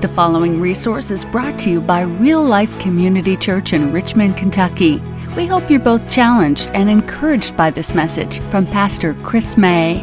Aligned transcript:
The 0.00 0.08
following 0.08 0.62
resource 0.62 1.10
is 1.10 1.26
brought 1.26 1.58
to 1.58 1.70
you 1.70 1.78
by 1.78 2.00
Real 2.00 2.42
Life 2.42 2.78
Community 2.78 3.36
Church 3.36 3.74
in 3.74 3.92
Richmond, 3.92 4.34
Kentucky. 4.34 4.96
We 5.36 5.46
hope 5.46 5.70
you're 5.70 5.78
both 5.78 6.10
challenged 6.10 6.70
and 6.72 6.88
encouraged 6.88 7.54
by 7.54 7.68
this 7.68 7.94
message 7.94 8.40
from 8.44 8.64
Pastor 8.64 9.12
Chris 9.22 9.58
May. 9.58 9.98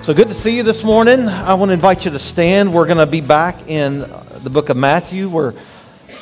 So 0.00 0.14
good 0.14 0.28
to 0.28 0.34
see 0.34 0.56
you 0.56 0.62
this 0.62 0.84
morning. 0.84 1.28
I 1.28 1.52
want 1.52 1.68
to 1.68 1.74
invite 1.74 2.06
you 2.06 2.10
to 2.12 2.18
stand. 2.18 2.72
We're 2.72 2.86
going 2.86 2.96
to 2.96 3.04
be 3.04 3.20
back 3.20 3.68
in 3.68 4.10
the 4.42 4.48
book 4.48 4.70
of 4.70 4.78
Matthew. 4.78 5.28
We're 5.28 5.52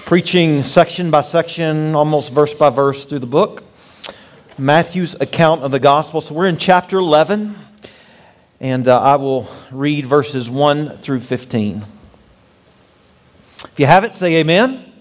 preaching 0.05 0.65
section 0.65 1.09
by 1.09 1.23
section, 1.23 1.95
almost 1.95 2.33
verse 2.33 2.53
by 2.53 2.71
verse 2.71 3.05
through 3.05 3.21
the 3.21 3.27
book. 3.27 3.63
Matthew's 4.59 5.15
account 5.21 5.63
of 5.63 5.71
the 5.71 5.79
gospel. 5.79 6.21
So 6.21 6.35
we're 6.35 6.49
in 6.49 6.57
chapter 6.57 6.99
11, 6.99 7.55
and 8.59 8.89
uh, 8.89 9.01
I 9.01 9.15
will 9.15 9.49
read 9.71 10.07
verses 10.07 10.51
1 10.51 10.99
through 10.99 11.21
15. 11.21 11.93
If 13.73 13.81
you 13.81 13.87
have 13.87 14.05
it, 14.05 14.13
say 14.13 14.37
amen. 14.37 14.93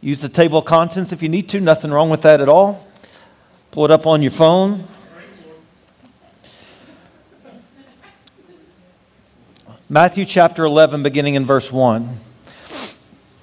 Use 0.00 0.20
the 0.20 0.28
table 0.28 0.58
of 0.58 0.66
contents 0.66 1.12
if 1.12 1.22
you 1.22 1.28
need 1.28 1.48
to. 1.48 1.60
Nothing 1.60 1.90
wrong 1.90 2.10
with 2.10 2.22
that 2.22 2.40
at 2.40 2.48
all. 2.48 2.86
Pull 3.70 3.86
it 3.86 3.90
up 3.90 4.06
on 4.06 4.20
your 4.20 4.30
phone. 4.30 4.86
Matthew 9.88 10.24
chapter 10.24 10.64
11, 10.64 11.02
beginning 11.02 11.34
in 11.34 11.46
verse 11.46 11.70
1. 11.70 12.08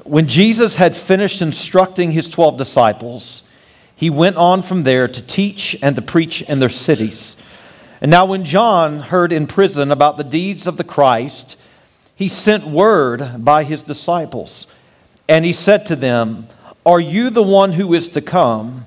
When 0.04 0.28
Jesus 0.28 0.76
had 0.76 0.98
finished 0.98 1.42
instructing 1.42 2.12
his 2.12 2.28
12 2.30 2.58
disciples, 2.58 3.44
he 3.96 4.10
went 4.10 4.36
on 4.38 4.62
from 4.62 4.84
there 4.84 5.08
to 5.08 5.22
teach 5.22 5.76
and 5.82 5.96
to 5.96 6.02
preach 6.02 6.42
in 6.42 6.60
their 6.60 6.70
cities. 6.70 7.38
And 8.02 8.10
now, 8.10 8.26
when 8.26 8.46
John 8.46 9.00
heard 9.00 9.32
in 9.32 9.46
prison 9.46 9.92
about 9.92 10.18
the 10.18 10.24
deeds 10.24 10.66
of 10.66 10.78
the 10.78 10.84
Christ, 10.84 11.56
he 12.16 12.28
sent 12.30 12.66
word 12.66 13.44
by 13.44 13.64
his 13.64 13.84
disciples 13.84 14.68
and 15.32 15.46
he 15.46 15.54
said 15.54 15.86
to 15.86 15.96
them, 15.96 16.46
Are 16.86 17.00
you 17.00 17.30
the 17.30 17.42
one 17.42 17.72
who 17.72 17.94
is 17.94 18.10
to 18.10 18.22
come, 18.22 18.86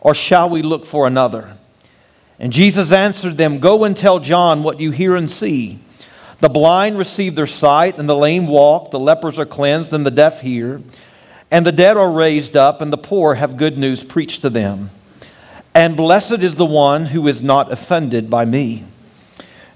or 0.00 0.14
shall 0.14 0.50
we 0.50 0.60
look 0.60 0.84
for 0.84 1.06
another? 1.06 1.56
And 2.38 2.52
Jesus 2.52 2.92
answered 2.92 3.38
them, 3.38 3.60
Go 3.60 3.84
and 3.84 3.96
tell 3.96 4.18
John 4.18 4.62
what 4.62 4.78
you 4.78 4.90
hear 4.90 5.16
and 5.16 5.30
see. 5.30 5.78
The 6.40 6.50
blind 6.50 6.98
receive 6.98 7.34
their 7.34 7.46
sight, 7.46 7.98
and 7.98 8.06
the 8.06 8.14
lame 8.14 8.46
walk, 8.46 8.90
the 8.90 9.00
lepers 9.00 9.38
are 9.38 9.46
cleansed, 9.46 9.94
and 9.94 10.04
the 10.04 10.10
deaf 10.10 10.42
hear, 10.42 10.82
and 11.50 11.64
the 11.64 11.72
dead 11.72 11.96
are 11.96 12.10
raised 12.10 12.58
up, 12.58 12.82
and 12.82 12.92
the 12.92 12.98
poor 12.98 13.34
have 13.34 13.56
good 13.56 13.78
news 13.78 14.04
preached 14.04 14.42
to 14.42 14.50
them. 14.50 14.90
And 15.74 15.96
blessed 15.96 16.42
is 16.42 16.56
the 16.56 16.66
one 16.66 17.06
who 17.06 17.26
is 17.26 17.42
not 17.42 17.72
offended 17.72 18.28
by 18.28 18.44
me. 18.44 18.84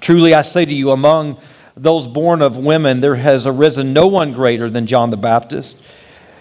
Truly 0.00 0.34
I 0.34 0.42
say 0.42 0.64
to 0.64 0.74
you, 0.74 0.90
among 0.90 1.38
those 1.76 2.06
born 2.06 2.42
of 2.42 2.56
women, 2.56 3.00
there 3.00 3.16
has 3.16 3.46
arisen 3.46 3.92
no 3.92 4.06
one 4.06 4.32
greater 4.32 4.68
than 4.68 4.86
John 4.86 5.10
the 5.10 5.16
Baptist. 5.16 5.76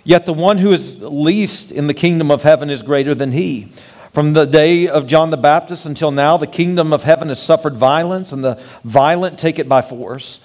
Yet 0.03 0.25
the 0.25 0.33
one 0.33 0.57
who 0.57 0.71
is 0.71 1.01
least 1.01 1.71
in 1.71 1.87
the 1.87 1.93
kingdom 1.93 2.31
of 2.31 2.43
heaven 2.43 2.69
is 2.69 2.81
greater 2.81 3.13
than 3.13 3.31
he. 3.31 3.71
From 4.13 4.33
the 4.33 4.45
day 4.45 4.87
of 4.87 5.05
John 5.05 5.29
the 5.29 5.37
Baptist 5.37 5.85
until 5.85 6.11
now, 6.11 6.37
the 6.37 6.47
kingdom 6.47 6.91
of 6.91 7.03
heaven 7.03 7.27
has 7.27 7.41
suffered 7.41 7.75
violence, 7.75 8.31
and 8.31 8.43
the 8.43 8.61
violent 8.83 9.37
take 9.37 9.59
it 9.59 9.69
by 9.69 9.81
force. 9.81 10.39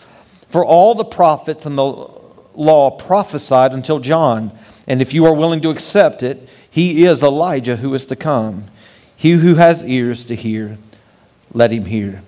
For 0.48 0.64
all 0.64 0.94
the 0.94 1.04
prophets 1.04 1.64
and 1.64 1.78
the 1.78 2.10
law 2.54 2.90
prophesied 2.90 3.72
until 3.72 3.98
John. 3.98 4.52
And 4.86 5.00
if 5.00 5.14
you 5.14 5.24
are 5.26 5.34
willing 5.34 5.60
to 5.62 5.70
accept 5.70 6.22
it, 6.22 6.48
he 6.70 7.04
is 7.04 7.22
Elijah 7.22 7.76
who 7.76 7.94
is 7.94 8.04
to 8.06 8.16
come. 8.16 8.66
He 9.16 9.32
who 9.32 9.54
has 9.54 9.82
ears 9.84 10.24
to 10.24 10.34
hear, 10.34 10.78
let 11.52 11.70
him 11.70 11.84
hear. 11.84 12.22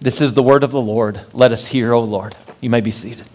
This 0.00 0.20
is 0.20 0.34
the 0.34 0.42
word 0.42 0.62
of 0.62 0.72
the 0.72 0.80
Lord. 0.80 1.20
Let 1.32 1.52
us 1.52 1.66
hear, 1.66 1.92
O 1.92 2.02
Lord. 2.02 2.36
You 2.60 2.70
may 2.70 2.80
be 2.80 2.90
seated. 2.90 3.28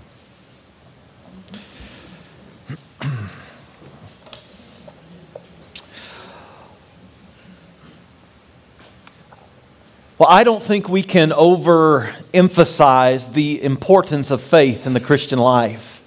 Well, 10.21 10.29
I 10.29 10.43
don't 10.43 10.61
think 10.61 10.87
we 10.87 11.01
can 11.01 11.31
overemphasize 11.31 13.33
the 13.33 13.63
importance 13.63 14.29
of 14.29 14.39
faith 14.39 14.85
in 14.85 14.93
the 14.93 14.99
Christian 14.99 15.39
life. 15.39 16.03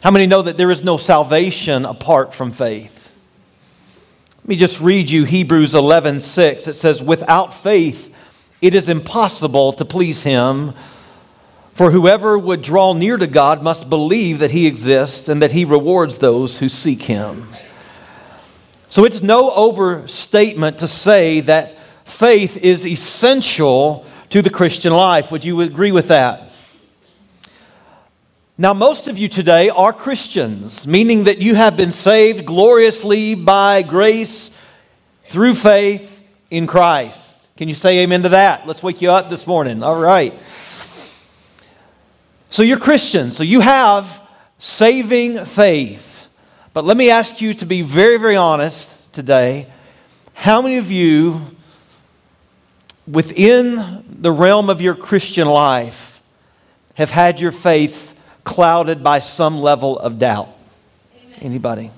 How 0.00 0.10
many 0.10 0.26
know 0.26 0.42
that 0.42 0.56
there 0.56 0.72
is 0.72 0.82
no 0.82 0.96
salvation 0.96 1.84
apart 1.84 2.34
from 2.34 2.50
faith? 2.50 3.08
Let 4.38 4.48
me 4.48 4.56
just 4.56 4.80
read 4.80 5.08
you 5.08 5.22
Hebrews 5.22 5.76
11 5.76 6.20
6. 6.20 6.66
It 6.66 6.72
says, 6.72 7.00
Without 7.00 7.54
faith, 7.54 8.12
it 8.60 8.74
is 8.74 8.88
impossible 8.88 9.72
to 9.74 9.84
please 9.84 10.22
him. 10.22 10.74
For 11.74 11.92
whoever 11.92 12.36
would 12.36 12.62
draw 12.62 12.92
near 12.92 13.16
to 13.16 13.26
God 13.28 13.62
must 13.62 13.88
believe 13.88 14.40
that 14.40 14.50
he 14.50 14.66
exists 14.66 15.28
and 15.28 15.40
that 15.42 15.52
he 15.52 15.64
rewards 15.64 16.18
those 16.18 16.58
who 16.58 16.68
seek 16.68 17.02
him. 17.02 17.46
So 18.90 19.04
it's 19.04 19.22
no 19.22 19.50
overstatement 19.52 20.78
to 20.78 20.88
say 20.88 21.40
that 21.40 21.76
faith 22.04 22.56
is 22.56 22.84
essential 22.84 24.04
to 24.30 24.42
the 24.42 24.50
Christian 24.50 24.92
life. 24.92 25.30
Would 25.30 25.44
you 25.44 25.60
agree 25.60 25.92
with 25.92 26.08
that? 26.08 26.50
Now, 28.60 28.74
most 28.74 29.06
of 29.06 29.16
you 29.16 29.28
today 29.28 29.68
are 29.68 29.92
Christians, 29.92 30.84
meaning 30.84 31.24
that 31.24 31.38
you 31.38 31.54
have 31.54 31.76
been 31.76 31.92
saved 31.92 32.44
gloriously 32.44 33.36
by 33.36 33.82
grace 33.82 34.50
through 35.26 35.54
faith 35.54 36.20
in 36.50 36.66
Christ. 36.66 37.27
Can 37.58 37.68
you 37.68 37.74
say 37.74 37.98
amen 37.98 38.22
to 38.22 38.28
that? 38.28 38.68
Let's 38.68 38.84
wake 38.84 39.02
you 39.02 39.10
up 39.10 39.30
this 39.30 39.44
morning. 39.44 39.82
All 39.82 39.98
right. 39.98 40.32
So 42.50 42.62
you're 42.62 42.78
Christian, 42.78 43.32
so 43.32 43.42
you 43.42 43.58
have 43.58 44.22
saving 44.60 45.44
faith. 45.44 46.24
But 46.72 46.84
let 46.84 46.96
me 46.96 47.10
ask 47.10 47.40
you 47.40 47.54
to 47.54 47.66
be 47.66 47.82
very, 47.82 48.16
very 48.16 48.36
honest 48.36 49.12
today. 49.12 49.66
How 50.34 50.62
many 50.62 50.76
of 50.76 50.92
you, 50.92 51.40
within 53.08 54.04
the 54.08 54.30
realm 54.30 54.70
of 54.70 54.80
your 54.80 54.94
Christian 54.94 55.48
life, 55.48 56.20
have 56.94 57.10
had 57.10 57.40
your 57.40 57.50
faith 57.50 58.14
clouded 58.44 59.02
by 59.02 59.18
some 59.18 59.60
level 59.60 59.98
of 59.98 60.20
doubt? 60.20 60.48
Amen. 61.24 61.38
Anybody? 61.40 61.90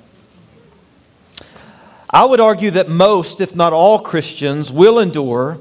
I 2.12 2.24
would 2.24 2.40
argue 2.40 2.72
that 2.72 2.88
most, 2.88 3.40
if 3.40 3.54
not 3.54 3.72
all, 3.72 4.00
Christians 4.00 4.72
will 4.72 4.98
endure 4.98 5.58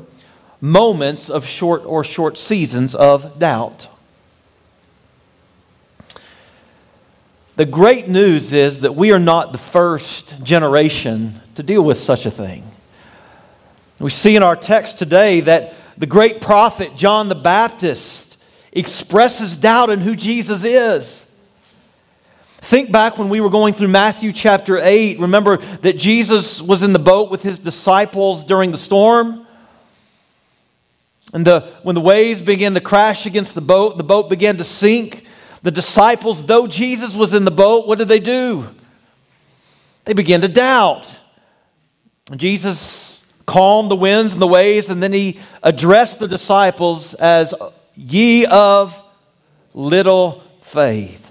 moments 0.60 1.30
of 1.30 1.46
short 1.46 1.86
or 1.86 2.04
short 2.04 2.40
seasons 2.40 2.96
of 2.96 3.38
doubt. 3.38 3.88
The 7.56 7.66
great 7.66 8.08
news 8.08 8.52
is 8.52 8.82
that 8.82 8.96
we 8.96 9.12
are 9.12 9.20
not 9.20 9.52
the 9.52 9.58
first 9.60 10.44
generation 10.44 11.40
to 11.56 11.62
deal 11.62 11.84
with 11.84 12.00
such 12.00 12.26
a 12.26 12.32
thing. 12.32 12.66
We 14.00 14.10
see 14.10 14.36
in 14.36 14.44
our 14.44 14.56
text 14.56 14.98
today 14.98 15.42
that 15.42 15.76
the 15.98 16.08
great 16.08 16.42
prophet 16.42 16.96
John 16.96 17.30
the 17.30 17.36
Baptist 17.36 18.38
expresses 18.72 19.58
doubt 19.58 19.90
in 19.90 20.00
who 20.00 20.16
Jesus 20.16 20.64
is. 20.64 21.29
Think 22.62 22.92
back 22.92 23.18
when 23.18 23.30
we 23.30 23.42
were 23.42 23.50
going 23.50 23.74
through 23.74 23.88
Matthew 23.88 24.34
chapter 24.34 24.80
8. 24.80 25.20
Remember 25.20 25.58
that 25.58 25.98
Jesus 25.98 26.62
was 26.62 26.84
in 26.84 26.94
the 26.94 27.00
boat 27.00 27.32
with 27.32 27.42
his 27.42 27.58
disciples 27.58 28.44
during 28.44 28.72
the 28.72 28.78
storm? 28.78 29.48
And 31.34 31.46
the, 31.46 31.74
when 31.84 31.96
the 31.96 32.02
waves 32.02 32.42
began 32.42 32.74
to 32.74 32.82
crash 32.82 33.26
against 33.26 33.56
the 33.56 33.62
boat, 33.62 33.98
the 33.98 34.04
boat 34.04 34.30
began 34.30 34.58
to 34.58 34.64
sink. 34.64 35.26
The 35.62 35.72
disciples, 35.72 36.46
though 36.46 36.68
Jesus 36.68 37.16
was 37.16 37.34
in 37.34 37.46
the 37.46 37.52
boat, 37.52 37.88
what 37.88 37.98
did 37.98 38.08
they 38.08 38.20
do? 38.20 38.70
They 40.06 40.14
began 40.14 40.42
to 40.42 40.48
doubt. 40.48 41.18
Jesus 42.36 43.32
calmed 43.46 43.90
the 43.90 43.96
winds 43.96 44.34
and 44.34 44.42
the 44.42 44.48
waves, 44.48 44.90
and 44.90 45.02
then 45.02 45.14
he 45.14 45.40
addressed 45.64 46.20
the 46.20 46.28
disciples 46.28 47.14
as 47.16 47.54
ye 47.96 48.46
of 48.46 49.02
little 49.74 50.44
faith. 50.62 51.29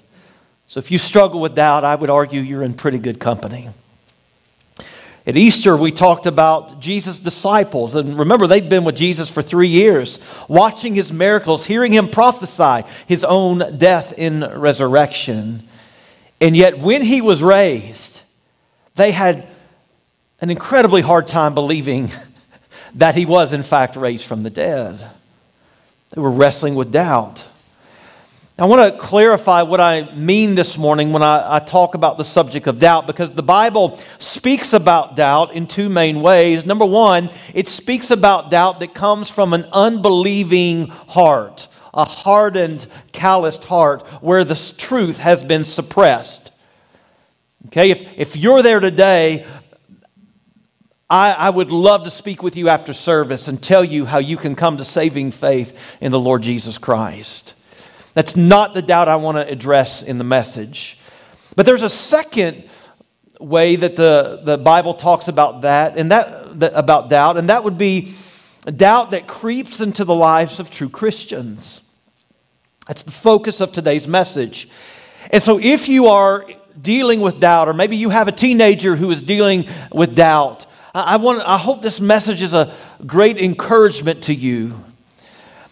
So 0.68 0.80
if 0.80 0.90
you 0.90 0.98
struggle 0.98 1.40
with 1.40 1.54
doubt, 1.54 1.82
I 1.82 1.94
would 1.94 2.10
argue 2.10 2.42
you're 2.42 2.62
in 2.62 2.74
pretty 2.74 2.98
good 2.98 3.18
company. 3.18 3.70
At 5.26 5.36
Easter, 5.36 5.76
we 5.76 5.92
talked 5.92 6.26
about 6.26 6.80
Jesus' 6.80 7.18
disciples. 7.18 7.94
And 7.94 8.18
remember, 8.18 8.46
they'd 8.46 8.68
been 8.68 8.84
with 8.84 8.96
Jesus 8.96 9.30
for 9.30 9.42
three 9.42 9.68
years, 9.68 10.18
watching 10.46 10.94
his 10.94 11.10
miracles, 11.10 11.64
hearing 11.64 11.92
him 11.92 12.10
prophesy 12.10 12.86
his 13.06 13.24
own 13.24 13.78
death 13.78 14.14
in 14.18 14.40
resurrection. 14.40 15.66
And 16.40 16.54
yet, 16.54 16.78
when 16.78 17.02
he 17.02 17.22
was 17.22 17.42
raised, 17.42 18.20
they 18.94 19.10
had 19.10 19.48
an 20.40 20.50
incredibly 20.50 21.00
hard 21.00 21.28
time 21.28 21.54
believing 21.54 22.10
that 22.94 23.14
he 23.14 23.24
was, 23.24 23.54
in 23.54 23.62
fact, 23.62 23.96
raised 23.96 24.24
from 24.24 24.42
the 24.42 24.50
dead. 24.50 24.98
They 26.10 26.20
were 26.20 26.30
wrestling 26.30 26.74
with 26.74 26.92
doubt. 26.92 27.42
I 28.60 28.66
want 28.66 28.92
to 28.92 29.00
clarify 29.00 29.62
what 29.62 29.80
I 29.80 30.12
mean 30.16 30.56
this 30.56 30.76
morning 30.76 31.12
when 31.12 31.22
I, 31.22 31.56
I, 31.56 31.58
talk 31.60 31.94
about 31.94 32.18
the 32.18 32.24
subject 32.24 32.66
of 32.66 32.80
doubt 32.80 33.06
because 33.06 33.30
the 33.30 33.40
Bible 33.40 34.00
speaks 34.18 34.72
about 34.72 35.14
doubt 35.14 35.52
in 35.52 35.68
two 35.68 35.88
main 35.88 36.22
ways. 36.22 36.66
Number 36.66 36.84
one, 36.84 37.30
it 37.54 37.68
speaks 37.68 38.10
about 38.10 38.50
doubt 38.50 38.80
that 38.80 38.94
comes 38.94 39.30
from 39.30 39.52
an 39.52 39.64
unbelieving 39.72 40.88
heart, 40.88 41.68
a 41.94 42.04
hardened, 42.04 42.84
calloused 43.12 43.62
heart 43.62 44.04
where 44.20 44.42
the 44.42 44.56
truth 44.76 45.18
has 45.18 45.44
been 45.44 45.64
suppressed. 45.64 46.50
Okay, 47.66 47.92
if, 47.92 48.08
if 48.16 48.36
you're 48.36 48.62
there 48.62 48.80
today, 48.80 49.46
I, 51.08 51.30
I 51.30 51.50
would 51.50 51.70
love 51.70 52.02
to 52.04 52.10
speak 52.10 52.42
with 52.42 52.56
you 52.56 52.70
after 52.70 52.92
service 52.92 53.46
and 53.46 53.62
tell 53.62 53.84
you 53.84 54.04
how 54.04 54.18
you 54.18 54.36
can 54.36 54.56
come 54.56 54.78
to 54.78 54.84
saving 54.84 55.30
faith 55.30 55.78
in 56.00 56.10
the 56.10 56.18
Lord 56.18 56.42
Jesus 56.42 56.76
Christ. 56.76 57.54
That's 58.18 58.34
not 58.34 58.74
the 58.74 58.82
doubt 58.82 59.06
I 59.06 59.14
want 59.14 59.38
to 59.38 59.48
address 59.48 60.02
in 60.02 60.18
the 60.18 60.24
message. 60.24 60.98
But 61.54 61.66
there's 61.66 61.84
a 61.84 61.88
second 61.88 62.68
way 63.38 63.76
that 63.76 63.94
the, 63.94 64.40
the 64.42 64.58
Bible 64.58 64.94
talks 64.94 65.28
about 65.28 65.60
that, 65.60 65.96
and 65.96 66.10
that, 66.10 66.58
that 66.58 66.72
about 66.74 67.10
doubt, 67.10 67.36
and 67.36 67.48
that 67.48 67.62
would 67.62 67.78
be 67.78 68.12
doubt 68.74 69.12
that 69.12 69.28
creeps 69.28 69.78
into 69.78 70.04
the 70.04 70.16
lives 70.16 70.58
of 70.58 70.68
true 70.68 70.88
Christians. 70.88 71.88
That's 72.88 73.04
the 73.04 73.12
focus 73.12 73.60
of 73.60 73.70
today's 73.70 74.08
message. 74.08 74.68
And 75.30 75.40
so 75.40 75.60
if 75.60 75.88
you 75.88 76.08
are 76.08 76.44
dealing 76.82 77.20
with 77.20 77.38
doubt, 77.38 77.68
or 77.68 77.72
maybe 77.72 77.94
you 77.94 78.10
have 78.10 78.26
a 78.26 78.32
teenager 78.32 78.96
who 78.96 79.12
is 79.12 79.22
dealing 79.22 79.68
with 79.92 80.16
doubt, 80.16 80.66
I, 80.92 81.18
want, 81.18 81.46
I 81.46 81.56
hope 81.56 81.82
this 81.82 82.00
message 82.00 82.42
is 82.42 82.52
a 82.52 82.74
great 83.06 83.40
encouragement 83.40 84.24
to 84.24 84.34
you. 84.34 84.74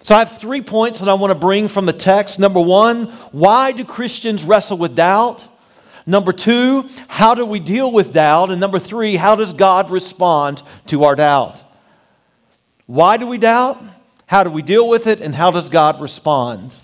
So 0.07 0.15
I 0.15 0.21
have 0.21 0.39
three 0.39 0.63
points 0.63 1.01
that 1.01 1.09
I 1.09 1.15
want 1.15 1.33
to 1.33 1.35
bring 1.35 1.67
from 1.67 1.85
the 1.85 1.93
text. 1.93 2.39
Number 2.39 2.61
one, 2.61 3.07
why 3.33 3.73
do 3.73 3.85
Christians 3.85 4.45
wrestle 4.45 4.79
with 4.79 4.95
doubt? 4.95 5.45
Number 6.07 6.33
two, 6.33 6.89
how 7.09 7.35
do 7.35 7.45
we 7.45 7.59
deal 7.59 7.91
with 7.91 8.13
doubt? 8.13 8.53
And 8.53 8.61
number 8.61 8.79
three, 8.79 9.17
how 9.17 9.35
does 9.35 9.53
God 9.53 9.91
respond 9.91 10.63
to 10.87 11.03
our 11.03 11.17
doubt? 11.17 11.61
Why 12.87 13.17
do 13.17 13.27
we 13.27 13.37
doubt? 13.37 13.83
How 14.27 14.45
do 14.45 14.51
we 14.51 14.63
deal 14.63 14.89
with 14.89 15.09
it? 15.09 15.21
And 15.23 15.35
how 15.35 15.51
does 15.51 15.69
God 15.69 16.01
respond? 16.01 16.77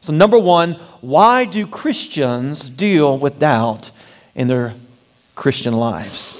So, 0.00 0.14
number 0.14 0.38
one, 0.38 0.80
why 1.02 1.44
do 1.44 1.66
Christians 1.66 2.70
deal 2.70 3.18
with 3.18 3.38
doubt 3.38 3.90
in 4.34 4.48
their 4.48 4.72
Christian 5.34 5.74
lives? 5.74 6.38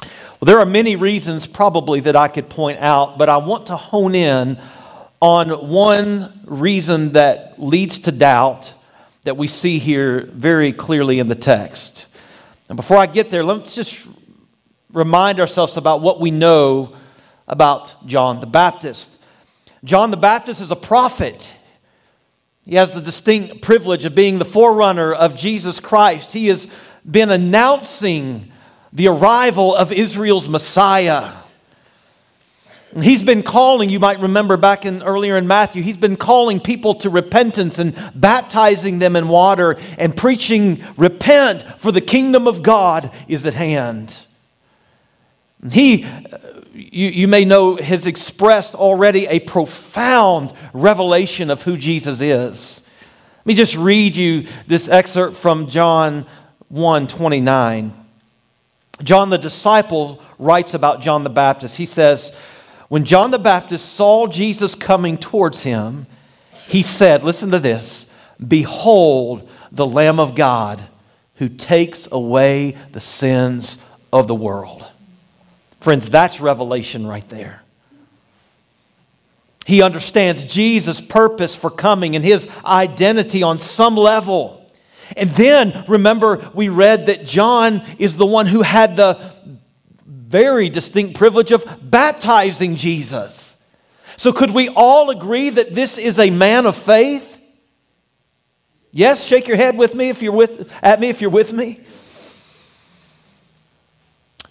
Well, 0.00 0.46
there 0.46 0.58
are 0.58 0.66
many 0.66 0.96
reasons 0.96 1.46
probably 1.46 2.00
that 2.00 2.16
I 2.16 2.26
could 2.26 2.48
point 2.48 2.80
out, 2.80 3.16
but 3.16 3.28
I 3.28 3.36
want 3.36 3.66
to 3.68 3.76
hone 3.76 4.16
in 4.16 4.58
on 5.20 5.68
one 5.68 6.40
reason 6.44 7.12
that 7.12 7.60
leads 7.60 7.98
to 8.00 8.12
doubt 8.12 8.72
that 9.22 9.36
we 9.36 9.48
see 9.48 9.78
here 9.78 10.22
very 10.32 10.72
clearly 10.72 11.18
in 11.18 11.28
the 11.28 11.34
text. 11.34 12.06
And 12.68 12.76
before 12.76 12.98
I 12.98 13.06
get 13.06 13.30
there, 13.30 13.42
let's 13.42 13.74
just 13.74 14.06
remind 14.92 15.40
ourselves 15.40 15.76
about 15.76 16.02
what 16.02 16.20
we 16.20 16.30
know 16.30 16.94
about 17.46 18.06
John 18.06 18.40
the 18.40 18.46
Baptist. 18.46 19.10
John 19.84 20.10
the 20.10 20.16
Baptist 20.16 20.60
is 20.60 20.70
a 20.70 20.76
prophet. 20.76 21.48
He 22.64 22.76
has 22.76 22.92
the 22.92 23.00
distinct 23.00 23.62
privilege 23.62 24.04
of 24.04 24.14
being 24.14 24.38
the 24.38 24.44
forerunner 24.44 25.12
of 25.12 25.36
Jesus 25.36 25.80
Christ. 25.80 26.32
He 26.32 26.48
has 26.48 26.68
been 27.10 27.30
announcing 27.30 28.52
the 28.92 29.08
arrival 29.08 29.74
of 29.74 29.92
Israel's 29.92 30.48
Messiah. 30.48 31.32
He's 32.96 33.22
been 33.22 33.42
calling, 33.42 33.90
you 33.90 34.00
might 34.00 34.20
remember 34.20 34.56
back 34.56 34.86
in 34.86 35.02
earlier 35.02 35.36
in 35.36 35.46
Matthew, 35.46 35.82
he's 35.82 35.98
been 35.98 36.16
calling 36.16 36.58
people 36.58 36.94
to 36.96 37.10
repentance 37.10 37.78
and 37.78 37.94
baptizing 38.14 38.98
them 38.98 39.14
in 39.14 39.28
water 39.28 39.76
and 39.98 40.16
preaching, 40.16 40.82
repent, 40.96 41.62
for 41.80 41.92
the 41.92 42.00
kingdom 42.00 42.46
of 42.46 42.62
God 42.62 43.10
is 43.28 43.44
at 43.44 43.54
hand. 43.54 44.16
He, 45.70 46.06
you, 46.72 47.08
you 47.08 47.28
may 47.28 47.44
know, 47.44 47.76
has 47.76 48.06
expressed 48.06 48.74
already 48.74 49.26
a 49.26 49.40
profound 49.40 50.52
revelation 50.72 51.50
of 51.50 51.62
who 51.62 51.76
Jesus 51.76 52.20
is. 52.20 52.88
Let 53.38 53.46
me 53.46 53.54
just 53.54 53.76
read 53.76 54.16
you 54.16 54.46
this 54.66 54.88
excerpt 54.88 55.36
from 55.36 55.68
John 55.68 56.26
1 56.68 57.08
29. 57.08 58.06
John 59.02 59.30
the 59.30 59.38
disciple 59.38 60.22
writes 60.38 60.74
about 60.74 61.02
John 61.02 61.24
the 61.24 61.30
Baptist. 61.30 61.76
He 61.76 61.86
says, 61.86 62.32
when 62.88 63.04
John 63.04 63.30
the 63.30 63.38
Baptist 63.38 63.94
saw 63.94 64.26
Jesus 64.26 64.74
coming 64.74 65.18
towards 65.18 65.62
him, 65.62 66.06
he 66.68 66.82
said, 66.82 67.22
Listen 67.22 67.50
to 67.50 67.58
this 67.58 68.12
Behold, 68.46 69.48
the 69.72 69.86
Lamb 69.86 70.18
of 70.18 70.34
God 70.34 70.82
who 71.36 71.48
takes 71.48 72.08
away 72.10 72.76
the 72.92 73.00
sins 73.00 73.78
of 74.12 74.26
the 74.26 74.34
world. 74.34 74.86
Friends, 75.80 76.08
that's 76.08 76.40
revelation 76.40 77.06
right 77.06 77.28
there. 77.28 77.62
He 79.66 79.82
understands 79.82 80.44
Jesus' 80.44 81.00
purpose 81.00 81.54
for 81.54 81.70
coming 81.70 82.16
and 82.16 82.24
his 82.24 82.48
identity 82.64 83.42
on 83.42 83.58
some 83.58 83.96
level. 83.96 84.66
And 85.16 85.30
then 85.30 85.84
remember, 85.86 86.50
we 86.54 86.70
read 86.70 87.06
that 87.06 87.26
John 87.26 87.82
is 87.98 88.16
the 88.16 88.26
one 88.26 88.46
who 88.46 88.62
had 88.62 88.96
the 88.96 89.32
very 90.28 90.68
distinct 90.68 91.16
privilege 91.16 91.52
of 91.52 91.64
baptizing 91.82 92.76
Jesus. 92.76 93.62
So, 94.18 94.30
could 94.30 94.50
we 94.50 94.68
all 94.68 95.08
agree 95.08 95.48
that 95.48 95.74
this 95.74 95.96
is 95.96 96.18
a 96.18 96.28
man 96.28 96.66
of 96.66 96.76
faith? 96.76 97.40
Yes, 98.90 99.24
shake 99.24 99.48
your 99.48 99.56
head 99.56 99.78
with 99.78 99.94
me 99.94 100.10
if 100.10 100.20
you're 100.20 100.32
with 100.32 100.70
at 100.82 101.00
me 101.00 101.08
if 101.08 101.22
you're 101.22 101.30
with 101.30 101.52
me. 101.52 101.80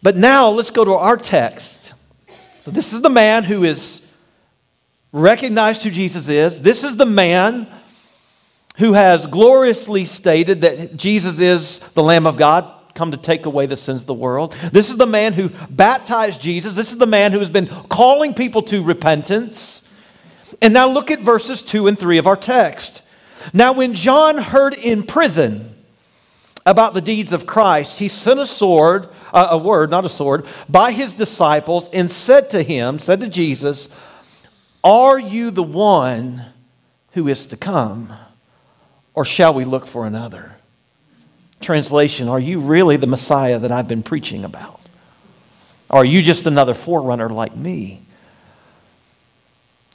But 0.02 0.16
now 0.16 0.50
let's 0.50 0.72
go 0.72 0.84
to 0.84 0.94
our 0.94 1.18
text. 1.18 1.94
So 2.62 2.72
this 2.72 2.94
is 2.94 3.02
the 3.02 3.10
man 3.10 3.44
who 3.44 3.64
is 3.64 4.10
recognized 5.12 5.84
who 5.84 5.92
Jesus 5.92 6.28
is. 6.28 6.60
This 6.60 6.84
is 6.84 6.98
the 6.98 7.06
man 7.06 7.68
who 8.78 8.94
has 8.94 9.26
gloriously 9.26 10.06
stated 10.06 10.62
that 10.62 10.96
Jesus 10.98 11.40
is 11.40 11.80
the 11.94 12.04
Lamb 12.04 12.26
of 12.28 12.38
God 12.38 12.77
come 12.98 13.12
to 13.12 13.18
take 13.18 13.46
away 13.46 13.68
the 13.68 13.78
sins 13.78 14.02
of 14.02 14.08
the 14.08 14.14
world. 14.14 14.54
This 14.74 14.90
is 14.90 14.98
the 14.98 15.06
man 15.06 15.34
who 15.34 15.50
baptized 15.70 16.42
Jesus. 16.42 16.76
This 16.76 16.92
is 16.92 16.98
the 16.98 17.06
man 17.06 17.32
who 17.32 17.40
has 17.40 17.50
been 17.50 17.68
calling 17.90 18.34
people 18.34 18.64
to 18.64 18.84
repentance. 18.84 19.88
And 20.62 20.74
now 20.74 20.90
look 20.90 21.12
at 21.12 21.20
verses 21.20 21.62
2 21.62 21.88
and 21.88 21.98
3 21.98 22.18
of 22.18 22.28
our 22.28 22.36
text. 22.36 23.04
Now, 23.54 23.72
when 23.74 23.94
John 23.94 24.38
heard 24.40 24.74
in 24.74 25.04
prison 25.04 25.76
about 26.66 26.94
the 26.94 27.02
deeds 27.02 27.34
of 27.34 27.46
Christ, 27.46 28.00
he 28.00 28.08
sent 28.08 28.40
a 28.40 28.46
sword, 28.46 29.10
uh, 29.32 29.50
a 29.52 29.58
word, 29.58 29.90
not 29.90 30.04
a 30.04 30.10
sword, 30.10 30.46
by 30.68 30.92
his 30.92 31.14
disciples 31.14 31.90
and 31.94 32.10
said 32.10 32.50
to 32.50 32.64
him, 32.64 33.00
said 33.00 33.22
to 33.22 33.30
Jesus, 33.30 33.88
Are 34.84 35.20
you 35.20 35.52
the 35.52 35.64
one 35.64 36.44
who 37.12 37.28
is 37.28 37.46
to 37.48 37.58
come, 37.58 38.12
or 39.14 39.24
shall 39.24 39.54
we 39.54 39.66
look 39.66 39.86
for 39.88 40.06
another? 40.06 40.57
Translation 41.62 42.28
Are 42.28 42.40
you 42.40 42.60
really 42.60 42.98
the 42.98 43.08
Messiah 43.08 43.60
that 43.60 43.72
I've 43.72 43.88
been 43.88 44.04
preaching 44.04 44.46
about? 44.46 44.80
Or 45.90 46.00
are 46.00 46.06
you 46.06 46.22
just 46.22 46.46
another 46.46 46.74
forerunner 46.74 47.30
like 47.30 47.56
me? 47.56 48.02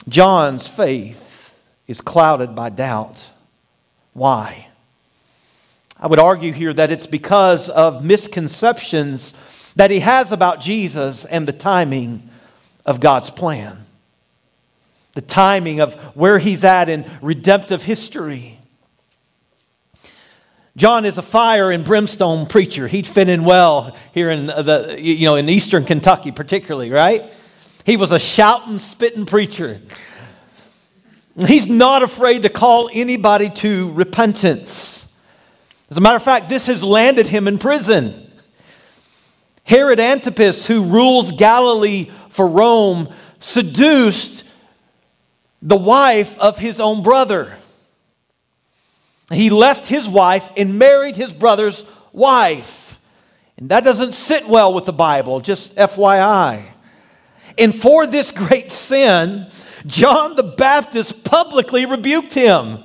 John's 0.09 0.67
faith 0.67 1.51
is 1.87 2.01
clouded 2.01 2.55
by 2.55 2.69
doubt. 2.69 3.25
Why? 4.13 4.67
I 5.99 6.07
would 6.07 6.19
argue 6.19 6.51
here 6.51 6.73
that 6.73 6.91
it's 6.91 7.07
because 7.07 7.69
of 7.69 8.03
misconceptions 8.03 9.33
that 9.75 9.91
he 9.91 9.99
has 9.99 10.31
about 10.31 10.61
Jesus 10.61 11.25
and 11.25 11.47
the 11.47 11.53
timing 11.53 12.29
of 12.85 12.99
God's 12.99 13.29
plan. 13.29 13.85
The 15.13 15.21
timing 15.21 15.79
of 15.79 15.93
where 16.15 16.39
he's 16.39 16.63
at 16.63 16.89
in 16.89 17.09
redemptive 17.21 17.83
history. 17.83 18.59
John 20.75 21.05
is 21.05 21.19
a 21.19 21.21
fire 21.21 21.71
and 21.71 21.85
brimstone 21.85 22.47
preacher. 22.47 22.87
He'd 22.87 23.05
fit 23.05 23.29
in 23.29 23.43
well 23.43 23.95
here 24.13 24.31
in 24.31 24.47
the 24.47 24.95
you 24.97 25.25
know 25.27 25.35
in 25.35 25.47
eastern 25.47 25.85
Kentucky 25.85 26.31
particularly, 26.31 26.89
right? 26.89 27.31
He 27.85 27.97
was 27.97 28.11
a 28.11 28.19
shouting, 28.19 28.79
spitting 28.79 29.25
preacher. 29.25 29.81
He's 31.45 31.67
not 31.67 32.01
afraid 32.01 32.43
to 32.43 32.49
call 32.49 32.89
anybody 32.91 33.49
to 33.49 33.91
repentance. 33.93 35.11
As 35.89 35.97
a 35.97 36.01
matter 36.01 36.15
of 36.15 36.23
fact, 36.23 36.49
this 36.49 36.65
has 36.67 36.83
landed 36.83 37.27
him 37.27 37.47
in 37.47 37.59
prison. 37.59 38.31
Herod 39.63 39.99
Antipas, 39.99 40.65
who 40.65 40.85
rules 40.85 41.31
Galilee 41.33 42.09
for 42.29 42.47
Rome, 42.47 43.13
seduced 43.39 44.43
the 45.61 45.77
wife 45.77 46.37
of 46.39 46.57
his 46.57 46.79
own 46.79 47.03
brother. 47.03 47.57
He 49.31 49.49
left 49.49 49.87
his 49.87 50.07
wife 50.07 50.47
and 50.57 50.77
married 50.77 51.15
his 51.15 51.31
brother's 51.31 51.83
wife. 52.11 52.97
And 53.57 53.69
that 53.69 53.83
doesn't 53.83 54.13
sit 54.13 54.47
well 54.47 54.73
with 54.73 54.85
the 54.85 54.93
Bible, 54.93 55.39
just 55.39 55.75
FYI. 55.75 56.65
And 57.57 57.75
for 57.75 58.07
this 58.07 58.31
great 58.31 58.71
sin, 58.71 59.47
John 59.85 60.35
the 60.35 60.43
Baptist 60.43 61.23
publicly 61.23 61.85
rebuked 61.85 62.33
him. 62.33 62.83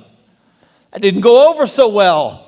That 0.91 1.01
didn't 1.01 1.21
go 1.21 1.49
over 1.49 1.67
so 1.67 1.89
well. 1.89 2.47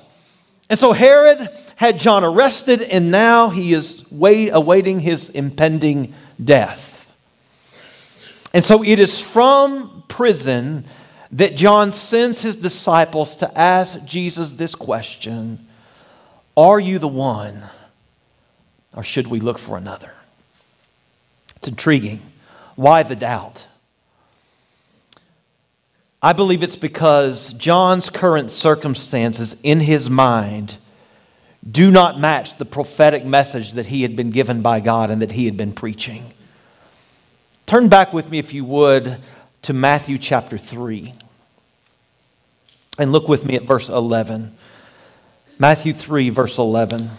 And 0.70 0.80
so 0.80 0.94
Herod 0.94 1.50
had 1.76 2.00
John 2.00 2.24
arrested, 2.24 2.82
and 2.82 3.12
now 3.12 3.50
he 3.50 3.74
is 3.74 4.06
wait, 4.12 4.52
awaiting 4.54 5.00
his 5.00 5.30
impending 5.30 6.14
death. 6.44 7.12
And 8.54 8.64
so 8.64 8.84
it 8.84 9.00
is 9.00 9.20
from 9.20 10.04
prison 10.08 10.86
that 11.34 11.56
John 11.56 11.92
sends 11.92 12.42
his 12.42 12.56
disciples 12.56 13.36
to 13.38 13.58
ask 13.58 14.04
Jesus 14.06 14.54
this 14.54 14.76
question 14.76 15.66
Are 16.58 16.80
you 16.80 17.00
the 17.00 17.08
one, 17.08 17.64
or 18.94 19.04
should 19.04 19.28
we 19.28 19.40
look 19.40 19.58
for 19.58 19.78
another? 19.78 20.12
It's 21.58 21.68
intriguing. 21.68 22.22
Why 22.76 23.04
the 23.04 23.16
doubt? 23.16 23.66
I 26.24 26.34
believe 26.34 26.62
it's 26.62 26.76
because 26.76 27.54
John's 27.54 28.10
current 28.10 28.52
circumstances 28.52 29.56
in 29.64 29.80
his 29.80 30.10
mind 30.10 30.78
do 31.70 31.92
not 31.92 32.20
match 32.20 32.58
the 32.58 32.66
prophetic 32.66 33.26
message 33.26 33.74
that 33.74 33.88
he 33.88 34.02
had 34.02 34.16
been 34.16 34.32
given 34.32 34.62
by 34.62 34.80
God 34.80 35.10
and 35.10 35.22
that 35.22 35.32
he 35.32 35.46
had 35.46 35.58
been 35.58 35.74
preaching. 35.74 36.34
Turn 37.66 37.88
back 37.88 38.14
with 38.14 38.30
me, 38.30 38.40
if 38.40 38.54
you 38.54 38.66
would, 38.66 39.18
to 39.64 39.74
Matthew 39.74 40.18
chapter 40.18 40.58
3. 40.58 41.14
And 42.98 43.12
look 43.12 43.28
with 43.28 43.46
me 43.46 43.56
at 43.56 43.64
verse 43.64 43.90
11. 43.90 44.56
Matthew 45.60 45.94
3, 45.94 46.30
verse 46.30 46.58
11. 46.58 47.10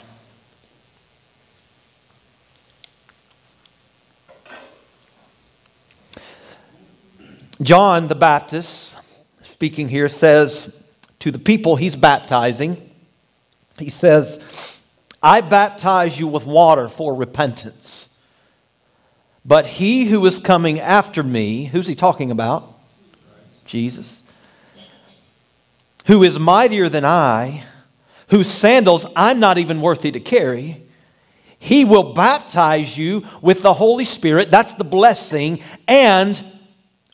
John 7.62 8.08
the 8.08 8.16
Baptist, 8.16 8.96
speaking 9.42 9.88
here, 9.88 10.08
says 10.08 10.76
to 11.20 11.30
the 11.30 11.38
people 11.38 11.76
he's 11.76 11.94
baptizing, 11.94 12.90
he 13.78 13.90
says, 13.90 14.80
I 15.22 15.40
baptize 15.40 16.18
you 16.18 16.26
with 16.26 16.44
water 16.44 16.88
for 16.88 17.14
repentance. 17.14 18.11
But 19.44 19.66
he 19.66 20.04
who 20.04 20.24
is 20.26 20.38
coming 20.38 20.78
after 20.78 21.22
me, 21.22 21.64
who's 21.64 21.86
he 21.86 21.94
talking 21.94 22.30
about? 22.30 22.78
Jesus. 23.64 24.22
Who 26.06 26.22
is 26.22 26.38
mightier 26.38 26.88
than 26.88 27.04
I, 27.04 27.64
whose 28.28 28.48
sandals 28.48 29.04
I'm 29.14 29.40
not 29.40 29.58
even 29.58 29.80
worthy 29.80 30.10
to 30.12 30.20
carry. 30.20 30.86
He 31.58 31.84
will 31.84 32.14
baptize 32.14 32.96
you 32.96 33.24
with 33.40 33.62
the 33.62 33.74
Holy 33.74 34.04
Spirit, 34.04 34.50
that's 34.50 34.74
the 34.74 34.84
blessing, 34.84 35.60
and 35.86 36.42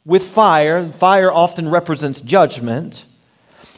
with 0.04 0.22
fire. 0.22 0.90
Fire 0.92 1.30
often 1.30 1.68
represents 1.68 2.20
judgment. 2.20 3.04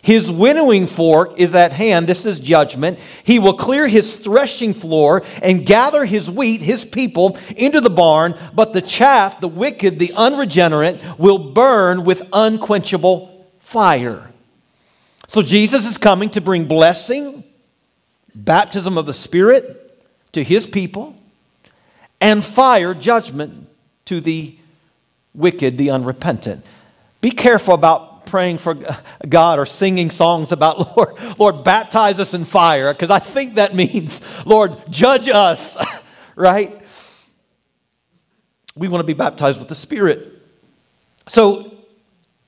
His 0.02 0.30
winnowing 0.30 0.86
fork 0.86 1.38
is 1.38 1.54
at 1.54 1.72
hand. 1.72 2.06
This 2.06 2.24
is 2.24 2.38
judgment. 2.38 2.98
He 3.22 3.38
will 3.38 3.52
clear 3.52 3.86
his 3.86 4.16
threshing 4.16 4.72
floor 4.72 5.22
and 5.42 5.66
gather 5.66 6.04
his 6.04 6.30
wheat, 6.30 6.62
his 6.62 6.84
people, 6.84 7.38
into 7.56 7.80
the 7.80 7.90
barn, 7.90 8.38
but 8.54 8.72
the 8.72 8.80
chaff, 8.80 9.40
the 9.40 9.48
wicked, 9.48 9.98
the 9.98 10.12
unregenerate, 10.14 11.02
will 11.18 11.38
burn 11.38 12.04
with 12.04 12.22
unquenchable 12.32 13.46
fire. 13.58 14.30
So 15.28 15.42
Jesus 15.42 15.86
is 15.86 15.98
coming 15.98 16.30
to 16.30 16.40
bring 16.40 16.64
blessing, 16.64 17.44
baptism 18.34 18.96
of 18.96 19.06
the 19.06 19.14
Spirit 19.14 19.76
to 20.32 20.42
his 20.42 20.66
people, 20.66 21.14
and 22.20 22.44
fire, 22.44 22.94
judgment 22.94 23.68
to 24.06 24.20
the 24.20 24.56
wicked, 25.34 25.78
the 25.78 25.90
unrepentant. 25.90 26.64
Be 27.20 27.30
careful 27.30 27.74
about 27.74 28.09
praying 28.30 28.58
for 28.58 28.78
God 29.28 29.58
or 29.58 29.66
singing 29.66 30.10
songs 30.10 30.52
about, 30.52 30.96
Lord, 30.96 31.38
Lord, 31.38 31.64
baptize 31.64 32.18
us 32.18 32.32
in 32.32 32.44
fire, 32.44 32.92
because 32.94 33.10
I 33.10 33.18
think 33.18 33.54
that 33.54 33.74
means, 33.74 34.20
Lord, 34.46 34.76
judge 34.88 35.28
us, 35.28 35.76
right? 36.36 36.80
We 38.76 38.88
want 38.88 39.00
to 39.00 39.06
be 39.06 39.14
baptized 39.14 39.58
with 39.58 39.68
the 39.68 39.74
Spirit. 39.74 40.40
So 41.26 41.76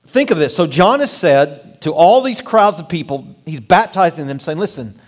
think 0.07 0.31
of 0.31 0.37
this. 0.37 0.55
So 0.55 0.65
John 0.65 1.01
has 1.01 1.11
said 1.11 1.81
to 1.81 1.91
all 1.91 2.21
these 2.21 2.41
crowds 2.41 2.79
of 2.79 2.87
people, 2.87 3.35
he's 3.45 3.59
baptizing 3.59 4.25
them, 4.25 4.39
saying, 4.39 4.57
listen, 4.57 4.99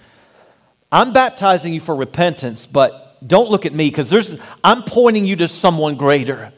I'm 0.92 1.14
baptizing 1.14 1.74
you 1.74 1.80
for 1.80 1.96
repentance, 1.96 2.66
but 2.66 3.18
don't 3.26 3.50
look 3.50 3.66
at 3.66 3.74
me 3.74 3.90
because 3.90 4.10
there's 4.10 4.40
I'm 4.64 4.84
pointing 4.84 5.26
you 5.26 5.36
to 5.38 5.48
someone 5.48 5.96
greater. 5.96 6.54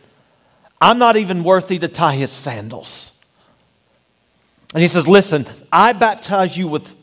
I'm 0.80 1.00
not 1.00 1.18
even 1.18 1.44
worthy 1.44 1.80
to 1.80 1.88
tie 1.88 2.16
his 2.16 2.32
sandals. 2.32 3.14
And 4.74 4.84
he 4.84 4.90
says, 4.90 5.08
Listen, 5.08 5.46
I 5.72 5.94
baptize 5.94 6.56
you 6.58 6.68
with 6.68 6.94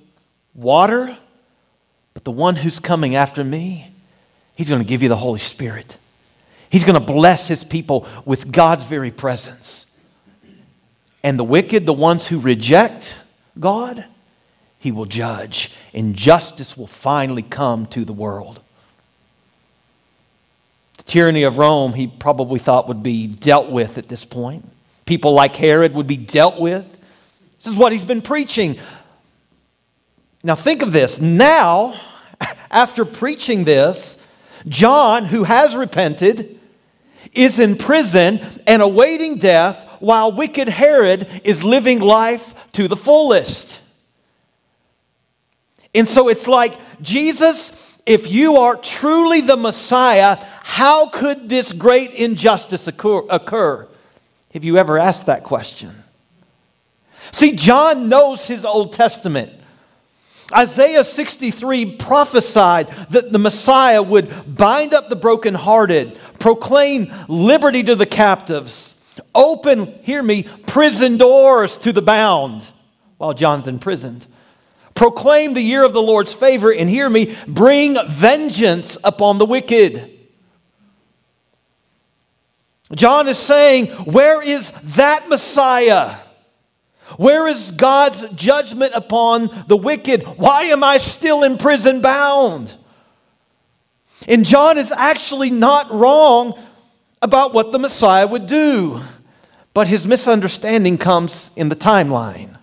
water, 0.54 1.16
but 2.12 2.24
the 2.24 2.30
one 2.30 2.56
who's 2.56 2.78
coming 2.78 3.16
after 3.16 3.42
me, 3.42 3.92
he's 4.54 4.68
going 4.68 4.80
to 4.82 4.86
give 4.86 5.02
you 5.02 5.08
the 5.08 5.16
Holy 5.16 5.40
Spirit. 5.40 5.96
He's 6.70 6.84
going 6.84 6.98
to 6.98 7.04
bless 7.04 7.46
his 7.46 7.62
people 7.62 8.06
with 8.24 8.50
God's 8.50 8.84
very 8.84 9.10
presence. 9.10 9.86
And 11.22 11.38
the 11.38 11.44
wicked, 11.44 11.86
the 11.86 11.92
ones 11.92 12.26
who 12.26 12.38
reject 12.40 13.14
God, 13.58 14.04
he 14.78 14.92
will 14.92 15.06
judge, 15.06 15.70
and 15.94 16.14
justice 16.14 16.76
will 16.76 16.86
finally 16.86 17.42
come 17.42 17.86
to 17.86 18.04
the 18.04 18.12
world 18.12 18.60
The 20.98 21.04
tyranny 21.04 21.44
of 21.44 21.56
Rome, 21.58 21.94
he 21.94 22.06
probably 22.06 22.58
thought 22.58 22.88
would 22.88 23.02
be 23.02 23.26
dealt 23.26 23.70
with 23.70 23.96
at 23.96 24.08
this 24.08 24.24
point. 24.24 24.68
People 25.06 25.32
like 25.32 25.56
Herod 25.56 25.94
would 25.94 26.06
be 26.06 26.16
dealt 26.16 26.60
with. 26.60 26.84
This 27.64 27.72
is 27.72 27.78
what 27.78 27.92
he's 27.92 28.04
been 28.04 28.20
preaching. 28.20 28.78
Now, 30.42 30.54
think 30.54 30.82
of 30.82 30.92
this. 30.92 31.18
Now, 31.18 31.98
after 32.70 33.06
preaching 33.06 33.64
this, 33.64 34.18
John, 34.68 35.24
who 35.24 35.44
has 35.44 35.74
repented, 35.74 36.60
is 37.32 37.58
in 37.58 37.76
prison 37.76 38.40
and 38.66 38.82
awaiting 38.82 39.36
death 39.36 39.88
while 40.00 40.30
wicked 40.30 40.68
Herod 40.68 41.26
is 41.42 41.64
living 41.64 42.00
life 42.00 42.54
to 42.72 42.86
the 42.86 42.96
fullest. 42.96 43.80
And 45.94 46.06
so 46.06 46.28
it's 46.28 46.46
like, 46.46 46.74
Jesus, 47.00 47.96
if 48.04 48.30
you 48.30 48.58
are 48.58 48.76
truly 48.76 49.40
the 49.40 49.56
Messiah, 49.56 50.36
how 50.62 51.08
could 51.08 51.48
this 51.48 51.72
great 51.72 52.10
injustice 52.10 52.86
occur, 52.88 53.22
occur? 53.30 53.88
Have 54.52 54.64
you 54.64 54.76
ever 54.76 54.98
asked 54.98 55.26
that 55.26 55.44
question? 55.44 56.03
See, 57.34 57.56
John 57.56 58.08
knows 58.08 58.44
his 58.44 58.64
Old 58.64 58.92
Testament. 58.92 59.52
Isaiah 60.56 61.02
63 61.02 61.96
prophesied 61.96 62.86
that 63.10 63.32
the 63.32 63.40
Messiah 63.40 64.00
would 64.00 64.56
bind 64.56 64.94
up 64.94 65.08
the 65.08 65.16
brokenhearted, 65.16 66.16
proclaim 66.38 67.12
liberty 67.26 67.82
to 67.82 67.96
the 67.96 68.06
captives, 68.06 68.94
open, 69.34 69.98
hear 70.04 70.22
me, 70.22 70.44
prison 70.68 71.16
doors 71.16 71.76
to 71.78 71.92
the 71.92 72.02
bound 72.02 72.64
while 73.16 73.34
John's 73.34 73.66
imprisoned. 73.66 74.28
Proclaim 74.94 75.54
the 75.54 75.60
year 75.60 75.82
of 75.82 75.92
the 75.92 76.00
Lord's 76.00 76.32
favor, 76.32 76.72
and 76.72 76.88
hear 76.88 77.10
me, 77.10 77.36
bring 77.48 77.96
vengeance 78.10 78.96
upon 79.02 79.38
the 79.38 79.46
wicked. 79.46 80.08
John 82.94 83.26
is 83.26 83.38
saying, 83.38 83.88
Where 84.04 84.40
is 84.40 84.70
that 84.94 85.28
Messiah? 85.28 86.18
Where 87.16 87.46
is 87.46 87.70
God's 87.70 88.24
judgment 88.34 88.92
upon 88.94 89.64
the 89.68 89.76
wicked? 89.76 90.22
Why 90.22 90.64
am 90.64 90.82
I 90.82 90.98
still 90.98 91.42
in 91.42 91.58
prison 91.58 92.00
bound? 92.00 92.74
And 94.26 94.44
John 94.46 94.78
is 94.78 94.90
actually 94.90 95.50
not 95.50 95.90
wrong 95.92 96.58
about 97.20 97.52
what 97.52 97.72
the 97.72 97.78
Messiah 97.78 98.26
would 98.26 98.46
do, 98.46 99.02
but 99.74 99.86
his 99.86 100.06
misunderstanding 100.06 100.98
comes 100.98 101.50
in 101.56 101.68
the 101.68 101.76
timeline. 101.76 102.56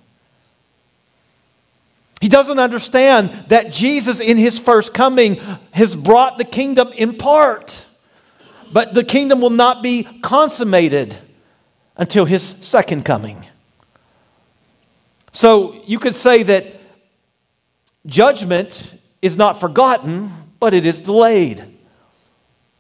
He 2.20 2.30
doesn't 2.30 2.60
understand 2.60 3.46
that 3.50 3.72
Jesus, 3.72 4.20
in 4.20 4.38
his 4.38 4.60
first 4.60 4.94
coming, 4.94 5.36
has 5.72 5.96
brought 5.96 6.38
the 6.38 6.46
kingdom 6.46 6.90
in 6.96 7.18
part 7.18 7.86
but 8.72 8.94
the 8.94 9.04
kingdom 9.04 9.42
will 9.42 9.50
not 9.50 9.84
be 9.84 10.04
consummated 10.22 11.18
until 11.98 12.26
his 12.26 12.44
second 12.44 13.04
coming. 13.04 13.46
So 15.32 15.82
you 15.86 16.00
could 16.00 16.16
say 16.16 16.44
that 16.44 16.66
judgment 18.06 19.00
is 19.22 19.38
not 19.38 19.60
forgotten, 19.60 20.32
but 20.60 20.74
it 20.74 20.86
is 20.86 21.00
delayed. 21.00 21.64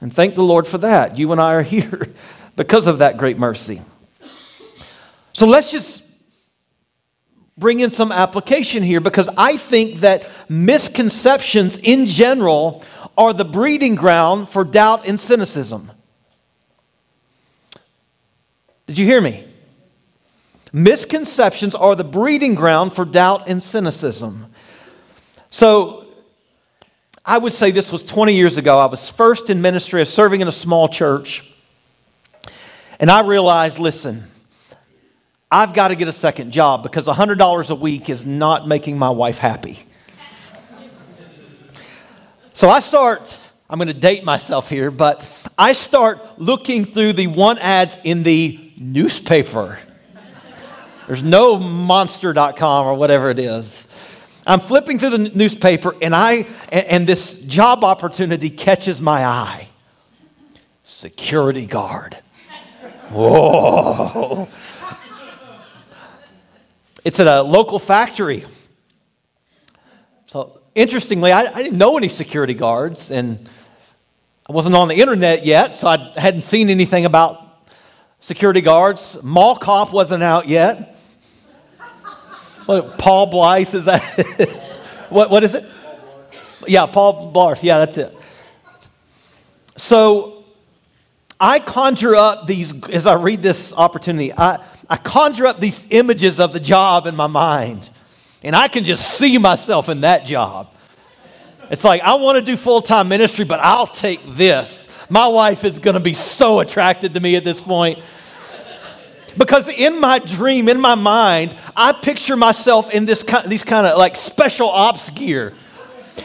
And 0.01 0.13
thank 0.13 0.35
the 0.35 0.43
Lord 0.43 0.67
for 0.67 0.79
that. 0.79 1.17
You 1.17 1.31
and 1.31 1.39
I 1.39 1.53
are 1.53 1.61
here 1.63 2.13
because 2.55 2.87
of 2.87 2.99
that 2.99 3.17
great 3.17 3.37
mercy. 3.37 3.81
So 5.33 5.45
let's 5.45 5.71
just 5.71 6.03
bring 7.57 7.79
in 7.79 7.91
some 7.91 8.11
application 8.11 8.83
here 8.83 8.99
because 8.99 9.29
I 9.37 9.57
think 9.57 10.01
that 10.01 10.27
misconceptions 10.49 11.77
in 11.77 12.07
general 12.07 12.83
are 13.17 13.33
the 13.33 13.45
breeding 13.45 13.95
ground 13.95 14.49
for 14.49 14.63
doubt 14.63 15.07
and 15.07 15.19
cynicism. 15.19 15.91
Did 18.87 18.97
you 18.97 19.05
hear 19.05 19.21
me? 19.21 19.50
Misconceptions 20.73 21.75
are 21.75 21.95
the 21.95 22.03
breeding 22.03 22.55
ground 22.55 22.93
for 22.93 23.05
doubt 23.05 23.47
and 23.47 23.61
cynicism. 23.61 24.47
So, 25.49 26.05
I 27.25 27.37
would 27.37 27.53
say 27.53 27.71
this 27.71 27.91
was 27.91 28.03
20 28.03 28.33
years 28.33 28.57
ago. 28.57 28.79
I 28.79 28.85
was 28.85 29.09
first 29.09 29.49
in 29.49 29.61
ministry, 29.61 29.99
I 29.99 30.03
was 30.03 30.13
serving 30.13 30.41
in 30.41 30.47
a 30.47 30.51
small 30.51 30.87
church. 30.87 31.45
And 32.99 33.11
I 33.11 33.21
realized 33.21 33.79
listen, 33.79 34.23
I've 35.51 35.73
got 35.73 35.89
to 35.89 35.95
get 35.95 36.07
a 36.07 36.13
second 36.13 36.51
job 36.51 36.81
because 36.81 37.05
$100 37.05 37.69
a 37.69 37.75
week 37.75 38.09
is 38.09 38.25
not 38.25 38.67
making 38.67 38.97
my 38.97 39.09
wife 39.09 39.37
happy. 39.37 39.79
So 42.53 42.69
I 42.69 42.79
start, 42.79 43.37
I'm 43.69 43.77
going 43.77 43.87
to 43.87 43.93
date 43.93 44.23
myself 44.23 44.69
here, 44.69 44.91
but 44.91 45.25
I 45.57 45.73
start 45.73 46.39
looking 46.39 46.85
through 46.85 47.13
the 47.13 47.27
one 47.27 47.57
ads 47.57 47.97
in 48.03 48.23
the 48.23 48.71
newspaper. 48.77 49.79
There's 51.11 51.23
no 51.23 51.57
monster.com 51.57 52.87
or 52.87 52.93
whatever 52.93 53.29
it 53.29 53.37
is. 53.37 53.85
I'm 54.47 54.61
flipping 54.61 54.97
through 54.97 55.09
the 55.09 55.17
newspaper 55.17 55.93
and 56.01 56.15
I 56.15 56.47
and, 56.69 56.85
and 56.85 57.07
this 57.07 57.35
job 57.35 57.83
opportunity 57.83 58.49
catches 58.49 59.01
my 59.01 59.25
eye. 59.25 59.67
Security 60.85 61.65
guard. 61.65 62.17
Whoa. 63.09 64.47
It's 67.03 67.19
at 67.19 67.27
a 67.27 67.41
local 67.41 67.77
factory. 67.77 68.45
So, 70.27 70.61
interestingly, 70.75 71.33
I, 71.33 71.41
I, 71.41 71.61
didn't 71.61 71.77
know 71.77 71.97
any 71.97 72.07
security 72.07 72.53
guards, 72.53 73.11
and 73.11 73.49
I 74.47 74.53
wasn't 74.53 74.75
on 74.75 74.87
the 74.87 74.95
internet 74.95 75.45
yet, 75.45 75.75
so 75.75 75.89
I 75.89 76.13
hadn't 76.15 76.43
seen 76.43 76.69
anything 76.69 77.03
about 77.03 77.67
security 78.21 78.61
guards. 78.61 79.21
Mall 79.21 79.57
Cop 79.57 79.91
wasn't 79.91 80.23
out 80.23 80.47
yet. 80.47 80.99
What, 82.65 82.97
Paul 82.97 83.27
Blythe, 83.27 83.73
is 83.73 83.85
that? 83.85 84.01
what, 85.09 85.29
what 85.29 85.43
is 85.43 85.55
it? 85.55 85.65
Yeah, 86.67 86.85
Paul 86.85 87.31
Blart. 87.33 87.61
Yeah, 87.63 87.79
that's 87.79 87.97
it. 87.97 88.15
So 89.77 90.43
I 91.39 91.59
conjure 91.59 92.15
up 92.15 92.45
these, 92.45 92.71
as 92.85 93.07
I 93.07 93.15
read 93.15 93.41
this 93.41 93.73
opportunity, 93.73 94.31
I, 94.31 94.63
I 94.89 94.97
conjure 94.97 95.47
up 95.47 95.59
these 95.59 95.83
images 95.89 96.39
of 96.39 96.53
the 96.53 96.59
job 96.59 97.07
in 97.07 97.15
my 97.15 97.27
mind. 97.27 97.89
And 98.43 98.55
I 98.55 98.67
can 98.67 98.83
just 98.83 99.17
see 99.17 99.37
myself 99.37 99.89
in 99.89 100.01
that 100.01 100.25
job. 100.25 100.67
It's 101.69 101.83
like, 101.83 102.01
I 102.01 102.15
want 102.15 102.37
to 102.37 102.41
do 102.43 102.57
full 102.57 102.81
time 102.81 103.07
ministry, 103.07 103.45
but 103.45 103.59
I'll 103.59 103.87
take 103.87 104.19
this. 104.35 104.87
My 105.09 105.27
wife 105.27 105.63
is 105.63 105.79
going 105.79 105.93
to 105.93 105.99
be 105.99 106.13
so 106.13 106.59
attracted 106.59 107.13
to 107.13 107.19
me 107.19 107.35
at 107.35 107.43
this 107.43 107.59
point. 107.59 107.99
Because 109.37 109.67
in 109.67 109.99
my 109.99 110.19
dream, 110.19 110.67
in 110.67 110.79
my 110.79 110.95
mind, 110.95 111.55
I 111.75 111.93
picture 111.93 112.35
myself 112.35 112.91
in 112.91 113.05
this 113.05 113.23
kind, 113.23 113.49
these 113.49 113.63
kind 113.63 113.87
of 113.87 113.97
like 113.97 114.17
special 114.17 114.69
ops 114.69 115.09
gear. 115.11 115.53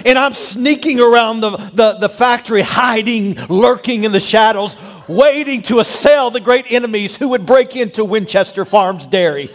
And 0.04 0.18
I'm 0.18 0.34
sneaking 0.34 1.00
around 1.00 1.40
the, 1.40 1.56
the, 1.56 1.92
the 2.00 2.08
factory, 2.08 2.62
hiding, 2.62 3.34
lurking 3.48 4.04
in 4.04 4.12
the 4.12 4.20
shadows, 4.20 4.76
waiting 5.08 5.62
to 5.62 5.80
assail 5.80 6.30
the 6.30 6.40
great 6.40 6.70
enemies 6.70 7.16
who 7.16 7.28
would 7.28 7.46
break 7.46 7.76
into 7.76 8.04
Winchester 8.04 8.64
Farms 8.64 9.06
Dairy. 9.06 9.48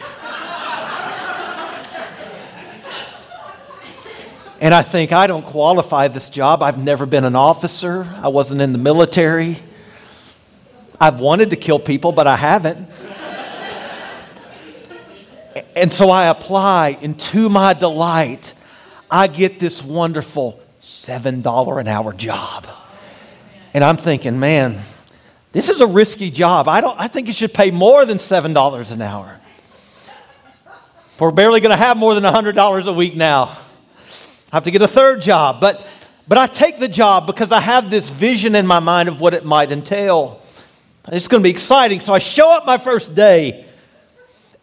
and 4.61 4.73
I 4.73 4.81
think, 4.81 5.11
I 5.11 5.27
don't 5.27 5.45
qualify 5.45 6.07
this 6.07 6.29
job. 6.29 6.63
I've 6.63 6.81
never 6.81 7.05
been 7.05 7.25
an 7.25 7.35
officer, 7.35 8.07
I 8.15 8.29
wasn't 8.29 8.61
in 8.61 8.71
the 8.71 8.77
military. 8.77 9.57
I've 10.99 11.19
wanted 11.19 11.49
to 11.49 11.55
kill 11.55 11.79
people, 11.79 12.11
but 12.11 12.27
I 12.27 12.35
haven't. 12.35 12.87
And 15.75 15.91
so 15.91 16.09
I 16.09 16.27
apply, 16.27 16.97
and 17.01 17.19
to 17.19 17.49
my 17.49 17.73
delight, 17.73 18.53
I 19.09 19.27
get 19.27 19.59
this 19.59 19.83
wonderful 19.83 20.59
$7 20.81 21.79
an 21.79 21.87
hour 21.87 22.13
job. 22.13 22.67
And 23.73 23.83
I'm 23.83 23.97
thinking, 23.97 24.39
man, 24.39 24.81
this 25.51 25.69
is 25.69 25.81
a 25.81 25.87
risky 25.87 26.31
job. 26.31 26.67
I, 26.67 26.81
don't, 26.81 26.97
I 26.99 27.07
think 27.07 27.27
you 27.27 27.33
should 27.33 27.53
pay 27.53 27.71
more 27.71 28.05
than 28.05 28.17
$7 28.17 28.91
an 28.91 29.01
hour. 29.01 29.39
We're 31.19 31.31
barely 31.31 31.59
going 31.59 31.71
to 31.71 31.77
have 31.77 31.97
more 31.97 32.15
than 32.15 32.23
$100 32.23 32.87
a 32.87 32.93
week 32.93 33.15
now. 33.15 33.57
I 34.51 34.55
have 34.55 34.63
to 34.63 34.71
get 34.71 34.81
a 34.81 34.87
third 34.87 35.21
job. 35.21 35.61
But, 35.61 35.85
but 36.27 36.37
I 36.37 36.47
take 36.47 36.79
the 36.79 36.87
job 36.87 37.27
because 37.27 37.51
I 37.51 37.59
have 37.59 37.89
this 37.89 38.09
vision 38.09 38.55
in 38.55 38.65
my 38.65 38.79
mind 38.79 39.07
of 39.07 39.21
what 39.21 39.33
it 39.33 39.45
might 39.45 39.71
entail. 39.71 40.41
It's 41.09 41.27
going 41.27 41.41
to 41.41 41.43
be 41.43 41.51
exciting. 41.51 41.99
So 41.99 42.13
I 42.13 42.19
show 42.19 42.51
up 42.51 42.65
my 42.65 42.77
first 42.77 43.13
day 43.13 43.65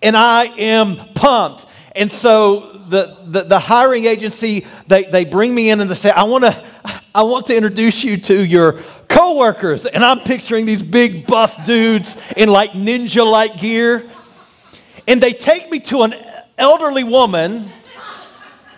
and 0.02 0.16
I 0.16 0.44
am 0.44 0.96
pumped. 1.14 1.66
And 1.94 2.10
so 2.10 2.72
the, 2.88 3.18
the, 3.26 3.42
the, 3.42 3.58
hiring 3.58 4.04
agency, 4.04 4.66
they, 4.86 5.04
they 5.04 5.24
bring 5.24 5.54
me 5.54 5.70
in 5.70 5.80
and 5.80 5.90
they 5.90 5.94
say, 5.94 6.10
I, 6.10 6.24
wanna, 6.24 6.62
I 7.14 7.22
want 7.22 7.46
to 7.46 7.56
introduce 7.56 8.04
you 8.04 8.16
to 8.16 8.44
your 8.44 8.80
coworkers. 9.08 9.84
And 9.84 10.04
I'm 10.04 10.20
picturing 10.20 10.66
these 10.66 10.82
big 10.82 11.26
buff 11.26 11.66
dudes 11.66 12.16
in 12.36 12.48
like 12.48 12.70
ninja 12.72 13.28
like 13.28 13.58
gear. 13.58 14.08
And 15.06 15.20
they 15.20 15.32
take 15.32 15.70
me 15.70 15.80
to 15.80 16.02
an 16.02 16.14
elderly 16.56 17.04
woman 17.04 17.70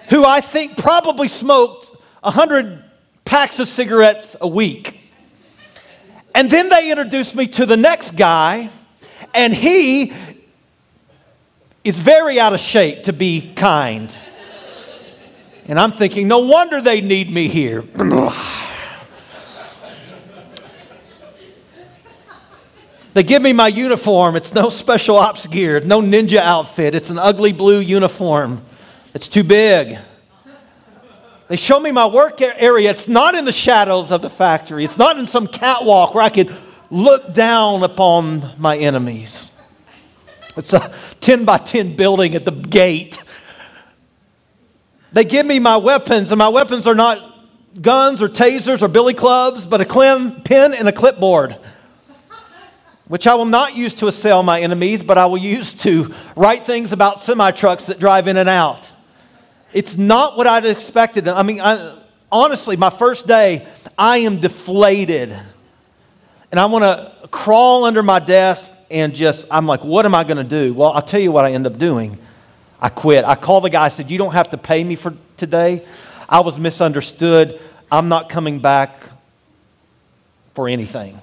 who 0.08 0.24
I 0.24 0.40
think 0.40 0.76
probably 0.76 1.28
smoked 1.28 1.86
100 2.22 2.84
packs 3.24 3.58
of 3.58 3.68
cigarettes 3.68 4.36
a 4.40 4.48
week. 4.48 4.98
And 6.34 6.50
then 6.50 6.68
they 6.68 6.90
introduce 6.90 7.34
me 7.34 7.46
to 7.48 7.66
the 7.66 7.76
next 7.76 8.16
guy, 8.16 8.70
and 9.34 9.52
he 9.54 10.12
is 11.90 11.98
very 11.98 12.38
out 12.38 12.54
of 12.54 12.60
shape 12.60 13.02
to 13.02 13.12
be 13.12 13.52
kind. 13.56 14.16
And 15.66 15.76
I'm 15.76 15.90
thinking, 15.90 16.28
no 16.28 16.38
wonder 16.38 16.80
they 16.80 17.00
need 17.00 17.28
me 17.28 17.48
here. 17.48 17.82
they 23.12 23.24
give 23.24 23.42
me 23.42 23.52
my 23.52 23.66
uniform. 23.66 24.36
It's 24.36 24.54
no 24.54 24.68
special 24.68 25.16
ops 25.16 25.48
gear, 25.48 25.80
no 25.80 26.00
ninja 26.00 26.36
outfit. 26.36 26.94
It's 26.94 27.10
an 27.10 27.18
ugly 27.18 27.52
blue 27.52 27.80
uniform. 27.80 28.64
It's 29.12 29.26
too 29.26 29.42
big. 29.42 29.98
They 31.48 31.56
show 31.56 31.80
me 31.80 31.90
my 31.90 32.06
work 32.06 32.40
area. 32.40 32.90
It's 32.90 33.08
not 33.08 33.34
in 33.34 33.44
the 33.44 33.50
shadows 33.50 34.12
of 34.12 34.22
the 34.22 34.30
factory, 34.30 34.84
it's 34.84 34.96
not 34.96 35.18
in 35.18 35.26
some 35.26 35.48
catwalk 35.48 36.14
where 36.14 36.22
I 36.22 36.28
could 36.28 36.56
look 36.88 37.34
down 37.34 37.82
upon 37.82 38.54
my 38.58 38.78
enemies. 38.78 39.49
It's 40.60 40.74
a 40.74 40.92
10 41.22 41.46
by 41.46 41.56
10 41.56 41.96
building 41.96 42.34
at 42.34 42.44
the 42.44 42.50
gate. 42.50 43.18
They 45.12 45.24
give 45.24 45.46
me 45.46 45.58
my 45.58 45.78
weapons, 45.78 46.30
and 46.30 46.38
my 46.38 46.50
weapons 46.50 46.86
are 46.86 46.94
not 46.94 47.48
guns 47.80 48.20
or 48.20 48.28
tasers 48.28 48.82
or 48.82 48.88
billy 48.88 49.14
clubs, 49.14 49.66
but 49.66 49.80
a 49.80 49.86
clim, 49.86 50.42
pen 50.42 50.74
and 50.74 50.86
a 50.86 50.92
clipboard, 50.92 51.56
which 53.08 53.26
I 53.26 53.34
will 53.36 53.46
not 53.46 53.74
use 53.74 53.94
to 53.94 54.08
assail 54.08 54.42
my 54.42 54.60
enemies, 54.60 55.02
but 55.02 55.16
I 55.16 55.24
will 55.24 55.38
use 55.38 55.72
to 55.76 56.14
write 56.36 56.66
things 56.66 56.92
about 56.92 57.22
semi 57.22 57.50
trucks 57.52 57.86
that 57.86 57.98
drive 57.98 58.28
in 58.28 58.36
and 58.36 58.48
out. 58.48 58.90
It's 59.72 59.96
not 59.96 60.36
what 60.36 60.46
I'd 60.46 60.66
expected. 60.66 61.26
I 61.26 61.42
mean, 61.42 61.62
I, 61.62 61.96
honestly, 62.30 62.76
my 62.76 62.90
first 62.90 63.26
day, 63.26 63.66
I 63.96 64.18
am 64.18 64.40
deflated. 64.40 65.34
And 66.50 66.60
I 66.60 66.66
want 66.66 66.82
to 66.82 67.28
crawl 67.28 67.84
under 67.84 68.02
my 68.02 68.18
desk 68.18 68.69
and 68.90 69.14
just, 69.14 69.46
I'm 69.50 69.66
like, 69.66 69.84
what 69.84 70.04
am 70.04 70.14
I 70.14 70.24
going 70.24 70.36
to 70.36 70.44
do? 70.44 70.74
Well, 70.74 70.92
I'll 70.92 71.02
tell 71.02 71.20
you 71.20 71.32
what 71.32 71.44
I 71.44 71.52
end 71.52 71.66
up 71.66 71.78
doing. 71.78 72.18
I 72.80 72.88
quit. 72.88 73.24
I 73.24 73.34
called 73.34 73.64
the 73.64 73.70
guy, 73.70 73.84
I 73.84 73.88
said, 73.88 74.10
You 74.10 74.18
don't 74.18 74.32
have 74.32 74.50
to 74.50 74.58
pay 74.58 74.82
me 74.82 74.96
for 74.96 75.14
today. 75.36 75.84
I 76.28 76.40
was 76.40 76.58
misunderstood. 76.58 77.60
I'm 77.92 78.08
not 78.08 78.28
coming 78.28 78.60
back 78.60 78.98
for 80.54 80.68
anything. 80.68 81.20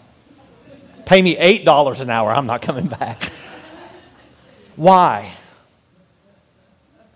Pay 1.05 1.21
me 1.21 1.35
$8 1.35 1.99
an 1.99 2.09
hour. 2.09 2.31
I'm 2.31 2.45
not 2.45 2.61
coming 2.61 2.87
back. 2.87 3.31
Why? 4.75 5.33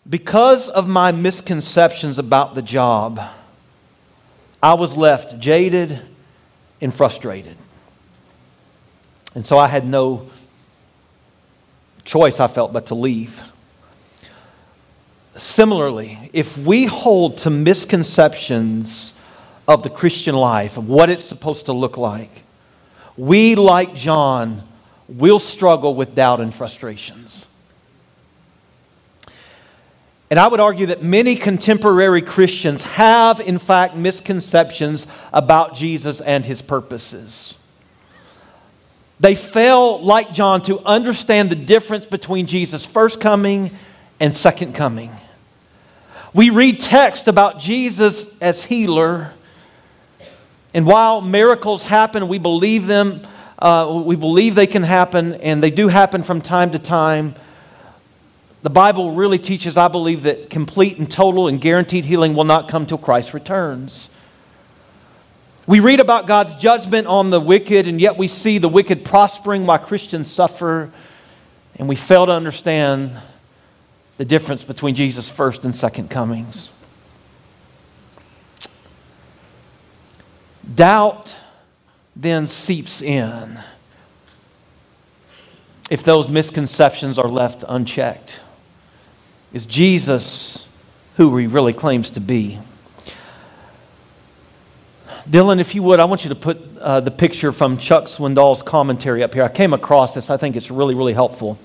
Because 0.10 0.68
of 0.70 0.88
my 0.88 1.12
misconceptions 1.12 2.18
about 2.18 2.56
the 2.56 2.62
job, 2.62 3.22
I 4.64 4.74
was 4.74 4.98
left 4.98 5.40
jaded 5.40 6.02
and 6.80 6.94
frustrated. 6.94 7.58
And 9.36 9.46
so 9.46 9.58
I 9.58 9.68
had 9.68 9.86
no 9.86 10.30
choice, 12.04 12.40
I 12.40 12.48
felt, 12.48 12.74
but 12.74 12.88
to 12.88 12.96
leave. 12.96 13.42
Similarly, 15.36 16.30
if 16.34 16.58
we 16.58 16.86
hold 16.86 17.40
to 17.40 17.50
misconceptions 17.50 19.14
of 19.68 19.84
the 19.84 19.90
Christian 19.90 20.36
life, 20.36 20.78
of 20.78 20.88
what 20.88 21.10
it's 21.10 21.24
supposed 21.24 21.68
to 21.68 21.74
look 21.74 21.98
like, 21.98 22.44
we, 23.18 23.56
like 23.56 23.96
John, 23.96 24.64
will 25.08 25.40
struggle 25.40 25.96
with 25.96 26.16
doubt 26.16 26.42
and 26.42 26.54
frustrations. 26.54 27.46
And 30.30 30.40
I 30.40 30.48
would 30.48 30.62
argue 30.62 30.86
that 30.88 31.04
many 31.04 31.36
contemporary 31.36 32.22
Christians 32.22 32.84
have, 32.84 33.42
in 33.42 33.60
fact, 33.60 33.96
misconceptions 33.96 35.06
about 35.34 35.76
Jesus 35.76 36.22
and 36.22 36.46
his 36.46 36.62
purposes. 36.62 37.56
They 39.22 39.36
fail, 39.36 40.02
like 40.02 40.34
John, 40.34 40.64
to 40.64 40.80
understand 40.80 41.52
the 41.52 41.56
difference 41.56 42.08
between 42.08 42.48
Jesus' 42.48 42.84
first 42.84 43.22
coming 43.22 43.70
and 44.20 44.34
second 44.34 44.74
coming. 44.74 45.12
We 46.34 46.50
read 46.50 46.80
text 46.80 47.28
about 47.28 47.60
Jesus 47.60 48.36
as 48.42 48.64
healer, 48.64 49.32
and 50.74 50.88
while 50.88 51.22
miracles 51.22 51.84
happen, 51.84 52.30
we 52.30 52.40
believe 52.40 52.88
them, 52.88 53.22
uh, 53.60 54.02
we 54.04 54.16
believe 54.16 54.56
they 54.56 54.66
can 54.66 54.82
happen, 54.82 55.36
and 55.36 55.62
they 55.62 55.70
do 55.70 55.88
happen 55.88 56.24
from 56.24 56.42
time 56.42 56.72
to 56.72 56.80
time. 56.80 57.36
The 58.64 58.72
Bible 58.72 59.12
really 59.14 59.38
teaches, 59.38 59.78
I 59.78 59.88
believe, 59.88 60.24
that 60.24 60.50
complete 60.50 60.98
and 60.98 61.12
total 61.12 61.48
and 61.48 61.62
guaranteed 61.62 62.06
healing 62.06 62.34
will 62.34 62.44
not 62.44 62.70
come 62.70 62.88
till 62.88 62.98
Christ 62.98 63.36
returns. 63.36 64.10
We 65.72 65.80
read 65.80 66.02
about 66.02 66.28
God's 66.28 66.54
judgment 66.56 67.08
on 67.08 67.30
the 67.30 67.40
wicked, 67.40 67.88
and 67.88 68.02
yet 68.02 68.18
we 68.18 68.28
see 68.28 68.58
the 68.58 68.68
wicked 68.68 69.06
prospering 69.06 69.66
while 69.66 69.80
Christians 69.80 70.30
suffer, 70.30 70.92
and 71.78 71.88
we 71.88 71.96
fail 71.96 72.26
to 72.26 72.34
understand 72.34 73.18
the 74.18 74.26
difference 74.26 74.64
between 74.64 74.96
Jesus' 74.96 75.30
first 75.30 75.64
and 75.64 75.74
second 75.74 76.10
comings. 76.10 76.70
Doubt 80.76 81.34
then 82.18 82.48
seeps 82.48 83.02
in 83.02 83.58
if 85.90 86.04
those 86.04 86.28
misconceptions 86.28 87.18
are 87.18 87.30
left 87.30 87.64
unchecked. 87.66 88.42
Is 89.54 89.66
Jesus 89.66 90.68
who 91.16 91.38
he 91.38 91.48
really 91.48 91.72
claims 91.72 92.10
to 92.10 92.20
be? 92.20 92.60
Dylan, 95.32 95.62
if 95.62 95.74
you 95.74 95.82
would, 95.84 96.02
I 96.02 96.04
want 96.04 96.26
you 96.26 96.30
to 96.30 96.36
put 96.36 96.60
uh, 96.78 97.00
the 97.00 97.10
picture 97.10 97.54
from 97.54 97.78
Chuck 97.78 98.08
Swindoll's 98.08 98.62
commentary 98.62 99.24
up 99.24 99.34
here. 99.34 99.46
I 99.46 99.48
came 99.48 99.72
across 99.72 100.14
this, 100.14 100.30
I 100.30 100.36
think 100.36 100.58
it's 100.58 100.70
really, 100.70 100.94
really 100.94 101.14
helpful. 101.14 101.58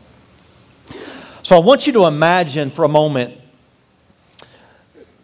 So 1.42 1.56
I 1.56 1.58
want 1.58 1.84
you 1.84 1.92
to 1.94 2.06
imagine 2.06 2.70
for 2.70 2.84
a 2.84 2.88
moment 2.88 3.34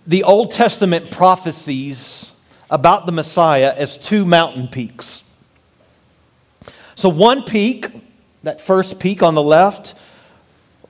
the 0.08 0.24
Old 0.24 0.50
Testament 0.50 1.12
prophecies 1.12 2.32
about 2.68 3.06
the 3.06 3.12
Messiah 3.12 3.74
as 3.76 3.96
two 3.96 4.24
mountain 4.24 4.66
peaks. 4.66 5.22
So 6.96 7.08
one 7.08 7.44
peak, 7.44 7.86
that 8.42 8.60
first 8.60 8.98
peak 8.98 9.22
on 9.22 9.36
the 9.36 9.42
left, 9.42 9.94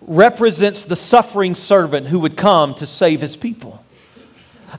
represents 0.01 0.85
the 0.85 0.97
suffering 0.97 1.55
servant 1.55 2.07
who 2.07 2.21
would 2.21 2.39
come 2.39 2.75
to 2.77 2.87
save 2.87 3.21
his 3.21 3.37
people. 3.37 3.85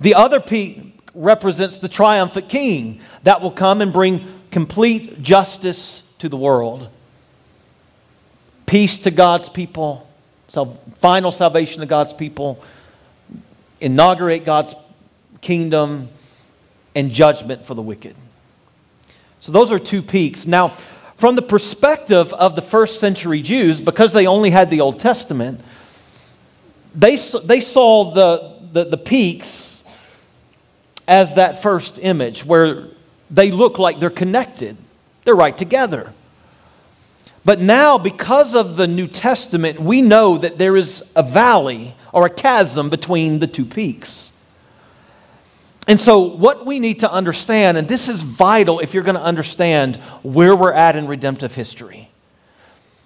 The 0.01 0.15
other 0.15 0.39
peak 0.39 0.92
represents 1.15 1.77
the 1.77 1.87
triumphant 1.87 2.49
king 2.49 2.99
that 3.23 3.41
will 3.41 3.51
come 3.51 3.81
and 3.81 3.93
bring 3.93 4.41
complete 4.51 5.21
justice 5.21 6.03
to 6.19 6.29
the 6.29 6.37
world. 6.37 6.89
Peace 8.65 8.99
to 8.99 9.11
God's 9.11 9.49
people, 9.49 10.07
so 10.47 10.77
final 10.99 11.31
salvation 11.31 11.81
to 11.81 11.85
God's 11.85 12.13
people, 12.13 12.63
inaugurate 13.79 14.45
God's 14.45 14.73
kingdom, 15.41 16.09
and 16.95 17.11
judgment 17.11 17.65
for 17.65 17.73
the 17.73 17.81
wicked. 17.81 18.15
So 19.41 19.51
those 19.51 19.71
are 19.71 19.79
two 19.79 20.01
peaks. 20.01 20.45
Now, 20.45 20.69
from 21.17 21.35
the 21.35 21.41
perspective 21.41 22.31
of 22.33 22.55
the 22.55 22.61
first 22.61 22.99
century 22.99 23.41
Jews, 23.41 23.81
because 23.81 24.13
they 24.13 24.27
only 24.27 24.49
had 24.49 24.69
the 24.69 24.81
Old 24.81 24.99
Testament, 24.99 25.59
they, 26.95 27.17
they 27.17 27.59
saw 27.59 28.13
the, 28.13 28.55
the, 28.71 28.85
the 28.85 28.97
peaks 28.97 29.62
as 31.07 31.35
that 31.35 31.61
first 31.61 31.99
image 32.01 32.45
where 32.45 32.87
they 33.29 33.51
look 33.51 33.79
like 33.79 33.99
they're 33.99 34.09
connected, 34.09 34.77
they're 35.23 35.35
right 35.35 35.57
together. 35.57 36.13
But 37.45 37.59
now, 37.59 37.97
because 37.97 38.55
of 38.55 38.77
the 38.77 38.87
New 38.87 39.07
Testament, 39.07 39.79
we 39.79 40.01
know 40.01 40.37
that 40.37 40.57
there 40.57 40.77
is 40.77 41.11
a 41.15 41.23
valley 41.23 41.93
or 42.13 42.25
a 42.25 42.29
chasm 42.29 42.89
between 42.89 43.39
the 43.39 43.47
two 43.47 43.65
peaks. 43.65 44.31
And 45.87 45.99
so, 45.99 46.21
what 46.21 46.65
we 46.65 46.79
need 46.79 47.01
to 47.01 47.11
understand, 47.11 47.77
and 47.77 47.87
this 47.87 48.07
is 48.07 48.21
vital 48.21 48.79
if 48.79 48.93
you're 48.93 49.03
going 49.03 49.17
to 49.17 49.21
understand 49.21 49.97
where 50.21 50.55
we're 50.55 50.71
at 50.71 50.95
in 50.95 51.07
redemptive 51.07 51.53
history, 51.53 52.09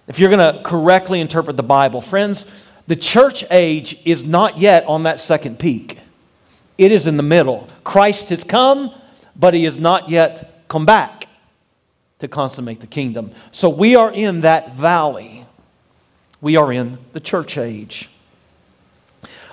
if 0.07 0.19
you're 0.19 0.29
going 0.29 0.55
to 0.55 0.61
correctly 0.61 1.19
interpret 1.19 1.57
the 1.57 1.63
Bible, 1.63 2.01
friends, 2.01 2.45
the 2.85 2.95
church 2.95 3.43
age 3.49 3.99
is 4.05 4.25
not 4.25 4.59
yet 4.59 4.85
on 4.85 5.03
that 5.03 5.19
second 5.19 5.57
peak. 5.57 5.97
It 6.77 6.91
is 6.91 7.07
in 7.07 7.17
the 7.17 7.23
middle. 7.23 7.67
Christ 7.87 8.27
has 8.27 8.43
come, 8.43 8.93
but 9.33 9.53
he 9.53 9.63
has 9.63 9.79
not 9.79 10.09
yet 10.09 10.67
come 10.67 10.85
back 10.85 11.29
to 12.19 12.27
consummate 12.27 12.81
the 12.81 12.87
kingdom. 12.87 13.31
So, 13.53 13.69
we 13.69 13.95
are 13.95 14.11
in 14.11 14.41
that 14.41 14.73
valley. 14.73 15.45
We 16.41 16.57
are 16.57 16.69
in 16.73 16.97
the 17.13 17.21
church 17.21 17.57
age. 17.57 18.09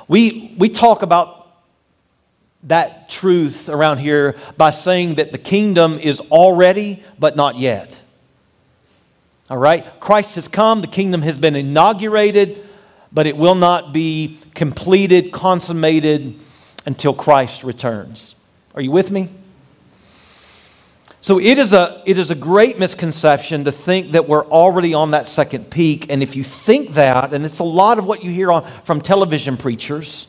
We, 0.09 0.53
we 0.59 0.69
talk 0.69 1.03
about 1.03 1.47
that 2.65 3.09
truth 3.09 3.69
around 3.69 3.99
here 3.99 4.35
by 4.57 4.73
saying 4.73 5.15
that 5.15 5.31
the 5.31 5.39
kingdom 5.39 6.01
is 6.01 6.19
already, 6.19 7.05
but 7.17 7.37
not 7.37 7.57
yet. 7.57 8.01
All 9.49 9.59
right? 9.59 9.87
Christ 10.01 10.35
has 10.35 10.49
come, 10.49 10.81
the 10.81 10.89
kingdom 10.89 11.23
has 11.23 11.39
been 11.39 11.55
inaugurated, 11.55 12.69
but 13.13 13.29
it 13.29 13.37
will 13.37 13.55
not 13.55 13.93
be 13.93 14.41
completed, 14.57 15.31
consummated 15.31 16.41
until 16.87 17.15
Christ 17.15 17.65
returns. 17.65 18.35
Are 18.75 18.81
you 18.81 18.91
with 18.91 19.11
me? 19.11 19.29
So 21.25 21.41
it 21.41 21.59
is, 21.59 21.73
a, 21.73 22.03
it 22.05 22.19
is 22.19 22.31
a 22.31 22.35
great 22.35 22.79
misconception 22.79 23.65
to 23.65 23.73
think 23.73 24.13
that 24.13 24.29
we're 24.29 24.45
already 24.45 24.93
on 24.93 25.13
that 25.13 25.27
second 25.27 25.71
peak. 25.71 26.11
And 26.11 26.23
if 26.23 26.37
you 26.37 26.45
think 26.45 26.91
that, 26.95 27.33
and 27.33 27.47
it's 27.47 27.61
a 27.61 27.65
lot 27.65 27.99
of 27.99 28.05
what 28.05 28.23
you 28.23 28.31
hear 28.31 28.53
on, 28.53 28.71
from 28.85 29.01
television 29.01 29.57
preachers, 29.57 30.27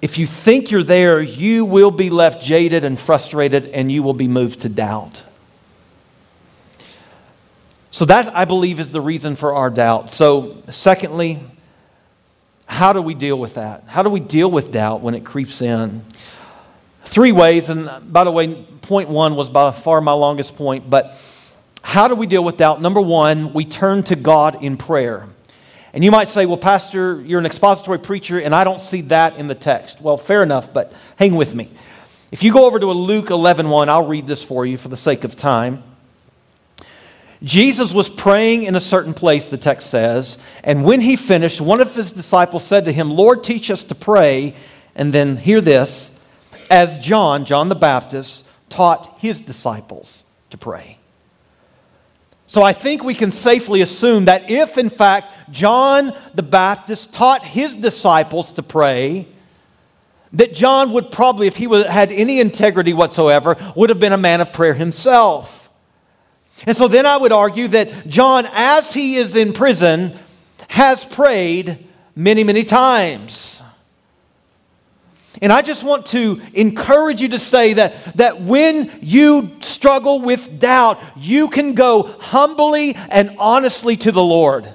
if 0.00 0.16
you 0.16 0.26
think 0.26 0.70
you're 0.70 0.82
there, 0.82 1.20
you 1.20 1.66
will 1.66 1.90
be 1.90 2.08
left 2.08 2.42
jaded 2.42 2.82
and 2.82 2.98
frustrated 2.98 3.66
and 3.66 3.92
you 3.92 4.02
will 4.02 4.14
be 4.14 4.26
moved 4.26 4.60
to 4.60 4.70
doubt. 4.70 5.22
So, 7.90 8.04
that 8.04 8.34
I 8.34 8.46
believe 8.46 8.80
is 8.80 8.90
the 8.90 9.00
reason 9.02 9.36
for 9.36 9.54
our 9.54 9.68
doubt. 9.68 10.10
So, 10.10 10.62
secondly, 10.70 11.40
how 12.68 12.92
do 12.92 13.00
we 13.00 13.14
deal 13.14 13.38
with 13.38 13.54
that? 13.54 13.84
How 13.86 14.02
do 14.02 14.10
we 14.10 14.20
deal 14.20 14.50
with 14.50 14.70
doubt 14.70 15.00
when 15.00 15.14
it 15.14 15.24
creeps 15.24 15.62
in? 15.62 16.04
Three 17.06 17.32
ways, 17.32 17.70
and 17.70 18.12
by 18.12 18.24
the 18.24 18.30
way, 18.30 18.62
point 18.82 19.08
one 19.08 19.36
was 19.36 19.48
by 19.48 19.72
far 19.72 20.02
my 20.02 20.12
longest 20.12 20.54
point, 20.54 20.88
but 20.88 21.16
how 21.82 22.06
do 22.08 22.14
we 22.14 22.26
deal 22.26 22.44
with 22.44 22.58
doubt? 22.58 22.82
Number 22.82 23.00
one, 23.00 23.54
we 23.54 23.64
turn 23.64 24.02
to 24.04 24.16
God 24.16 24.62
in 24.62 24.76
prayer. 24.76 25.26
And 25.94 26.04
you 26.04 26.10
might 26.10 26.28
say, 26.28 26.44
well, 26.44 26.58
Pastor, 26.58 27.22
you're 27.22 27.38
an 27.38 27.46
expository 27.46 27.98
preacher, 27.98 28.38
and 28.38 28.54
I 28.54 28.64
don't 28.64 28.82
see 28.82 29.00
that 29.02 29.38
in 29.38 29.48
the 29.48 29.54
text. 29.54 30.02
Well, 30.02 30.18
fair 30.18 30.42
enough, 30.42 30.70
but 30.72 30.92
hang 31.16 31.34
with 31.36 31.54
me. 31.54 31.70
If 32.30 32.42
you 32.42 32.52
go 32.52 32.66
over 32.66 32.78
to 32.78 32.90
a 32.90 32.92
Luke 32.92 33.30
11 33.30 33.70
1, 33.70 33.88
I'll 33.88 34.06
read 34.06 34.26
this 34.26 34.44
for 34.44 34.66
you 34.66 34.76
for 34.76 34.88
the 34.88 34.96
sake 34.98 35.24
of 35.24 35.34
time. 35.34 35.82
Jesus 37.42 37.94
was 37.94 38.08
praying 38.08 38.64
in 38.64 38.74
a 38.74 38.80
certain 38.80 39.14
place, 39.14 39.46
the 39.46 39.56
text 39.56 39.90
says, 39.90 40.38
and 40.64 40.84
when 40.84 41.00
he 41.00 41.14
finished, 41.14 41.60
one 41.60 41.80
of 41.80 41.94
his 41.94 42.10
disciples 42.10 42.66
said 42.66 42.86
to 42.86 42.92
him, 42.92 43.10
Lord, 43.10 43.44
teach 43.44 43.70
us 43.70 43.84
to 43.84 43.94
pray. 43.94 44.54
And 44.96 45.12
then 45.12 45.36
hear 45.36 45.60
this 45.60 46.10
as 46.70 46.98
John, 46.98 47.44
John 47.44 47.68
the 47.68 47.76
Baptist, 47.76 48.44
taught 48.68 49.18
his 49.20 49.40
disciples 49.40 50.24
to 50.50 50.58
pray. 50.58 50.98
So 52.48 52.62
I 52.62 52.72
think 52.72 53.04
we 53.04 53.14
can 53.14 53.30
safely 53.30 53.82
assume 53.82 54.24
that 54.24 54.50
if, 54.50 54.76
in 54.76 54.90
fact, 54.90 55.52
John 55.52 56.12
the 56.34 56.42
Baptist 56.42 57.12
taught 57.12 57.44
his 57.44 57.74
disciples 57.74 58.52
to 58.52 58.62
pray, 58.62 59.28
that 60.32 60.54
John 60.54 60.92
would 60.92 61.12
probably, 61.12 61.46
if 61.46 61.56
he 61.56 61.66
had 61.84 62.10
any 62.10 62.40
integrity 62.40 62.92
whatsoever, 62.92 63.56
would 63.76 63.90
have 63.90 64.00
been 64.00 64.12
a 64.12 64.18
man 64.18 64.40
of 64.40 64.52
prayer 64.52 64.74
himself. 64.74 65.57
And 66.66 66.76
so 66.76 66.88
then 66.88 67.06
I 67.06 67.16
would 67.16 67.32
argue 67.32 67.68
that 67.68 68.08
John, 68.08 68.46
as 68.52 68.92
he 68.92 69.16
is 69.16 69.36
in 69.36 69.52
prison, 69.52 70.18
has 70.68 71.04
prayed 71.04 71.86
many, 72.14 72.44
many 72.44 72.64
times. 72.64 73.62
And 75.40 75.52
I 75.52 75.62
just 75.62 75.84
want 75.84 76.06
to 76.06 76.40
encourage 76.52 77.20
you 77.20 77.28
to 77.28 77.38
say 77.38 77.74
that, 77.74 78.16
that 78.16 78.40
when 78.40 78.98
you 79.00 79.56
struggle 79.60 80.20
with 80.20 80.58
doubt, 80.58 80.98
you 81.16 81.48
can 81.48 81.74
go 81.74 82.02
humbly 82.02 82.96
and 82.96 83.36
honestly 83.38 83.96
to 83.98 84.10
the 84.10 84.22
Lord. 84.22 84.72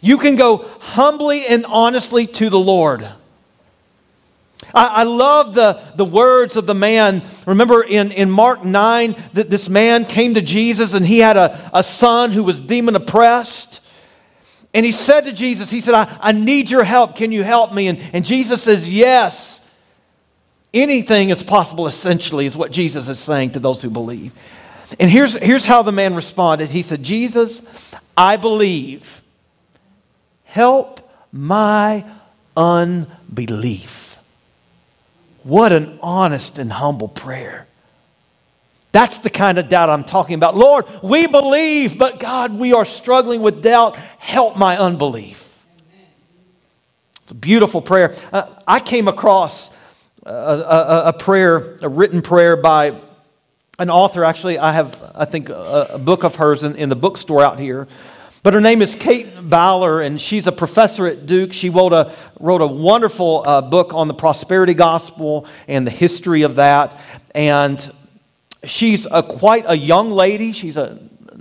You 0.00 0.18
can 0.18 0.36
go 0.36 0.58
humbly 0.78 1.46
and 1.46 1.66
honestly 1.66 2.28
to 2.28 2.48
the 2.48 2.58
Lord. 2.58 3.08
I, 4.74 4.86
I 4.86 5.02
love 5.04 5.54
the, 5.54 5.80
the 5.96 6.04
words 6.04 6.56
of 6.56 6.66
the 6.66 6.74
man. 6.74 7.22
Remember 7.46 7.82
in, 7.82 8.12
in 8.12 8.30
Mark 8.30 8.64
9 8.64 9.16
that 9.34 9.50
this 9.50 9.68
man 9.68 10.04
came 10.04 10.34
to 10.34 10.42
Jesus 10.42 10.94
and 10.94 11.06
he 11.06 11.18
had 11.18 11.36
a, 11.36 11.70
a 11.72 11.82
son 11.82 12.32
who 12.32 12.44
was 12.44 12.60
demon 12.60 12.96
oppressed. 12.96 13.80
And 14.74 14.84
he 14.84 14.92
said 14.92 15.22
to 15.22 15.32
Jesus, 15.32 15.70
He 15.70 15.80
said, 15.80 15.94
I, 15.94 16.18
I 16.20 16.32
need 16.32 16.70
your 16.70 16.84
help. 16.84 17.16
Can 17.16 17.32
you 17.32 17.42
help 17.42 17.72
me? 17.72 17.88
And, 17.88 17.98
and 18.12 18.24
Jesus 18.24 18.62
says, 18.62 18.88
Yes. 18.88 19.64
Anything 20.74 21.30
is 21.30 21.42
possible, 21.42 21.86
essentially, 21.86 22.44
is 22.44 22.54
what 22.54 22.70
Jesus 22.70 23.08
is 23.08 23.18
saying 23.18 23.52
to 23.52 23.58
those 23.58 23.80
who 23.80 23.88
believe. 23.88 24.34
And 25.00 25.10
here's, 25.10 25.32
here's 25.34 25.64
how 25.64 25.82
the 25.82 25.92
man 25.92 26.14
responded 26.14 26.70
He 26.70 26.82
said, 26.82 27.02
Jesus, 27.02 27.62
I 28.16 28.36
believe. 28.36 29.22
Help 30.44 31.10
my 31.32 32.04
unbelief. 32.56 33.97
What 35.42 35.72
an 35.72 35.98
honest 36.02 36.58
and 36.58 36.72
humble 36.72 37.08
prayer. 37.08 37.66
That's 38.92 39.18
the 39.18 39.30
kind 39.30 39.58
of 39.58 39.68
doubt 39.68 39.90
I'm 39.90 40.04
talking 40.04 40.34
about. 40.34 40.56
Lord, 40.56 40.86
we 41.02 41.26
believe, 41.26 41.98
but 41.98 42.18
God, 42.18 42.58
we 42.58 42.72
are 42.72 42.84
struggling 42.84 43.42
with 43.42 43.62
doubt. 43.62 43.96
Help 43.96 44.56
my 44.56 44.78
unbelief. 44.78 45.44
It's 47.22 47.32
a 47.32 47.34
beautiful 47.34 47.82
prayer. 47.82 48.14
Uh, 48.32 48.46
I 48.66 48.80
came 48.80 49.06
across 49.06 49.76
a, 50.24 50.32
a, 50.32 51.02
a, 51.08 51.12
prayer, 51.12 51.78
a 51.82 51.88
written 51.88 52.22
prayer 52.22 52.56
by 52.56 52.98
an 53.78 53.90
author. 53.90 54.24
Actually, 54.24 54.58
I 54.58 54.72
have, 54.72 55.12
I 55.14 55.26
think, 55.26 55.50
a, 55.50 55.88
a 55.92 55.98
book 55.98 56.24
of 56.24 56.36
hers 56.36 56.62
in, 56.62 56.74
in 56.76 56.88
the 56.88 56.96
bookstore 56.96 57.42
out 57.42 57.58
here. 57.58 57.86
But 58.48 58.54
her 58.54 58.62
name 58.62 58.80
is 58.80 58.94
Kate 58.94 59.28
Bowler, 59.42 60.00
and 60.00 60.18
she's 60.18 60.46
a 60.46 60.52
professor 60.52 61.06
at 61.06 61.26
Duke. 61.26 61.52
She 61.52 61.68
wrote 61.68 61.92
a, 61.92 62.14
wrote 62.40 62.62
a 62.62 62.66
wonderful 62.66 63.44
uh, 63.46 63.60
book 63.60 63.92
on 63.92 64.08
the 64.08 64.14
prosperity 64.14 64.72
gospel 64.72 65.44
and 65.66 65.86
the 65.86 65.90
history 65.90 66.40
of 66.40 66.56
that. 66.56 66.98
And 67.34 67.92
she's 68.64 69.06
a, 69.10 69.22
quite 69.22 69.66
a 69.68 69.76
young 69.76 70.10
lady. 70.10 70.52
She's 70.52 70.78
a, 70.78 70.98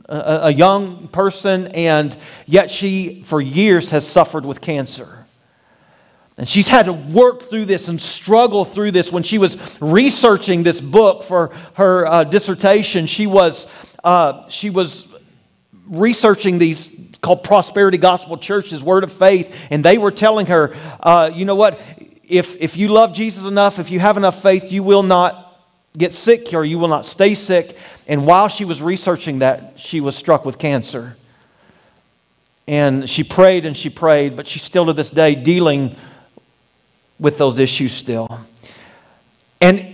a, 0.10 0.40
a 0.48 0.52
young 0.52 1.08
person, 1.08 1.68
and 1.68 2.18
yet 2.46 2.70
she, 2.70 3.24
for 3.26 3.40
years, 3.40 3.92
has 3.92 4.06
suffered 4.06 4.46
with 4.46 4.60
cancer. 4.60 5.26
And 6.38 6.50
she's 6.50 6.68
had 6.68 6.88
to 6.88 6.94
work 6.94 7.44
through 7.44 7.68
this 7.68 7.88
and 7.88 8.02
struggle 8.02 8.66
through 8.66 8.92
this. 8.92 9.14
When 9.14 9.24
she 9.24 9.38
was 9.38 9.58
researching 9.80 10.62
this 10.62 10.82
book 10.82 11.24
for 11.24 11.56
her 11.76 12.06
uh, 12.06 12.24
dissertation, 12.26 13.08
she 13.08 13.28
was, 13.28 13.68
uh, 14.04 14.50
she 14.50 14.70
was 14.70 15.07
researching 15.88 16.58
these 16.58 16.90
called 17.22 17.44
prosperity 17.44 17.98
gospel 17.98 18.38
churches, 18.38 18.84
word 18.84 19.04
of 19.04 19.12
faith, 19.12 19.56
and 19.70 19.84
they 19.84 19.98
were 19.98 20.12
telling 20.12 20.46
her, 20.48 20.76
uh, 21.00 21.32
you 21.34 21.46
know 21.46 21.56
what? 21.56 21.80
If, 22.24 22.56
if 22.58 22.78
you 22.78 22.90
love 22.90 23.14
Jesus 23.14 23.46
enough, 23.46 23.80
if 23.80 23.90
you 23.90 24.00
have 24.00 24.18
enough 24.18 24.42
faith, 24.42 24.72
you 24.72 24.84
will 24.84 25.04
not 25.04 25.44
get 25.98 26.14
sick 26.14 26.54
or 26.54 26.64
you 26.64 26.78
will 26.78 26.88
not 26.88 27.06
stay 27.06 27.36
sick. 27.36 27.78
And 28.08 28.26
while 28.26 28.48
she 28.48 28.66
was 28.66 28.82
researching 28.82 29.40
that, 29.40 29.74
she 29.78 30.00
was 30.00 30.16
struck 30.16 30.46
with 30.46 30.60
cancer. 30.60 31.18
And 32.68 33.10
she 33.10 33.24
prayed 33.24 33.66
and 33.66 33.76
she 33.76 33.90
prayed, 33.90 34.36
but 34.36 34.48
she's 34.48 34.64
still 34.64 34.86
to 34.88 34.94
this 34.94 35.10
day 35.10 35.36
dealing 35.36 35.96
with 37.20 37.38
those 37.38 37.60
issues 37.60 37.94
still. 37.94 38.42
And 39.62 39.88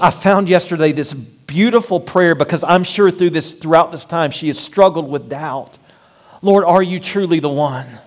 I 0.00 0.10
found 0.10 0.48
yesterday 0.48 0.92
this 0.92 1.14
beautiful 1.48 1.98
prayer 1.98 2.36
because 2.36 2.62
I'm 2.62 2.84
sure 2.84 3.10
through 3.10 3.30
this 3.30 3.54
throughout 3.54 3.90
this 3.90 4.04
time 4.04 4.30
she 4.30 4.46
has 4.46 4.60
struggled 4.60 5.10
with 5.10 5.28
doubt. 5.28 5.76
Lord, 6.40 6.64
are 6.64 6.82
you 6.82 7.00
truly 7.00 7.40
the 7.40 7.48
one? 7.48 7.98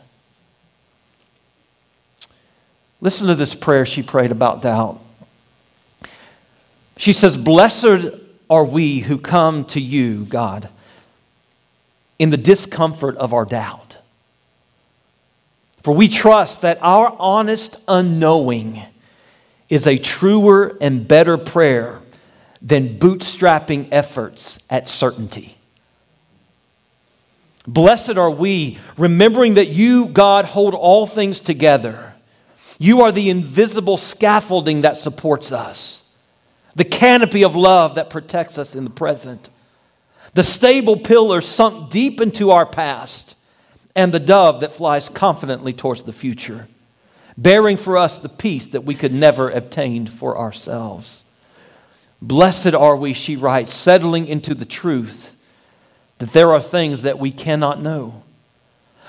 Listen 3.02 3.28
to 3.28 3.36
this 3.36 3.56
prayer 3.56 3.86
she 3.86 4.04
prayed 4.04 4.32
about 4.32 4.62
doubt. 4.62 5.02
She 6.98 7.14
says, 7.14 7.36
Blessed 7.36 8.14
are 8.48 8.64
we 8.64 9.00
who 9.00 9.18
come 9.18 9.66
to 9.66 9.82
you, 9.82 10.26
God, 10.26 10.70
in 12.20 12.30
the 12.30 12.38
discomfort 12.38 13.18
of 13.18 13.34
our 13.34 13.46
doubt. 13.46 13.98
For 15.82 15.96
we 15.96 16.08
trust 16.08 16.62
that 16.62 16.78
our 16.82 17.16
honest 17.18 17.76
unknowing 17.88 18.84
is 19.68 19.88
a 19.88 19.98
truer 19.98 20.78
and 20.80 21.08
better 21.08 21.40
prayer 21.40 22.01
than 22.62 23.00
bootstrapping 23.00 23.88
efforts 23.92 24.60
at 24.70 24.88
certainty. 24.88 25.58
Blessed 27.68 28.18
are 28.18 28.32
we, 28.32 28.80
remembering 28.98 29.56
that 29.56 29.70
you, 29.70 30.08
God, 30.08 30.46
hold 30.46 30.74
all 30.74 31.06
things 31.06 31.40
together. 31.40 32.14
You 32.80 33.02
are 33.02 33.12
the 33.12 33.30
invisible 33.30 33.98
scaffolding 33.98 34.82
that 34.82 34.98
supports 34.98 35.52
us, 35.52 36.12
the 36.76 36.86
canopy 36.86 37.44
of 37.44 37.56
love 37.56 37.96
that 37.96 38.10
protects 38.10 38.58
us 38.58 38.76
in 38.76 38.84
the 38.84 38.90
present, 38.90 39.50
the 40.34 40.44
stable 40.44 40.98
pillar 40.98 41.42
sunk 41.42 41.92
deep 41.92 42.22
into 42.22 42.52
our 42.52 42.66
past 42.66 43.36
and 43.96 44.12
the 44.12 44.20
dove 44.20 44.62
that 44.62 44.74
flies 44.74 45.10
confidently 45.10 45.74
towards 45.74 46.04
the 46.04 46.14
future, 46.14 46.68
bearing 47.38 47.78
for 47.78 47.98
us 47.98 48.18
the 48.18 48.30
peace 48.30 48.68
that 48.68 48.86
we 48.86 48.96
could 48.96 49.14
never 49.14 49.50
obtain 49.50 50.08
for 50.08 50.38
ourselves. 50.38 51.24
Blessed 52.22 52.74
are 52.74 52.96
we, 52.96 53.14
she 53.14 53.36
writes, 53.36 53.74
settling 53.74 54.28
into 54.28 54.54
the 54.54 54.66
truth 54.66 55.36
that 56.20 56.34
there 56.34 56.54
are 56.54 56.62
things 56.62 57.02
that 57.02 57.18
we 57.18 57.32
cannot 57.32 57.82
know, 57.82 58.24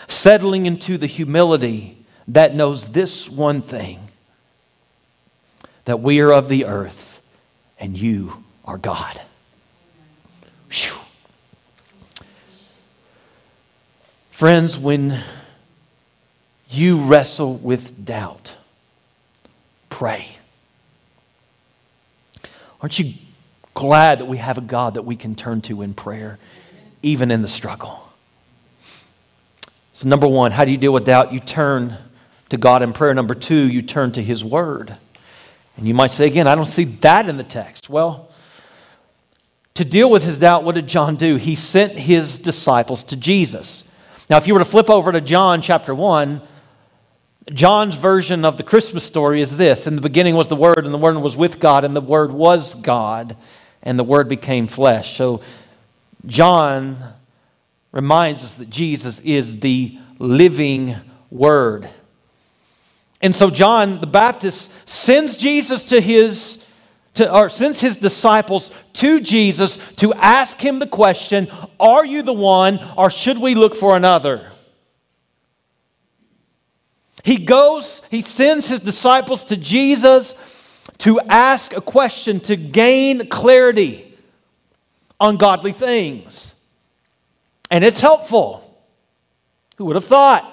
settling 0.08 0.64
into 0.64 0.96
the 0.96 1.06
humility 1.06 1.98
that 2.28 2.54
knows 2.54 2.88
this 2.88 3.28
one 3.28 3.60
thing 3.60 4.08
that 5.84 6.00
we 6.00 6.20
are 6.20 6.32
of 6.32 6.48
the 6.48 6.64
earth 6.64 7.20
and 7.78 7.98
you 7.98 8.44
are 8.64 8.78
God. 8.78 9.20
Whew. 10.70 10.96
Friends, 14.30 14.78
when 14.78 15.22
you 16.70 17.04
wrestle 17.04 17.56
with 17.56 18.04
doubt, 18.04 18.54
pray. 19.90 20.36
Aren't 22.82 22.98
you 22.98 23.14
glad 23.74 24.18
that 24.18 24.26
we 24.26 24.38
have 24.38 24.58
a 24.58 24.62
God 24.62 24.94
that 24.94 25.02
we 25.02 25.16
can 25.16 25.34
turn 25.34 25.60
to 25.62 25.82
in 25.82 25.94
prayer, 25.94 26.38
even 27.02 27.30
in 27.30 27.40
the 27.40 27.48
struggle? 27.48 28.08
So, 29.94 30.08
number 30.08 30.26
one, 30.26 30.50
how 30.50 30.64
do 30.64 30.72
you 30.72 30.78
deal 30.78 30.92
with 30.92 31.06
doubt? 31.06 31.32
You 31.32 31.40
turn 31.40 31.96
to 32.50 32.56
God 32.56 32.82
in 32.82 32.92
prayer. 32.92 33.14
Number 33.14 33.34
two, 33.34 33.70
you 33.70 33.82
turn 33.82 34.12
to 34.12 34.22
His 34.22 34.44
Word. 34.44 34.98
And 35.76 35.86
you 35.86 35.94
might 35.94 36.12
say 36.12 36.26
again, 36.26 36.46
I 36.46 36.54
don't 36.54 36.66
see 36.66 36.84
that 36.84 37.28
in 37.28 37.36
the 37.36 37.44
text. 37.44 37.88
Well, 37.88 38.28
to 39.74 39.84
deal 39.84 40.10
with 40.10 40.22
his 40.22 40.38
doubt, 40.38 40.64
what 40.64 40.74
did 40.74 40.86
John 40.86 41.16
do? 41.16 41.36
He 41.36 41.54
sent 41.54 41.92
his 41.92 42.38
disciples 42.38 43.02
to 43.04 43.16
Jesus. 43.16 43.88
Now, 44.28 44.36
if 44.36 44.46
you 44.46 44.52
were 44.52 44.60
to 44.60 44.66
flip 44.66 44.90
over 44.90 45.12
to 45.12 45.20
John 45.20 45.62
chapter 45.62 45.94
1, 45.94 46.42
John's 47.50 47.96
version 47.96 48.44
of 48.44 48.56
the 48.56 48.62
Christmas 48.62 49.04
story 49.04 49.42
is 49.42 49.56
this 49.56 49.86
In 49.86 49.96
the 49.96 50.02
beginning 50.02 50.36
was 50.36 50.48
the 50.48 50.56
Word, 50.56 50.84
and 50.84 50.94
the 50.94 50.98
Word 50.98 51.16
was 51.16 51.36
with 51.36 51.58
God, 51.58 51.84
and 51.84 51.94
the 51.94 52.00
Word 52.00 52.30
was 52.30 52.74
God, 52.74 53.36
and 53.82 53.98
the 53.98 54.04
Word 54.04 54.28
became 54.28 54.66
flesh. 54.68 55.16
So, 55.16 55.42
John 56.26 57.14
reminds 57.90 58.44
us 58.44 58.54
that 58.54 58.70
Jesus 58.70 59.18
is 59.20 59.58
the 59.60 59.98
living 60.18 60.96
Word. 61.30 61.88
And 63.20 63.34
so, 63.34 63.50
John 63.50 64.00
the 64.00 64.06
Baptist 64.06 64.70
sends 64.88 65.36
Jesus 65.36 65.84
to 65.84 66.00
his 66.00 66.64
to, 67.14 67.30
or 67.30 67.50
sends 67.50 67.80
his 67.80 67.96
disciples 67.96 68.70
to 68.94 69.20
Jesus 69.20 69.78
to 69.96 70.14
ask 70.14 70.60
him 70.60 70.78
the 70.78 70.86
question 70.86 71.48
Are 71.80 72.04
you 72.04 72.22
the 72.22 72.32
one, 72.32 72.78
or 72.96 73.10
should 73.10 73.38
we 73.38 73.56
look 73.56 73.74
for 73.74 73.96
another? 73.96 74.51
He 77.22 77.38
goes, 77.38 78.02
he 78.10 78.22
sends 78.22 78.68
his 78.68 78.80
disciples 78.80 79.44
to 79.44 79.56
Jesus 79.56 80.34
to 80.98 81.20
ask 81.20 81.72
a 81.72 81.80
question, 81.80 82.40
to 82.40 82.56
gain 82.56 83.28
clarity 83.28 84.16
on 85.20 85.36
godly 85.36 85.72
things. 85.72 86.54
And 87.70 87.84
it's 87.84 88.00
helpful. 88.00 88.58
Who 89.76 89.86
would 89.86 89.96
have 89.96 90.04
thought? 90.04 90.48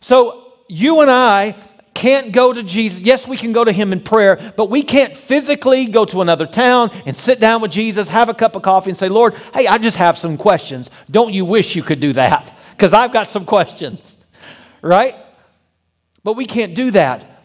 So, 0.00 0.52
you 0.68 1.00
and 1.00 1.10
I 1.10 1.56
can't 1.94 2.32
go 2.32 2.52
to 2.52 2.62
Jesus. 2.62 3.00
Yes, 3.00 3.26
we 3.26 3.36
can 3.36 3.52
go 3.52 3.64
to 3.64 3.72
him 3.72 3.92
in 3.92 4.00
prayer, 4.00 4.52
but 4.56 4.68
we 4.68 4.82
can't 4.82 5.16
physically 5.16 5.86
go 5.86 6.04
to 6.06 6.20
another 6.20 6.46
town 6.46 6.90
and 7.06 7.16
sit 7.16 7.40
down 7.40 7.62
with 7.62 7.70
Jesus, 7.70 8.08
have 8.08 8.28
a 8.28 8.34
cup 8.34 8.56
of 8.56 8.62
coffee, 8.62 8.90
and 8.90 8.98
say, 8.98 9.08
Lord, 9.08 9.34
hey, 9.54 9.66
I 9.66 9.78
just 9.78 9.96
have 9.96 10.18
some 10.18 10.36
questions. 10.36 10.90
Don't 11.10 11.32
you 11.32 11.44
wish 11.44 11.76
you 11.76 11.82
could 11.82 12.00
do 12.00 12.12
that? 12.14 12.52
Because 12.72 12.92
I've 12.92 13.12
got 13.12 13.28
some 13.28 13.46
questions, 13.46 14.13
right? 14.84 15.16
But 16.22 16.34
we 16.34 16.46
can't 16.46 16.74
do 16.74 16.90
that. 16.92 17.42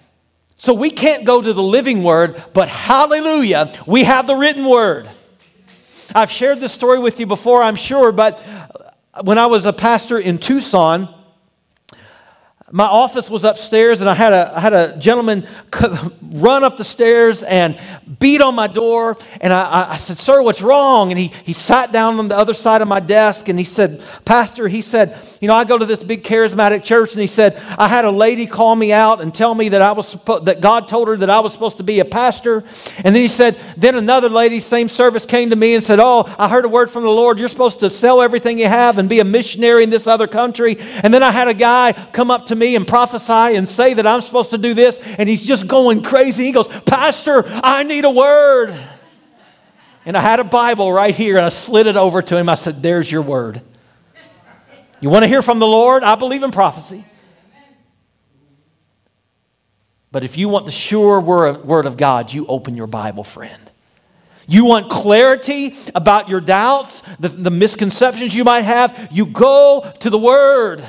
So 0.58 0.74
we 0.74 0.90
can't 0.90 1.24
go 1.24 1.42
to 1.42 1.54
the 1.54 1.64
living 1.64 2.04
word, 2.04 2.44
but 2.54 2.68
hallelujah, 2.68 3.74
we 3.88 4.04
have 4.04 4.28
the 4.28 4.36
written 4.36 4.66
word. 4.66 5.10
I've 6.14 6.32
shared 6.32 6.60
this 6.60 6.74
story 6.74 7.00
with 7.00 7.20
you 7.20 7.26
before, 7.26 7.64
I'm 7.64 7.78
sure, 7.78 8.12
but 8.12 8.42
when 9.24 9.38
I 9.38 9.46
was 9.46 9.66
a 9.66 9.74
pastor 9.74 10.20
in 10.20 10.38
Tucson, 10.38 11.14
my 12.72 12.86
office 12.86 13.30
was 13.30 13.44
upstairs, 13.44 14.00
and 14.00 14.10
I 14.10 14.14
had 14.14 14.32
a, 14.32 14.56
I 14.56 14.60
had 14.60 14.74
a 14.74 14.98
gentleman 14.98 15.48
run 16.22 16.64
up 16.64 16.78
the 16.78 16.84
stairs 16.84 17.42
and 17.42 17.80
beat 18.20 18.42
on 18.42 18.54
my 18.54 18.68
door. 18.68 19.18
And 19.42 19.52
I, 19.52 19.94
I 19.94 19.98
said, 19.98 20.20
Sir, 20.20 20.42
what's 20.42 20.62
wrong? 20.62 21.12
And 21.12 21.20
he, 21.20 21.32
he 21.46 21.54
sat 21.54 21.92
down 21.92 22.20
on 22.20 22.28
the 22.28 22.38
other 22.38 22.54
side 22.54 22.82
of 22.82 22.88
my 22.88 23.00
desk 23.00 23.50
and 23.50 23.58
he 23.58 23.66
said, 23.66 24.04
Pastor, 24.24 24.68
he 24.68 24.82
said, 24.82 25.18
You 25.42 25.48
know, 25.48 25.56
I 25.56 25.64
go 25.64 25.78
to 25.78 25.86
this 25.86 26.04
big 26.04 26.24
charismatic 26.24 26.84
church. 26.84 27.14
And 27.14 27.22
he 27.22 27.28
said, 27.28 27.56
I 27.78 27.88
had 27.88 28.06
a 28.06 28.12
lady 28.12 28.46
call 28.46 28.76
me 28.76 28.94
out 28.94 29.22
and 29.22 29.34
tell 29.34 29.56
me 29.56 29.70
that, 29.70 29.82
I 29.82 29.94
was 29.94 30.14
suppo- 30.14 30.46
that 30.46 30.62
God 30.62 30.88
told 30.88 31.08
her 31.08 31.18
that 31.18 31.30
I 31.30 31.40
was 31.40 31.54
supposed 31.54 31.78
to 31.78 31.84
be 31.84 32.00
a 32.00 32.06
pastor. 32.06 32.64
And 32.98 33.16
then 33.16 33.22
he 33.24 33.28
said, 33.28 33.58
Then 33.78 33.96
another 33.96 34.30
lady, 34.30 34.60
same 34.60 34.90
service, 34.90 35.26
came 35.26 35.50
to 35.50 35.56
me 35.56 35.74
and 35.74 35.84
said, 35.84 36.00
Oh, 36.00 36.32
I 36.38 36.48
heard 36.48 36.66
a 36.66 36.70
word 36.70 36.92
from 36.92 37.04
the 37.04 37.10
Lord. 37.10 37.40
You're 37.40 37.50
supposed 37.50 37.80
to 37.80 37.90
sell 37.90 38.22
everything 38.22 38.60
you 38.60 38.68
have 38.68 39.00
and 39.00 39.10
be 39.10 39.20
a 39.20 39.26
missionary 39.26 39.84
in 39.84 39.90
this 39.90 40.06
other 40.06 40.28
country. 40.28 40.78
And 41.04 41.12
then 41.12 41.24
I 41.24 41.32
had 41.32 41.48
a 41.48 41.54
guy 41.54 41.94
come 42.14 42.30
up 42.30 42.48
to 42.48 42.56
me 42.56 42.59
and 42.62 42.88
prophesy 42.88 43.56
and 43.56 43.68
say 43.68 43.94
that 43.94 44.06
I'm 44.06 44.22
supposed 44.22 44.52
to 44.52 44.58
do 44.58 44.74
this, 44.74 44.98
and 45.00 45.28
he's 45.28 45.46
just 45.46 45.68
going 45.68 46.04
crazy. 46.04 46.46
He 46.46 46.52
goes, 46.52 46.68
Pastor, 46.68 47.44
I 47.48 47.84
need 47.84 48.06
a 48.06 48.10
word. 48.10 48.78
And 50.06 50.18
I 50.18 50.22
had 50.22 50.40
a 50.40 50.44
Bible 50.44 50.92
right 50.92 51.14
here, 51.14 51.38
and 51.38 51.46
I 51.46 51.50
slid 51.50 51.88
it 51.88 51.96
over 51.96 52.22
to 52.22 52.38
him. 52.38 52.50
I 52.50 52.56
said, 52.56 52.82
There's 52.82 53.12
your 53.12 53.22
word. 53.22 53.62
You 55.02 55.10
want 55.10 55.24
to 55.24 55.28
hear 55.28 55.42
from 55.42 55.60
the 55.60 55.68
Lord? 55.68 56.04
I 56.04 56.16
believe 56.16 56.44
in 56.44 56.52
prophecy. 56.52 57.06
But 60.12 60.24
if 60.24 60.38
you 60.38 60.50
want 60.50 60.66
the 60.66 60.72
sure 60.72 61.20
word 61.20 61.86
of 61.86 61.96
God, 61.96 62.34
you 62.34 62.48
open 62.48 62.76
your 62.76 62.88
Bible, 62.88 63.24
friend. 63.24 63.70
You 64.50 64.66
want 64.66 64.90
clarity 64.90 65.76
about 65.94 66.28
your 66.28 66.42
doubts, 66.42 67.04
the, 67.20 67.30
the 67.30 67.52
misconceptions 67.52 68.34
you 68.34 68.44
might 68.44 68.62
have, 68.62 69.10
you 69.12 69.28
go 69.28 69.94
to 70.00 70.10
the 70.10 70.18
Word. 70.18 70.84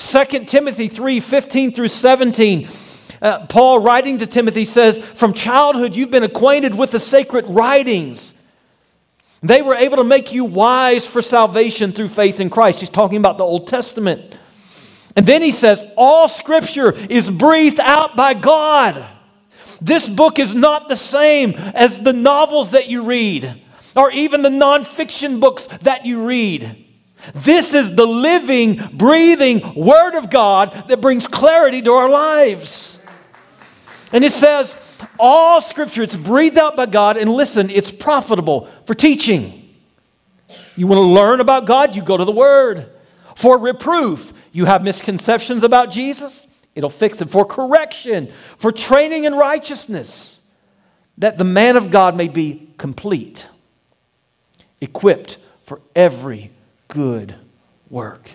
2 0.00 0.24
Timothy 0.46 0.88
3 0.88 1.20
15 1.20 1.72
through 1.72 1.88
17. 1.88 2.68
Uh, 3.22 3.46
Paul, 3.46 3.80
writing 3.80 4.18
to 4.18 4.26
Timothy, 4.26 4.64
says, 4.64 4.98
From 4.98 5.34
childhood 5.34 5.94
you've 5.94 6.10
been 6.10 6.24
acquainted 6.24 6.74
with 6.74 6.90
the 6.90 7.00
sacred 7.00 7.46
writings. 7.46 8.34
They 9.42 9.62
were 9.62 9.74
able 9.74 9.98
to 9.98 10.04
make 10.04 10.32
you 10.32 10.44
wise 10.44 11.06
for 11.06 11.22
salvation 11.22 11.92
through 11.92 12.08
faith 12.08 12.40
in 12.40 12.50
Christ. 12.50 12.80
He's 12.80 12.88
talking 12.88 13.18
about 13.18 13.38
the 13.38 13.44
Old 13.44 13.68
Testament. 13.68 14.38
And 15.16 15.26
then 15.26 15.42
he 15.42 15.52
says, 15.52 15.84
All 15.96 16.28
scripture 16.28 16.92
is 16.92 17.30
breathed 17.30 17.80
out 17.80 18.16
by 18.16 18.34
God. 18.34 19.06
This 19.82 20.08
book 20.08 20.38
is 20.38 20.54
not 20.54 20.88
the 20.88 20.96
same 20.96 21.54
as 21.74 22.00
the 22.00 22.12
novels 22.12 22.72
that 22.72 22.88
you 22.88 23.02
read 23.02 23.62
or 23.96 24.10
even 24.12 24.42
the 24.42 24.50
nonfiction 24.50 25.40
books 25.40 25.66
that 25.82 26.06
you 26.06 26.26
read. 26.26 26.86
This 27.34 27.74
is 27.74 27.94
the 27.94 28.06
living, 28.06 28.76
breathing 28.94 29.74
Word 29.74 30.16
of 30.16 30.30
God 30.30 30.88
that 30.88 31.00
brings 31.00 31.26
clarity 31.26 31.82
to 31.82 31.92
our 31.92 32.08
lives. 32.08 32.98
And 34.12 34.24
it 34.24 34.32
says, 34.32 34.74
all 35.18 35.60
Scripture, 35.60 36.02
it's 36.02 36.16
breathed 36.16 36.58
out 36.58 36.76
by 36.76 36.86
God, 36.86 37.16
and 37.16 37.30
listen, 37.30 37.70
it's 37.70 37.90
profitable 37.90 38.68
for 38.86 38.94
teaching. 38.94 39.68
You 40.76 40.86
want 40.86 40.98
to 40.98 41.02
learn 41.02 41.40
about 41.40 41.66
God, 41.66 41.94
you 41.94 42.02
go 42.02 42.16
to 42.16 42.24
the 42.24 42.32
Word. 42.32 42.90
For 43.36 43.58
reproof, 43.58 44.32
you 44.52 44.64
have 44.64 44.82
misconceptions 44.82 45.62
about 45.62 45.90
Jesus, 45.90 46.46
it'll 46.74 46.90
fix 46.90 47.20
it. 47.20 47.30
For 47.30 47.44
correction, 47.44 48.32
for 48.58 48.72
training 48.72 49.24
in 49.24 49.34
righteousness, 49.34 50.40
that 51.18 51.38
the 51.38 51.44
man 51.44 51.76
of 51.76 51.90
God 51.90 52.16
may 52.16 52.28
be 52.28 52.68
complete, 52.78 53.46
equipped 54.80 55.38
for 55.66 55.80
every 55.94 56.50
good 56.90 57.34
work. 57.88 58.30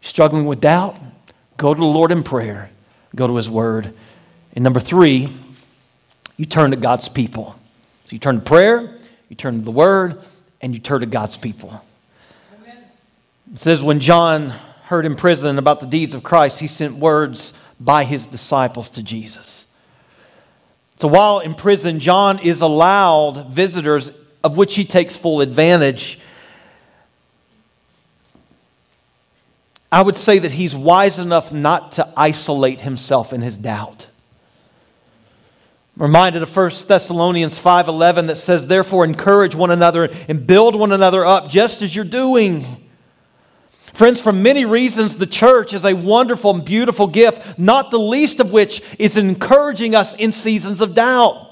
Struggling 0.00 0.46
with 0.46 0.60
doubt? 0.60 0.96
Go 1.56 1.72
to 1.72 1.78
the 1.78 1.86
Lord 1.86 2.10
in 2.10 2.24
prayer, 2.24 2.70
go 3.14 3.28
to 3.28 3.36
His 3.36 3.48
Word. 3.48 3.94
And 4.54 4.64
number 4.64 4.80
three, 4.80 5.32
you 6.36 6.44
turn 6.44 6.72
to 6.72 6.76
God's 6.76 7.08
people. 7.08 7.54
So 8.06 8.10
you 8.10 8.18
turn 8.18 8.36
to 8.36 8.40
prayer, 8.40 8.98
you 9.28 9.36
turn 9.36 9.60
to 9.60 9.64
the 9.64 9.70
Word, 9.70 10.20
and 10.60 10.74
you 10.74 10.80
turn 10.80 11.00
to 11.00 11.06
God's 11.06 11.36
people. 11.36 11.82
Amen. 12.60 12.78
It 13.52 13.58
says, 13.58 13.82
when 13.82 14.00
John 14.00 14.50
heard 14.84 15.06
in 15.06 15.14
prison 15.14 15.58
about 15.58 15.80
the 15.80 15.86
deeds 15.86 16.14
of 16.14 16.22
Christ, 16.22 16.58
he 16.58 16.66
sent 16.66 16.96
words 16.96 17.54
by 17.78 18.04
his 18.04 18.26
disciples 18.26 18.88
to 18.90 19.02
Jesus. 19.02 19.66
So 20.98 21.08
while 21.08 21.40
in 21.40 21.54
prison, 21.54 22.00
John 22.00 22.38
is 22.38 22.60
allowed 22.60 23.48
visitors 23.50 24.10
of 24.44 24.56
which 24.56 24.74
he 24.74 24.84
takes 24.84 25.16
full 25.16 25.40
advantage. 25.40 26.18
I 29.90 30.00
would 30.00 30.16
say 30.16 30.38
that 30.38 30.52
he's 30.52 30.74
wise 30.74 31.18
enough 31.18 31.52
not 31.52 31.92
to 31.92 32.12
isolate 32.16 32.80
himself 32.80 33.32
in 33.32 33.42
his 33.42 33.58
doubt. 33.58 34.06
I'm 35.96 36.02
reminded 36.02 36.42
of 36.42 36.56
1 36.56 36.88
Thessalonians 36.88 37.58
5:11 37.58 38.26
that 38.28 38.38
says 38.38 38.66
therefore 38.66 39.04
encourage 39.04 39.54
one 39.54 39.70
another 39.70 40.08
and 40.28 40.46
build 40.46 40.74
one 40.74 40.92
another 40.92 41.26
up 41.26 41.50
just 41.50 41.82
as 41.82 41.94
you're 41.94 42.06
doing. 42.06 42.88
Friends, 43.92 44.18
for 44.18 44.32
many 44.32 44.64
reasons, 44.64 45.16
the 45.16 45.26
church 45.26 45.74
is 45.74 45.84
a 45.84 45.92
wonderful 45.92 46.54
and 46.54 46.64
beautiful 46.64 47.06
gift, 47.06 47.58
not 47.58 47.90
the 47.90 47.98
least 47.98 48.40
of 48.40 48.50
which 48.50 48.82
is 48.98 49.18
encouraging 49.18 49.94
us 49.94 50.14
in 50.14 50.32
seasons 50.32 50.80
of 50.80 50.94
doubt. 50.94 51.51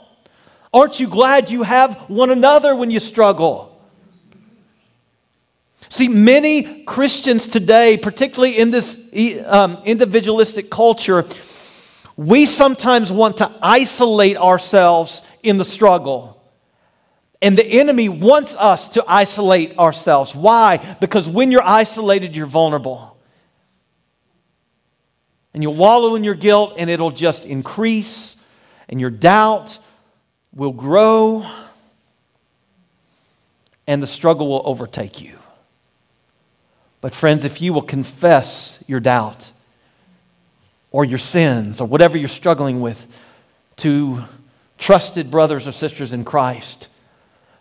Aren't 0.73 1.01
you 1.01 1.09
glad 1.09 1.51
you 1.51 1.63
have 1.65 1.97
one 2.09 2.31
another 2.31 2.77
when 2.77 2.91
you 2.91 3.01
struggle? 3.01 3.67
See, 5.89 6.07
many 6.07 6.85
Christians 6.85 7.49
today, 7.49 7.97
particularly 7.97 8.57
in 8.57 8.71
this 8.71 8.97
um, 9.47 9.83
individualistic 9.85 10.71
culture, 10.71 11.27
we 12.17 12.47
sometimes 12.47 13.11
want 13.11 13.39
to 13.39 13.51
isolate 13.61 14.37
ourselves 14.37 15.23
in 15.43 15.57
the 15.57 15.65
struggle. 15.65 16.41
And 17.43 17.59
the 17.59 17.67
enemy 17.67 18.09
wants 18.09 18.55
us 18.55 18.91
to 18.91 19.05
isolate 19.09 19.77
ourselves. 19.79 20.35
Why? 20.35 20.77
Because 21.01 21.29
when 21.29 21.51
you're 21.51 21.67
isolated, 21.67 22.37
you're 22.37 22.47
vulnerable. 22.47 23.17
And 25.53 25.65
you'll 25.65 25.75
wallow 25.75 26.15
in 26.15 26.23
your 26.23 26.35
guilt, 26.35 26.75
and 26.77 26.89
it'll 26.89 27.11
just 27.11 27.45
increase, 27.45 28.37
and 28.89 29.01
your 29.01 29.11
doubt 29.11 29.79
will 30.55 30.73
grow 30.73 31.49
and 33.87 34.03
the 34.03 34.07
struggle 34.07 34.49
will 34.49 34.63
overtake 34.65 35.21
you. 35.21 35.39
But, 37.01 37.15
friends, 37.15 37.45
if 37.45 37.63
you 37.63 37.73
will 37.73 37.83
confess 37.83 38.83
your 38.87 39.01
doubt 39.01 39.51
or 40.91 41.05
your 41.05 41.19
sins 41.19 41.81
or 41.81 41.87
whatever 41.87 42.19
you're 42.19 42.29
struggling 42.29 42.81
with 42.81 43.07
to 43.77 44.25
trusted 44.79 45.31
brothers 45.31 45.67
or 45.67 45.73
sisters 45.73 46.13
in 46.13 46.25
Christ, 46.25 46.89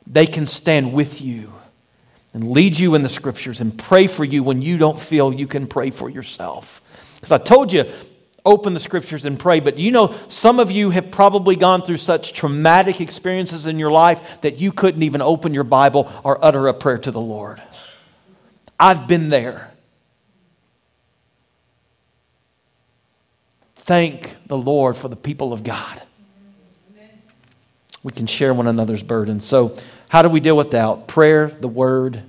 they 0.06 0.26
can 0.26 0.48
stand 0.48 0.94
with 0.94 1.22
you 1.22 1.54
and 2.34 2.52
lead 2.52 2.78
you 2.78 2.96
in 2.96 3.04
the 3.04 3.10
scriptures 3.10 3.62
and 3.62 3.78
pray 3.78 4.08
for 4.08 4.24
you 4.24 4.44
when 4.44 4.62
you 4.62 4.78
don't 4.78 5.00
feel 5.00 5.34
you 5.34 5.48
can 5.48 5.68
pray 5.68 5.90
for 5.90 6.10
yourself. 6.10 6.82
Because 7.16 7.32
I 7.32 7.38
told 7.38 7.74
you, 7.74 7.86
open 8.50 8.74
the 8.74 8.80
scriptures 8.80 9.26
and 9.26 9.40
pray. 9.40 9.60
But 9.60 9.78
you 9.78 9.92
know, 9.92 10.16
some 10.28 10.60
of 10.60 10.72
you 10.72 10.90
have 10.90 11.12
probably 11.12 11.56
gone 11.56 11.84
through 11.84 11.98
such 11.98 12.34
traumatic 12.34 13.02
experiences 13.02 13.66
in 13.66 13.80
your 13.80 13.92
life 13.92 14.42
that 14.42 14.58
you 14.58 14.72
couldn't 14.72 15.04
even 15.04 15.22
open 15.22 15.54
your 15.54 15.64
Bible 15.64 16.12
or 16.24 16.44
utter 16.44 16.68
a 16.68 16.74
prayer 16.74 16.98
to 17.00 17.12
the 17.12 17.22
Lord. 17.22 17.62
I've 18.80 19.08
been 19.08 19.30
there. 19.30 19.72
Thank 23.76 24.36
the 24.48 24.58
Lord 24.58 24.98
for 24.98 25.08
the 25.08 25.16
people 25.16 25.52
of 25.52 25.64
God. 25.64 26.02
We 28.04 28.12
can 28.14 28.28
share 28.28 28.54
one 28.54 28.68
another's 28.68 29.04
burdens. 29.04 29.44
So, 29.44 29.76
how 30.08 30.22
do 30.22 30.30
we 30.30 30.40
deal 30.40 30.56
with 30.56 30.70
doubt? 30.70 31.08
Prayer, 31.08 31.48
the 31.48 31.68
word, 31.68 32.22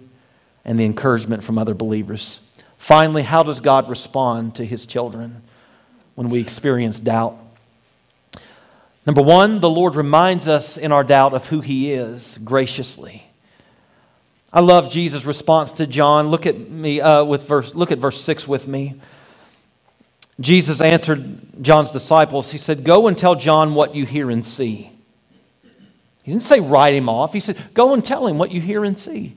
and 0.64 0.78
the 0.78 0.85
encouragement 0.85 1.44
from 1.44 1.59
other 1.59 1.74
believers. 1.74 2.40
Finally, 2.76 3.22
how 3.22 3.42
does 3.42 3.61
God 3.61 3.88
respond 3.88 4.56
to 4.56 4.64
his 4.64 4.87
children? 4.87 5.42
When 6.14 6.31
we 6.31 6.40
experience 6.40 6.99
doubt. 6.99 7.37
Number 9.06 9.23
one, 9.23 9.61
the 9.61 9.71
Lord 9.71 9.94
reminds 9.94 10.46
us 10.46 10.77
in 10.77 10.92
our 10.92 11.02
doubt 11.02 11.35
of 11.35 11.46
who 11.46 11.61
He 11.61 11.92
is 11.92 12.38
graciously. 12.44 13.25
I 14.52 14.61
love 14.61 14.90
Jesus' 14.90 15.25
response 15.25 15.73
to 15.73 15.87
John. 15.87 16.29
Look 16.29 16.44
at 16.44 16.71
me 16.71 17.00
uh, 17.00 17.25
with 17.25 17.46
verse. 17.46 17.75
Look 17.75 17.92
at 17.92 17.98
verse 17.98 18.21
six 18.21 18.46
with 18.46 18.67
me. 18.67 19.00
Jesus 20.40 20.81
answered 20.81 21.63
John's 21.63 21.90
disciples. 21.90 22.50
He 22.50 22.58
said, 22.58 22.85
"Go 22.85 23.06
and 23.06 23.17
tell 23.17 23.37
John 23.37 23.75
what 23.75 23.94
you 23.94 24.04
hear 24.04 24.31
and 24.31 24.44
see." 24.44 24.90
He 26.23 26.33
didn't 26.33 26.42
say 26.42 26.61
write 26.61 26.94
him 26.94 27.08
off. 27.08 27.33
He 27.33 27.40
said, 27.40 27.56
"Go 27.75 27.94
and 27.94 28.04
tell 28.04 28.27
him 28.27 28.38
what 28.38 28.50
you 28.50 28.61
hear 28.61 28.85
and 28.85 28.98
see." 28.98 29.37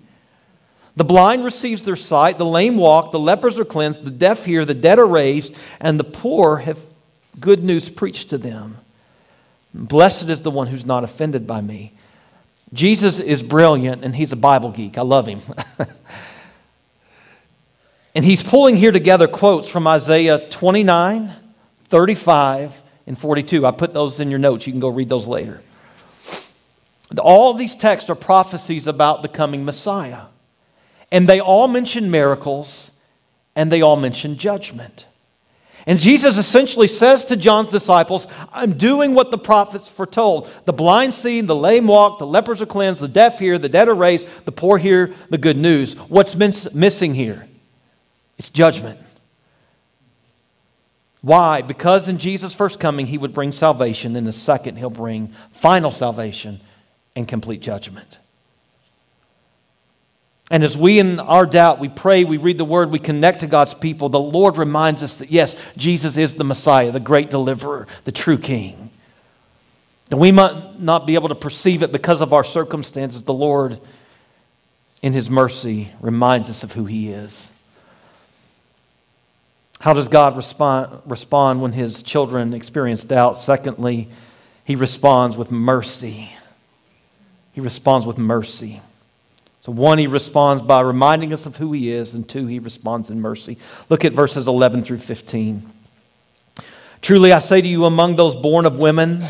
The 0.96 1.04
blind 1.04 1.44
receives 1.44 1.84
their 1.84 1.96
sight, 1.96 2.38
the 2.38 2.46
lame 2.46 2.78
walk, 2.78 3.12
the 3.12 3.20
lepers 3.20 3.58
are 3.58 3.66
cleansed, 3.66 4.04
the 4.04 4.12
deaf 4.12 4.46
hear, 4.46 4.64
the 4.64 4.76
dead 4.76 5.00
are 5.00 5.08
raised, 5.08 5.56
and 5.80 6.00
the 6.00 6.04
poor 6.04 6.58
have 6.58 6.80
good 7.40 7.64
news 7.64 7.90
preached 7.90 8.30
to 8.30 8.38
them. 8.38 8.78
Blessed 9.74 10.30
is 10.30 10.44
the 10.44 10.52
one 10.52 10.68
who's 10.68 10.86
not 10.86 11.04
offended 11.04 11.48
by 11.48 11.62
me. 11.62 11.94
Jesus 12.74 13.20
is 13.20 13.42
brilliant 13.42 14.04
and 14.04 14.16
he's 14.16 14.32
a 14.32 14.36
Bible 14.36 14.72
geek. 14.72 14.98
I 14.98 15.02
love 15.02 15.28
him. 15.28 15.42
And 18.16 18.24
he's 18.24 18.44
pulling 18.44 18.76
here 18.76 18.92
together 18.92 19.28
quotes 19.28 19.68
from 19.68 19.88
Isaiah 19.88 20.38
29, 20.50 21.34
35, 21.90 22.84
and 23.08 23.18
42. 23.18 23.66
I 23.66 23.72
put 23.72 23.94
those 23.94 24.20
in 24.20 24.30
your 24.30 24.40
notes. 24.40 24.68
You 24.68 24.74
can 24.74 24.80
go 24.80 24.90
read 24.90 25.10
those 25.10 25.26
later. 25.26 25.62
All 27.18 27.54
these 27.54 27.76
texts 27.76 28.10
are 28.10 28.16
prophecies 28.16 28.88
about 28.88 29.22
the 29.22 29.28
coming 29.28 29.66
Messiah. 29.66 30.24
And 31.14 31.30
they 31.30 31.40
all 31.40 31.70
mention 31.70 32.12
miracles 32.12 32.92
and 33.56 33.72
they 33.72 33.82
all 33.82 33.96
mention 33.96 34.38
judgment. 34.38 35.06
And 35.86 36.00
Jesus 36.00 36.38
essentially 36.38 36.88
says 36.88 37.26
to 37.26 37.36
John's 37.36 37.70
disciples, 37.70 38.26
I'm 38.52 38.78
doing 38.78 39.14
what 39.14 39.30
the 39.30 39.38
prophets 39.38 39.88
foretold. 39.88 40.50
The 40.66 40.74
blind 40.74 41.14
see, 41.14 41.42
the 41.42 41.56
lame 41.56 41.88
walk, 41.88 42.20
the 42.20 42.26
lepers 42.26 42.62
are 42.62 42.66
cleansed, 42.66 43.00
the 43.00 43.08
deaf 43.08 43.38
hear, 43.38 43.60
the 43.60 43.70
dead 43.70 43.90
are 43.90 43.94
raised, 43.94 44.26
the 44.46 44.52
poor 44.52 44.78
hear 44.78 45.14
the 45.30 45.38
good 45.38 45.58
news. 45.58 45.94
What's 45.94 46.36
missing 46.36 47.14
here? 47.14 47.48
It's 48.40 48.50
judgment. 48.50 49.00
Why? 51.22 51.62
Because 51.62 52.08
in 52.08 52.18
Jesus' 52.18 52.54
first 52.54 52.80
coming, 52.80 53.06
he 53.06 53.18
would 53.18 53.34
bring 53.34 53.52
salvation. 53.52 54.16
In 54.16 54.26
the 54.26 54.34
second, 54.34 54.78
he'll 54.78 54.90
bring 54.90 55.34
final 55.52 55.92
salvation 55.92 56.60
and 57.16 57.28
complete 57.28 57.62
judgment. 57.62 58.18
And 60.54 60.64
as 60.64 60.78
we, 60.78 61.00
in 61.00 61.20
our 61.20 61.48
doubt, 61.48 61.80
we 61.80 61.90
pray, 61.90 62.26
we 62.26 62.38
read 62.38 62.60
the 62.60 62.64
word, 62.64 62.92
we 62.92 63.00
connect 63.00 63.40
to 63.40 63.48
God's 63.48 63.74
people, 63.74 64.10
the 64.10 64.20
Lord 64.20 64.58
reminds 64.58 65.02
us 65.02 65.18
that 65.18 65.32
yes, 65.32 65.56
Jesus 65.78 66.16
is 66.16 66.36
the 66.36 66.44
Messiah, 66.44 66.92
the 66.92 67.00
great 67.00 67.32
deliverer, 67.32 67.88
the 68.04 68.12
true 68.12 68.38
King. 68.38 68.92
And 70.12 70.20
we 70.20 70.32
might 70.32 70.80
not 70.80 71.08
be 71.08 71.16
able 71.16 71.30
to 71.30 71.36
perceive 71.36 71.82
it 71.82 71.92
because 71.92 72.22
of 72.22 72.34
our 72.34 72.44
circumstances. 72.44 73.24
The 73.24 73.34
Lord, 73.34 73.80
in 75.02 75.12
His 75.12 75.28
mercy, 75.28 75.92
reminds 76.00 76.52
us 76.52 76.62
of 76.62 76.72
who 76.72 76.86
He 76.86 77.10
is. 77.10 77.52
How 79.80 79.94
does 79.94 80.08
God 80.08 80.38
respond, 80.38 81.02
respond 81.08 81.64
when 81.64 81.72
His 81.72 82.04
children 82.04 82.54
experience 82.54 83.04
doubt? 83.04 83.40
Secondly, 83.40 84.08
He 84.66 84.76
responds 84.76 85.36
with 85.36 85.50
mercy. 85.50 86.32
He 87.54 87.62
responds 87.62 88.06
with 88.06 88.20
mercy. 88.20 88.82
So, 89.64 89.72
one, 89.72 89.98
he 89.98 90.08
responds 90.08 90.62
by 90.62 90.82
reminding 90.82 91.32
us 91.32 91.46
of 91.46 91.56
who 91.56 91.72
he 91.72 91.90
is, 91.90 92.16
and 92.16 92.28
two, 92.28 92.48
he 92.48 92.60
responds 92.60 93.10
in 93.10 93.22
mercy. 93.22 93.58
Look 93.88 94.04
at 94.04 94.12
verses 94.12 94.50
11 94.50 94.84
through 94.84 94.98
15. 94.98 95.72
Truly, 97.02 97.32
I 97.32 97.40
say 97.40 97.62
to 97.62 97.68
you, 97.68 97.86
among 97.86 98.18
those 98.18 98.36
born 98.36 98.66
of 98.66 98.78
women, 98.78 99.24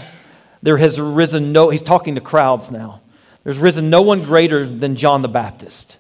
there 0.64 0.78
has 0.78 1.00
risen 1.00 1.52
no, 1.52 1.70
he's 1.70 1.84
talking 1.84 2.16
to 2.16 2.22
crowds 2.22 2.72
now. 2.72 3.02
There's 3.44 3.60
risen 3.60 3.92
no 3.92 4.02
one 4.02 4.24
greater 4.24 4.66
than 4.66 4.96
John 4.96 5.22
the 5.22 5.28
Baptist. 5.28 5.98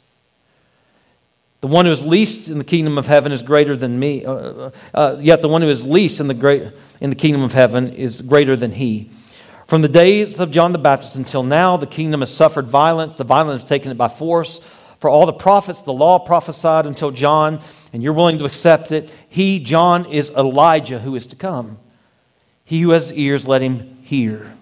The 1.62 1.68
one 1.68 1.86
who 1.86 1.92
is 1.92 2.04
least 2.04 2.50
in 2.50 2.58
the 2.58 2.64
kingdom 2.64 2.98
of 2.98 3.06
heaven 3.06 3.32
is 3.32 3.44
greater 3.44 3.78
than 3.78 4.00
me. 4.00 4.26
Uh, 4.26 4.34
uh, 4.34 4.72
uh 4.96 5.18
yet 5.22 5.44
the 5.44 5.48
one 5.48 5.62
who 5.62 5.70
is 5.70 5.86
least 5.86 6.20
in 6.20 6.28
the, 6.28 6.34
great, 6.34 6.64
in 7.00 7.12
the 7.12 7.16
kingdom 7.16 7.44
of 7.44 7.54
heaven 7.54 7.94
is 7.94 8.24
greater 8.24 8.56
than 8.56 8.72
he. 8.72 9.12
From 9.74 9.82
the 9.82 9.88
days 9.88 10.40
of 10.40 10.52
John 10.52 10.72
the 10.72 10.78
Baptist 10.78 11.16
until 11.16 11.42
now, 11.42 11.78
the 11.78 11.88
kingdom 11.88 12.20
has 12.20 12.32
suffered 12.32 12.68
violence. 12.68 13.16
The 13.16 13.24
violence 13.24 13.64
has 13.64 13.68
taken 13.68 13.90
it 13.90 13.98
by 13.98 14.08
force. 14.08 14.62
For 15.00 15.10
all 15.10 15.26
the 15.26 15.34
prophets, 15.34 15.82
the 15.82 15.92
law 15.92 16.20
prophesied 16.20 16.86
until 16.86 17.10
John, 17.10 17.60
and 17.92 18.04
you're 18.04 18.14
willing 18.14 18.38
to 18.38 18.46
accept 18.46 18.92
it. 18.92 19.10
He, 19.30 19.58
John, 19.58 20.06
is 20.06 20.30
Elijah 20.30 21.00
who 21.00 21.16
is 21.16 21.26
to 21.26 21.36
come. 21.36 21.80
He 22.64 22.82
who 22.82 22.92
has 22.92 23.12
ears, 23.14 23.48
let 23.48 23.64
him 23.64 23.98
hear. 24.04 24.54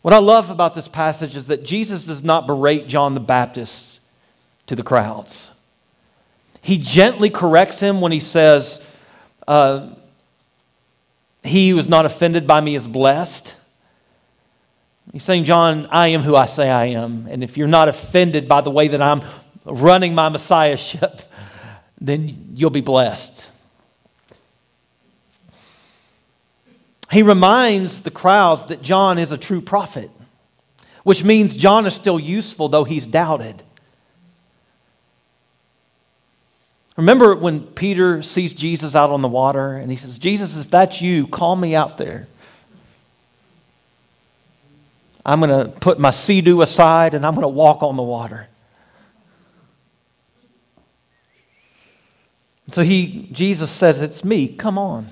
What 0.00 0.14
I 0.14 0.20
love 0.20 0.48
about 0.48 0.74
this 0.74 0.88
passage 0.88 1.36
is 1.36 1.48
that 1.48 1.62
Jesus 1.62 2.04
does 2.04 2.24
not 2.24 2.46
berate 2.46 2.88
John 2.88 3.12
the 3.12 3.20
Baptist 3.20 4.00
to 4.68 4.74
the 4.74 4.82
crowds. 4.82 5.50
He 6.62 6.78
gently 6.78 7.28
corrects 7.28 7.78
him 7.78 8.00
when 8.00 8.10
he 8.10 8.20
says, 8.20 8.80
uh, 9.46 9.96
he 11.42 11.70
who 11.70 11.78
is 11.78 11.88
not 11.88 12.06
offended 12.06 12.46
by 12.46 12.60
me 12.60 12.74
is 12.74 12.86
blessed. 12.86 13.54
He's 15.12 15.24
saying, 15.24 15.44
John, 15.44 15.86
I 15.86 16.08
am 16.08 16.22
who 16.22 16.36
I 16.36 16.46
say 16.46 16.70
I 16.70 16.86
am. 16.86 17.26
And 17.28 17.42
if 17.42 17.56
you're 17.56 17.68
not 17.68 17.88
offended 17.88 18.48
by 18.48 18.60
the 18.60 18.70
way 18.70 18.88
that 18.88 19.02
I'm 19.02 19.22
running 19.64 20.14
my 20.14 20.28
messiahship, 20.28 21.22
then 22.00 22.52
you'll 22.54 22.70
be 22.70 22.80
blessed. 22.80 23.48
He 27.10 27.22
reminds 27.22 28.02
the 28.02 28.10
crowds 28.10 28.66
that 28.66 28.82
John 28.82 29.18
is 29.18 29.32
a 29.32 29.38
true 29.38 29.60
prophet, 29.60 30.10
which 31.02 31.24
means 31.24 31.56
John 31.56 31.86
is 31.86 31.94
still 31.94 32.20
useful, 32.20 32.68
though 32.68 32.84
he's 32.84 33.04
doubted. 33.04 33.62
Remember 37.00 37.34
when 37.34 37.62
Peter 37.62 38.22
sees 38.22 38.52
Jesus 38.52 38.94
out 38.94 39.08
on 39.08 39.22
the 39.22 39.28
water 39.28 39.74
and 39.74 39.90
he 39.90 39.96
says, 39.96 40.18
Jesus, 40.18 40.54
if 40.54 40.70
that's 40.70 41.00
you, 41.00 41.26
call 41.26 41.56
me 41.56 41.74
out 41.74 41.96
there. 41.96 42.28
I'm 45.24 45.40
going 45.40 45.48
to 45.64 45.70
put 45.70 45.98
my 45.98 46.10
sea-doo 46.10 46.60
aside 46.60 47.14
and 47.14 47.24
I'm 47.24 47.32
going 47.32 47.44
to 47.44 47.48
walk 47.48 47.82
on 47.82 47.96
the 47.96 48.02
water. 48.02 48.48
So 52.68 52.82
he, 52.82 53.30
Jesus 53.32 53.70
says, 53.70 54.02
It's 54.02 54.22
me, 54.22 54.46
come 54.46 54.76
on. 54.76 55.08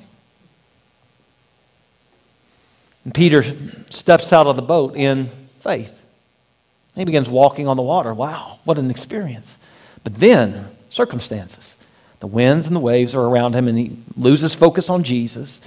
And 3.04 3.14
Peter 3.14 3.44
steps 3.88 4.30
out 4.34 4.46
of 4.46 4.56
the 4.56 4.62
boat 4.62 4.94
in 4.94 5.30
faith. 5.60 5.94
He 6.94 7.06
begins 7.06 7.30
walking 7.30 7.66
on 7.66 7.78
the 7.78 7.82
water. 7.82 8.12
Wow, 8.12 8.58
what 8.64 8.78
an 8.78 8.90
experience. 8.90 9.56
But 10.04 10.16
then, 10.16 10.68
circumstances. 10.90 11.77
The 12.20 12.26
winds 12.26 12.66
and 12.66 12.74
the 12.74 12.80
waves 12.80 13.14
are 13.14 13.24
around 13.24 13.54
him, 13.54 13.68
and 13.68 13.78
he 13.78 13.96
loses 14.16 14.54
focus 14.54 14.90
on 14.90 15.04
Jesus. 15.04 15.60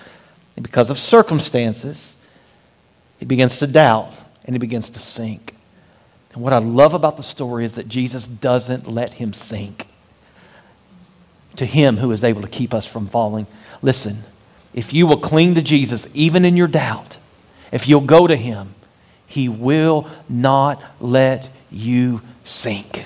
And 0.56 0.64
because 0.64 0.89
of 0.89 0.99
circumstances, 0.99 2.16
he 3.20 3.26
begins 3.26 3.60
to 3.60 3.68
doubt 3.68 4.14
and 4.45 4.56
he 4.56 4.60
begins 4.60 4.89
to 4.89 4.99
sink. 4.99 5.56
And 6.34 6.41
what 6.41 6.54
I 6.54 6.58
love 6.58 6.93
about 6.93 7.18
the 7.18 7.24
story 7.24 7.66
is 7.66 7.74
that 7.74 7.88
Jesus 7.88 8.28
doesn't 8.28 8.88
let 8.88 9.14
him 9.14 9.34
sink. 9.34 9.88
To 11.58 11.66
him 11.66 11.97
who 11.97 12.12
is 12.12 12.24
able 12.24 12.41
to 12.41 12.47
keep 12.47 12.74
us 12.74 12.86
from 12.86 13.08
falling. 13.08 13.47
Listen, 13.82 14.24
if 14.74 14.93
you 14.93 15.06
will 15.06 15.20
cling 15.20 15.56
to 15.56 15.62
Jesus, 15.62 16.08
even 16.14 16.45
in 16.45 16.58
your 16.58 16.68
doubt, 16.68 17.18
if 17.72 17.88
you'll 17.88 18.02
go 18.02 18.28
to 18.28 18.36
him, 18.36 18.74
he 19.28 19.49
will 19.49 20.08
not 20.28 20.84
let 20.99 21.49
you 21.70 22.22
sink. 22.43 23.06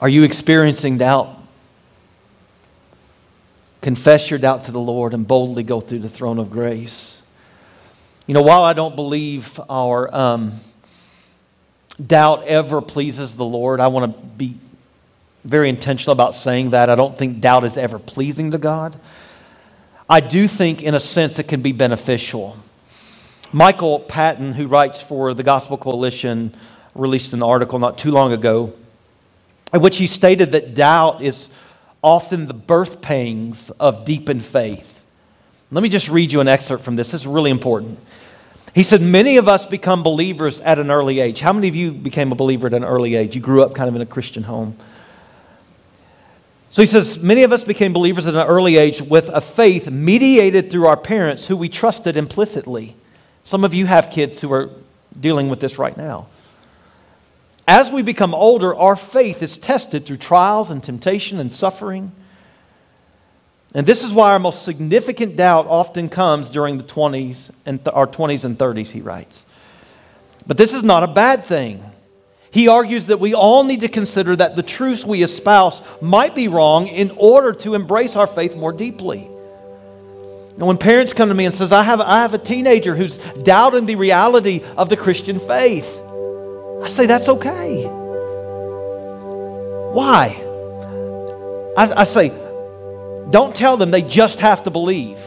Are 0.00 0.08
you 0.08 0.22
experiencing 0.22 0.98
doubt? 0.98 1.36
Confess 3.80 4.30
your 4.30 4.38
doubt 4.38 4.66
to 4.66 4.72
the 4.72 4.78
Lord 4.78 5.12
and 5.12 5.26
boldly 5.26 5.64
go 5.64 5.80
through 5.80 6.00
the 6.00 6.08
throne 6.08 6.38
of 6.38 6.50
grace. 6.52 7.20
You 8.28 8.34
know, 8.34 8.42
while 8.42 8.62
I 8.62 8.74
don't 8.74 8.94
believe 8.94 9.58
our 9.68 10.14
um, 10.14 10.52
doubt 12.04 12.44
ever 12.44 12.80
pleases 12.80 13.34
the 13.34 13.44
Lord, 13.44 13.80
I 13.80 13.88
want 13.88 14.14
to 14.14 14.26
be 14.36 14.54
very 15.44 15.68
intentional 15.68 16.12
about 16.12 16.36
saying 16.36 16.70
that. 16.70 16.90
I 16.90 16.94
don't 16.94 17.18
think 17.18 17.40
doubt 17.40 17.64
is 17.64 17.76
ever 17.76 17.98
pleasing 17.98 18.52
to 18.52 18.58
God. 18.58 18.98
I 20.08 20.20
do 20.20 20.46
think, 20.46 20.80
in 20.82 20.94
a 20.94 21.00
sense, 21.00 21.40
it 21.40 21.48
can 21.48 21.60
be 21.60 21.72
beneficial. 21.72 22.56
Michael 23.52 23.98
Patton, 23.98 24.52
who 24.52 24.68
writes 24.68 25.02
for 25.02 25.34
the 25.34 25.42
Gospel 25.42 25.76
Coalition, 25.76 26.54
released 26.94 27.32
an 27.32 27.42
article 27.42 27.78
not 27.80 27.98
too 27.98 28.10
long 28.12 28.32
ago 28.32 28.74
in 29.72 29.80
which 29.80 29.98
he 29.98 30.06
stated 30.06 30.52
that 30.52 30.74
doubt 30.74 31.22
is 31.22 31.48
often 32.02 32.46
the 32.46 32.54
birth 32.54 33.00
pangs 33.00 33.70
of 33.78 34.04
deepened 34.04 34.44
faith. 34.44 35.00
Let 35.70 35.82
me 35.82 35.88
just 35.88 36.08
read 36.08 36.32
you 36.32 36.40
an 36.40 36.48
excerpt 36.48 36.84
from 36.84 36.96
this. 36.96 37.10
This 37.10 37.22
is 37.22 37.26
really 37.26 37.50
important. 37.50 37.98
He 38.74 38.82
said, 38.82 39.02
Many 39.02 39.36
of 39.36 39.48
us 39.48 39.66
become 39.66 40.02
believers 40.02 40.60
at 40.60 40.78
an 40.78 40.90
early 40.90 41.20
age. 41.20 41.40
How 41.40 41.52
many 41.52 41.68
of 41.68 41.76
you 41.76 41.92
became 41.92 42.32
a 42.32 42.34
believer 42.34 42.68
at 42.68 42.74
an 42.74 42.84
early 42.84 43.16
age? 43.16 43.34
You 43.34 43.42
grew 43.42 43.62
up 43.62 43.74
kind 43.74 43.88
of 43.88 43.94
in 43.94 44.00
a 44.00 44.06
Christian 44.06 44.42
home. 44.42 44.76
So 46.70 46.82
he 46.82 46.86
says, 46.86 47.18
Many 47.18 47.42
of 47.42 47.52
us 47.52 47.64
became 47.64 47.92
believers 47.92 48.26
at 48.26 48.34
an 48.34 48.46
early 48.46 48.76
age 48.76 49.02
with 49.02 49.28
a 49.28 49.40
faith 49.40 49.90
mediated 49.90 50.70
through 50.70 50.86
our 50.86 50.96
parents 50.96 51.46
who 51.46 51.56
we 51.56 51.68
trusted 51.68 52.16
implicitly. 52.16 52.94
Some 53.44 53.64
of 53.64 53.74
you 53.74 53.86
have 53.86 54.10
kids 54.10 54.40
who 54.40 54.52
are 54.52 54.70
dealing 55.18 55.48
with 55.48 55.60
this 55.60 55.78
right 55.78 55.96
now. 55.96 56.26
As 57.68 57.90
we 57.90 58.00
become 58.00 58.34
older, 58.34 58.74
our 58.74 58.96
faith 58.96 59.42
is 59.42 59.58
tested 59.58 60.06
through 60.06 60.16
trials 60.16 60.70
and 60.70 60.82
temptation 60.82 61.38
and 61.38 61.52
suffering. 61.52 62.12
And 63.74 63.86
this 63.86 64.02
is 64.02 64.10
why 64.10 64.32
our 64.32 64.38
most 64.38 64.62
significant 64.64 65.36
doubt 65.36 65.66
often 65.66 66.08
comes 66.08 66.48
during 66.48 66.78
the 66.78 66.84
20s 66.84 67.50
and 67.66 67.84
th- 67.84 67.94
our 67.94 68.06
20s 68.06 68.44
and 68.44 68.58
30s, 68.58 68.86
he 68.86 69.02
writes. 69.02 69.44
But 70.46 70.56
this 70.56 70.72
is 70.72 70.82
not 70.82 71.02
a 71.02 71.06
bad 71.06 71.44
thing. 71.44 71.84
He 72.50 72.68
argues 72.68 73.04
that 73.06 73.20
we 73.20 73.34
all 73.34 73.64
need 73.64 73.82
to 73.82 73.88
consider 73.88 74.34
that 74.34 74.56
the 74.56 74.62
truths 74.62 75.04
we 75.04 75.22
espouse 75.22 75.82
might 76.00 76.34
be 76.34 76.48
wrong 76.48 76.86
in 76.86 77.10
order 77.18 77.52
to 77.52 77.74
embrace 77.74 78.16
our 78.16 78.26
faith 78.26 78.56
more 78.56 78.72
deeply. 78.72 79.28
And 80.56 80.66
when 80.66 80.78
parents 80.78 81.12
come 81.12 81.28
to 81.28 81.34
me 81.34 81.44
and 81.44 81.54
says, 81.54 81.70
I 81.70 81.82
have, 81.82 82.00
I 82.00 82.22
have 82.22 82.32
a 82.32 82.38
teenager 82.38 82.96
who's 82.96 83.18
doubting 83.18 83.84
the 83.84 83.96
reality 83.96 84.64
of 84.78 84.88
the 84.88 84.96
Christian 84.96 85.38
faith, 85.38 85.86
I 86.82 86.88
say 86.90 87.06
that's 87.06 87.28
okay. 87.28 87.84
Why? 89.92 90.44
I, 91.76 92.00
I 92.00 92.04
say, 92.04 92.28
don't 93.30 93.54
tell 93.54 93.76
them 93.76 93.90
they 93.90 94.02
just 94.02 94.40
have 94.40 94.64
to 94.64 94.70
believe. 94.70 95.18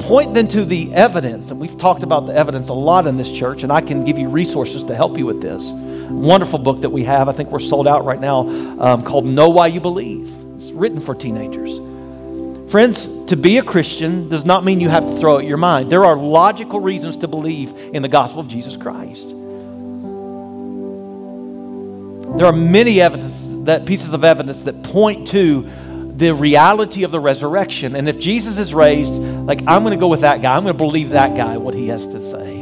Point 0.00 0.34
them 0.34 0.48
to 0.48 0.64
the 0.64 0.92
evidence. 0.94 1.50
And 1.50 1.60
we've 1.60 1.76
talked 1.76 2.02
about 2.02 2.26
the 2.26 2.34
evidence 2.34 2.68
a 2.68 2.74
lot 2.74 3.06
in 3.06 3.16
this 3.16 3.30
church, 3.30 3.62
and 3.62 3.72
I 3.72 3.80
can 3.80 4.04
give 4.04 4.18
you 4.18 4.28
resources 4.28 4.82
to 4.84 4.94
help 4.94 5.18
you 5.18 5.26
with 5.26 5.42
this. 5.42 5.70
Wonderful 6.10 6.58
book 6.58 6.80
that 6.80 6.90
we 6.90 7.04
have. 7.04 7.28
I 7.28 7.32
think 7.32 7.50
we're 7.50 7.58
sold 7.60 7.86
out 7.86 8.04
right 8.04 8.20
now 8.20 8.48
um, 8.80 9.02
called 9.02 9.26
Know 9.26 9.48
Why 9.48 9.66
You 9.66 9.80
Believe. 9.80 10.32
It's 10.56 10.70
written 10.70 11.00
for 11.00 11.14
teenagers. 11.14 11.80
Friends, 12.70 13.08
to 13.26 13.36
be 13.36 13.58
a 13.58 13.62
Christian 13.62 14.28
does 14.28 14.44
not 14.44 14.64
mean 14.64 14.80
you 14.80 14.90
have 14.90 15.04
to 15.04 15.18
throw 15.18 15.36
out 15.36 15.44
your 15.44 15.56
mind. 15.56 15.90
There 15.90 16.04
are 16.04 16.16
logical 16.16 16.80
reasons 16.80 17.16
to 17.18 17.28
believe 17.28 17.72
in 17.92 18.02
the 18.02 18.08
gospel 18.08 18.40
of 18.40 18.48
Jesus 18.48 18.76
Christ. 18.76 19.34
There 22.36 22.46
are 22.46 22.52
many 22.52 23.00
evidence 23.00 23.46
that 23.64 23.86
pieces 23.86 24.12
of 24.12 24.24
evidence 24.24 24.60
that 24.60 24.82
point 24.82 25.28
to 25.28 25.68
the 26.16 26.34
reality 26.34 27.04
of 27.04 27.10
the 27.10 27.20
resurrection. 27.20 27.94
And 27.94 28.08
if 28.08 28.18
Jesus 28.18 28.58
is 28.58 28.74
raised, 28.74 29.12
like 29.12 29.62
I'm 29.66 29.82
going 29.82 29.96
to 29.96 30.00
go 30.00 30.08
with 30.08 30.22
that 30.22 30.42
guy. 30.42 30.54
I'm 30.54 30.64
going 30.64 30.74
to 30.74 30.78
believe 30.78 31.10
that 31.10 31.36
guy 31.36 31.56
what 31.58 31.74
he 31.74 31.88
has 31.88 32.06
to 32.08 32.20
say. 32.20 32.58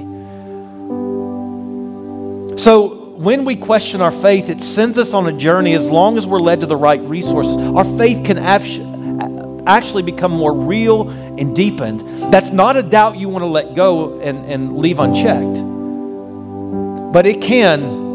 So 2.62 3.14
when 3.16 3.44
we 3.44 3.56
question 3.56 4.00
our 4.00 4.10
faith, 4.10 4.50
it 4.50 4.60
sends 4.60 4.98
us 4.98 5.14
on 5.14 5.26
a 5.26 5.32
journey 5.32 5.74
as 5.74 5.88
long 5.88 6.18
as 6.18 6.26
we're 6.26 6.40
led 6.40 6.60
to 6.60 6.66
the 6.66 6.76
right 6.76 7.00
resources. 7.00 7.56
Our 7.56 7.84
faith 7.96 8.26
can 8.26 8.36
actually 8.38 10.02
become 10.02 10.32
more 10.32 10.52
real 10.52 11.08
and 11.08 11.56
deepened. 11.56 12.00
That's 12.32 12.50
not 12.50 12.76
a 12.76 12.82
doubt 12.82 13.16
you 13.16 13.28
want 13.30 13.42
to 13.42 13.48
let 13.48 13.74
go 13.74 14.20
and, 14.20 14.44
and 14.46 14.76
leave 14.76 14.98
unchecked, 14.98 15.62
but 17.12 17.26
it 17.26 17.40
can 17.40 18.05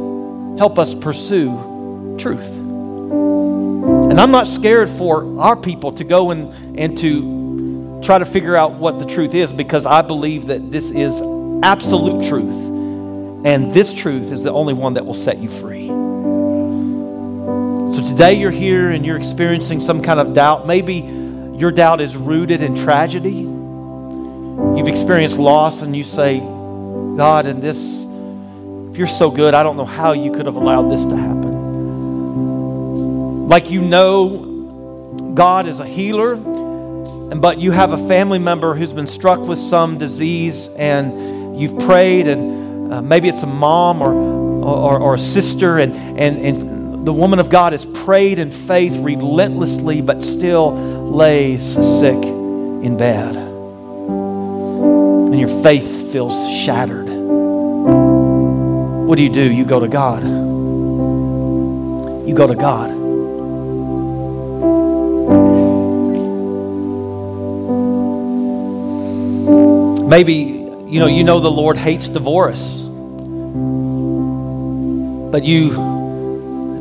help 0.58 0.78
us 0.80 0.94
pursue 0.94 2.16
truth. 2.20 2.48
And 4.12 4.20
I'm 4.20 4.32
not 4.32 4.48
scared 4.48 4.90
for 4.90 5.40
our 5.40 5.56
people 5.56 5.92
to 5.94 6.04
go 6.04 6.32
and, 6.32 6.80
and 6.80 6.98
to 7.00 8.02
try 8.04 8.18
to 8.18 8.26
figure 8.26 8.56
out 8.56 8.74
what 8.74 9.00
the 9.00 9.06
truth 9.06 9.34
is 9.34 9.54
because 9.54 9.86
I 9.86 10.02
believe 10.02 10.48
that 10.48 10.72
this 10.72 10.92
is 10.92 11.14
absolute 11.64 12.28
truth. 12.28 12.70
And 13.46 13.74
this 13.74 13.92
truth 13.94 14.32
is 14.32 14.44
the 14.44 14.52
only 14.52 14.74
one 14.74 14.94
that 14.96 15.06
will 15.06 15.14
set 15.14 15.38
you 15.40 15.50
free. 15.50 15.88
So 17.96 18.04
today 18.04 18.34
you're 18.34 18.52
here 18.52 18.92
and 18.92 19.06
you're 19.06 19.18
experiencing 19.18 19.82
some 19.82 20.02
kind 20.02 20.20
of 20.20 20.34
doubt. 20.34 20.68
Maybe 20.68 20.96
your 21.58 21.72
doubt 21.72 22.02
is 22.02 22.16
rooted 22.16 22.62
in 22.62 22.76
tragedy. 22.76 23.40
You've 24.78 24.88
experienced 24.88 25.38
loss 25.38 25.82
and 25.82 25.96
you 25.96 26.04
say, 26.04 26.40
God, 26.40 27.46
in 27.46 27.62
this, 27.62 28.04
if 28.92 28.98
you're 28.98 29.08
so 29.08 29.32
good, 29.32 29.54
I 29.54 29.64
don't 29.64 29.78
know 29.78 29.86
how 29.86 30.12
you 30.12 30.32
could 30.32 30.46
have 30.46 30.58
allowed 30.58 30.92
this 30.92 31.06
to 31.06 31.16
happen. 31.16 31.62
Like 33.48 33.72
you 33.72 33.82
know 33.82 35.32
God 35.34 35.68
is 35.68 35.80
a 35.80 35.86
healer, 35.86 36.34
and 36.34 37.42
but 37.42 37.60
you 37.60 37.72
have 37.72 37.94
a 37.94 38.08
family 38.08 38.40
member 38.40 38.76
who's 38.76 38.92
been 38.92 39.08
struck 39.08 39.40
with 39.40 39.60
some 39.60 39.98
disease 39.98 40.68
and 40.76 41.58
you've 41.60 41.80
prayed 41.80 42.28
and 42.28 42.92
uh, 42.92 43.02
maybe 43.02 43.30
it's 43.30 43.44
a 43.44 43.48
mom 43.48 44.02
or, 44.02 44.12
or, 44.12 45.00
or 45.00 45.16
a 45.16 45.20
sister, 45.20 45.80
and, 45.80 45.96
and, 45.96 46.46
and 46.46 47.08
the 47.08 47.14
woman 47.14 47.40
of 47.40 47.50
God 47.50 47.72
has 47.72 47.86
prayed 47.86 48.38
in 48.38 48.52
faith 48.52 48.98
relentlessly, 48.98 50.02
but 50.02 50.22
still 50.22 50.74
lays 51.10 51.64
sick 51.64 52.22
in 52.26 52.98
bed. 52.98 53.38
And 53.38 55.40
your 55.40 55.64
faith 55.64 56.12
feels 56.12 56.34
shattered. 56.66 57.11
What 59.12 59.18
do 59.18 59.24
you 59.24 59.30
do? 59.30 59.44
You 59.52 59.66
go 59.66 59.82
to 59.82 59.90
God. 59.90 60.24
You 62.26 62.34
go 62.34 62.48
to 62.48 62.56
God. 62.56 62.92
Maybe 70.08 70.34
you 70.34 71.02
know, 71.02 71.08
you 71.08 71.26
know 71.26 71.42
the 71.42 71.52
Lord 71.52 71.76
hates 71.76 72.08
divorce. 72.08 72.80
But 75.30 75.44
you've 75.44 75.76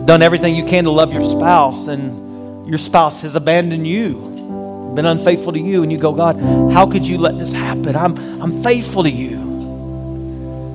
done 0.07 0.23
everything 0.23 0.55
you 0.55 0.63
can 0.65 0.85
to 0.85 0.93
love 0.93 1.13
your 1.13 1.25
spouse, 1.25 1.89
and 1.89 2.69
your 2.69 2.79
spouse 2.79 3.23
has 3.23 3.35
abandoned 3.35 3.89
you, 3.89 4.93
been 4.95 5.07
unfaithful 5.07 5.53
to 5.53 5.59
you, 5.59 5.83
and 5.83 5.91
you 5.91 5.99
go, 5.99 6.13
God, 6.13 6.39
how 6.73 6.87
could 6.87 7.05
you 7.05 7.19
let 7.19 7.41
this 7.41 7.53
happen? 7.53 7.97
I'm, 7.97 8.17
I'm 8.41 8.63
faithful 8.63 9.03
to 9.03 9.11
you. 9.11 9.40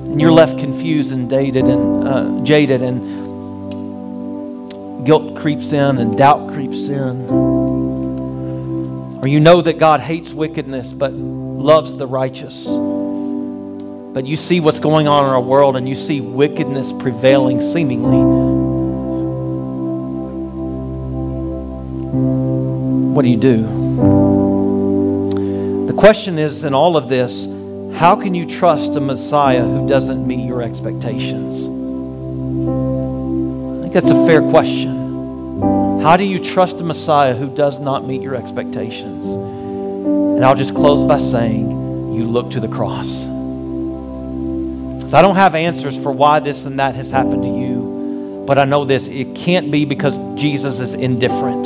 And 0.06 0.20
you're 0.20 0.32
left 0.32 0.58
confused 0.58 1.12
and 1.12 1.28
dated 1.28 1.64
and 1.64 2.08
uh, 2.08 2.44
jaded, 2.44 2.82
and 2.82 3.24
guilt 5.04 5.36
creeps 5.36 5.72
in 5.72 5.98
and 5.98 6.16
doubt 6.16 6.52
creeps 6.52 6.88
in. 6.88 7.28
Or 9.20 9.26
you 9.26 9.40
know 9.40 9.60
that 9.62 9.78
God 9.78 10.00
hates 10.00 10.32
wickedness 10.32 10.92
but 10.92 11.12
loves 11.12 11.94
the 11.94 12.06
righteous 12.06 12.66
but 14.16 14.24
you 14.26 14.38
see 14.38 14.60
what's 14.60 14.78
going 14.78 15.06
on 15.06 15.26
in 15.26 15.30
our 15.30 15.42
world 15.42 15.76
and 15.76 15.86
you 15.86 15.94
see 15.94 16.22
wickedness 16.22 16.90
prevailing 16.90 17.60
seemingly. 17.60 18.16
What 23.12 23.26
do 23.26 23.28
you 23.28 23.36
do? 23.36 23.58
The 25.86 25.92
question 25.92 26.38
is 26.38 26.64
in 26.64 26.72
all 26.72 26.96
of 26.96 27.10
this, 27.10 27.44
how 27.96 28.14
can 28.14 28.34
you 28.34 28.44
trust 28.44 28.94
a 28.94 29.00
Messiah 29.00 29.62
who 29.62 29.88
doesn't 29.88 30.26
meet 30.26 30.46
your 30.46 30.60
expectations? 30.60 31.64
I 31.64 33.80
think 33.80 33.94
that's 33.94 34.10
a 34.10 34.26
fair 34.26 34.42
question. 34.50 36.02
How 36.02 36.18
do 36.18 36.24
you 36.24 36.38
trust 36.38 36.78
a 36.78 36.84
Messiah 36.84 37.34
who 37.34 37.48
does 37.54 37.78
not 37.78 38.06
meet 38.06 38.20
your 38.20 38.34
expectations? 38.34 39.26
And 39.26 40.44
I'll 40.44 40.54
just 40.54 40.74
close 40.74 41.02
by 41.02 41.20
saying, 41.20 41.70
you 42.12 42.24
look 42.24 42.50
to 42.50 42.60
the 42.60 42.68
cross. 42.68 43.22
So 45.10 45.16
I 45.16 45.22
don't 45.22 45.36
have 45.36 45.54
answers 45.54 45.98
for 45.98 46.12
why 46.12 46.40
this 46.40 46.66
and 46.66 46.78
that 46.78 46.96
has 46.96 47.10
happened 47.10 47.44
to 47.44 47.48
you, 47.48 48.44
but 48.46 48.58
I 48.58 48.66
know 48.66 48.84
this 48.84 49.06
it 49.06 49.34
can't 49.34 49.70
be 49.70 49.86
because 49.86 50.18
Jesus 50.38 50.80
is 50.80 50.92
indifferent. 50.92 51.62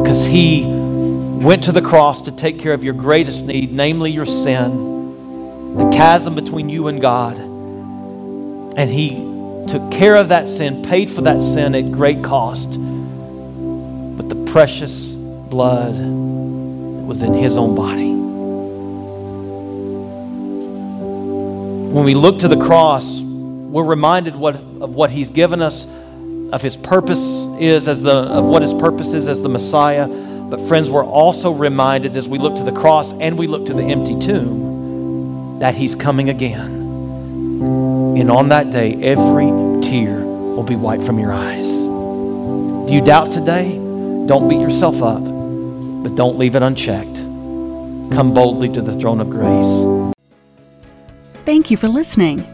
Because 0.00 0.24
he 0.24 0.83
went 1.44 1.64
to 1.64 1.72
the 1.72 1.82
cross 1.82 2.22
to 2.22 2.32
take 2.32 2.58
care 2.58 2.72
of 2.72 2.82
your 2.82 2.94
greatest 2.94 3.44
need, 3.44 3.70
namely 3.70 4.10
your 4.10 4.24
sin, 4.24 5.76
the 5.76 5.90
chasm 5.90 6.34
between 6.34 6.70
you 6.70 6.88
and 6.88 7.00
God. 7.00 7.36
And 7.36 8.90
he 8.90 9.10
took 9.70 9.92
care 9.92 10.16
of 10.16 10.30
that 10.30 10.48
sin, 10.48 10.82
paid 10.82 11.10
for 11.10 11.20
that 11.22 11.40
sin 11.40 11.74
at 11.74 11.92
great 11.92 12.24
cost. 12.24 12.68
with 12.68 14.28
the 14.28 14.52
precious 14.52 15.14
blood 15.14 15.94
that 15.94 17.04
was 17.06 17.22
in 17.22 17.34
his 17.34 17.56
own 17.56 17.74
body. 17.74 18.14
When 21.92 22.04
we 22.04 22.14
look 22.14 22.40
to 22.40 22.48
the 22.48 22.56
cross, 22.56 23.20
we're 23.20 23.84
reminded 23.84 24.34
what, 24.34 24.56
of 24.56 24.94
what 24.94 25.10
He's 25.10 25.30
given 25.30 25.60
us, 25.60 25.84
of 26.52 26.62
His 26.62 26.76
purpose 26.76 27.20
is 27.60 27.86
as 27.86 28.02
the 28.02 28.12
of 28.12 28.44
what 28.46 28.62
His 28.62 28.74
purpose 28.74 29.08
is 29.08 29.28
as 29.28 29.42
the 29.42 29.48
Messiah. 29.48 30.08
But 30.50 30.60
friends, 30.68 30.90
we're 30.90 31.04
also 31.04 31.50
reminded 31.50 32.16
as 32.16 32.28
we 32.28 32.38
look 32.38 32.56
to 32.56 32.62
the 32.62 32.72
cross 32.72 33.12
and 33.14 33.38
we 33.38 33.46
look 33.46 33.66
to 33.66 33.74
the 33.74 33.82
empty 33.82 34.18
tomb 34.18 35.58
that 35.58 35.74
He's 35.74 35.94
coming 35.94 36.28
again. 36.28 36.72
And 38.16 38.30
on 38.30 38.48
that 38.50 38.70
day, 38.70 38.94
every 39.02 39.46
tear 39.82 40.20
will 40.20 40.62
be 40.62 40.76
wiped 40.76 41.04
from 41.04 41.18
your 41.18 41.32
eyes. 41.32 41.66
Do 41.66 42.92
you 42.92 43.00
doubt 43.00 43.32
today? 43.32 43.72
Don't 44.26 44.48
beat 44.48 44.60
yourself 44.60 45.02
up, 45.02 45.22
but 45.22 46.14
don't 46.14 46.38
leave 46.38 46.54
it 46.54 46.62
unchecked. 46.62 47.16
Come 48.12 48.32
boldly 48.34 48.68
to 48.70 48.82
the 48.82 48.98
throne 48.98 49.20
of 49.20 49.30
grace. 49.30 50.14
Thank 51.44 51.70
you 51.70 51.76
for 51.76 51.88
listening. 51.88 52.53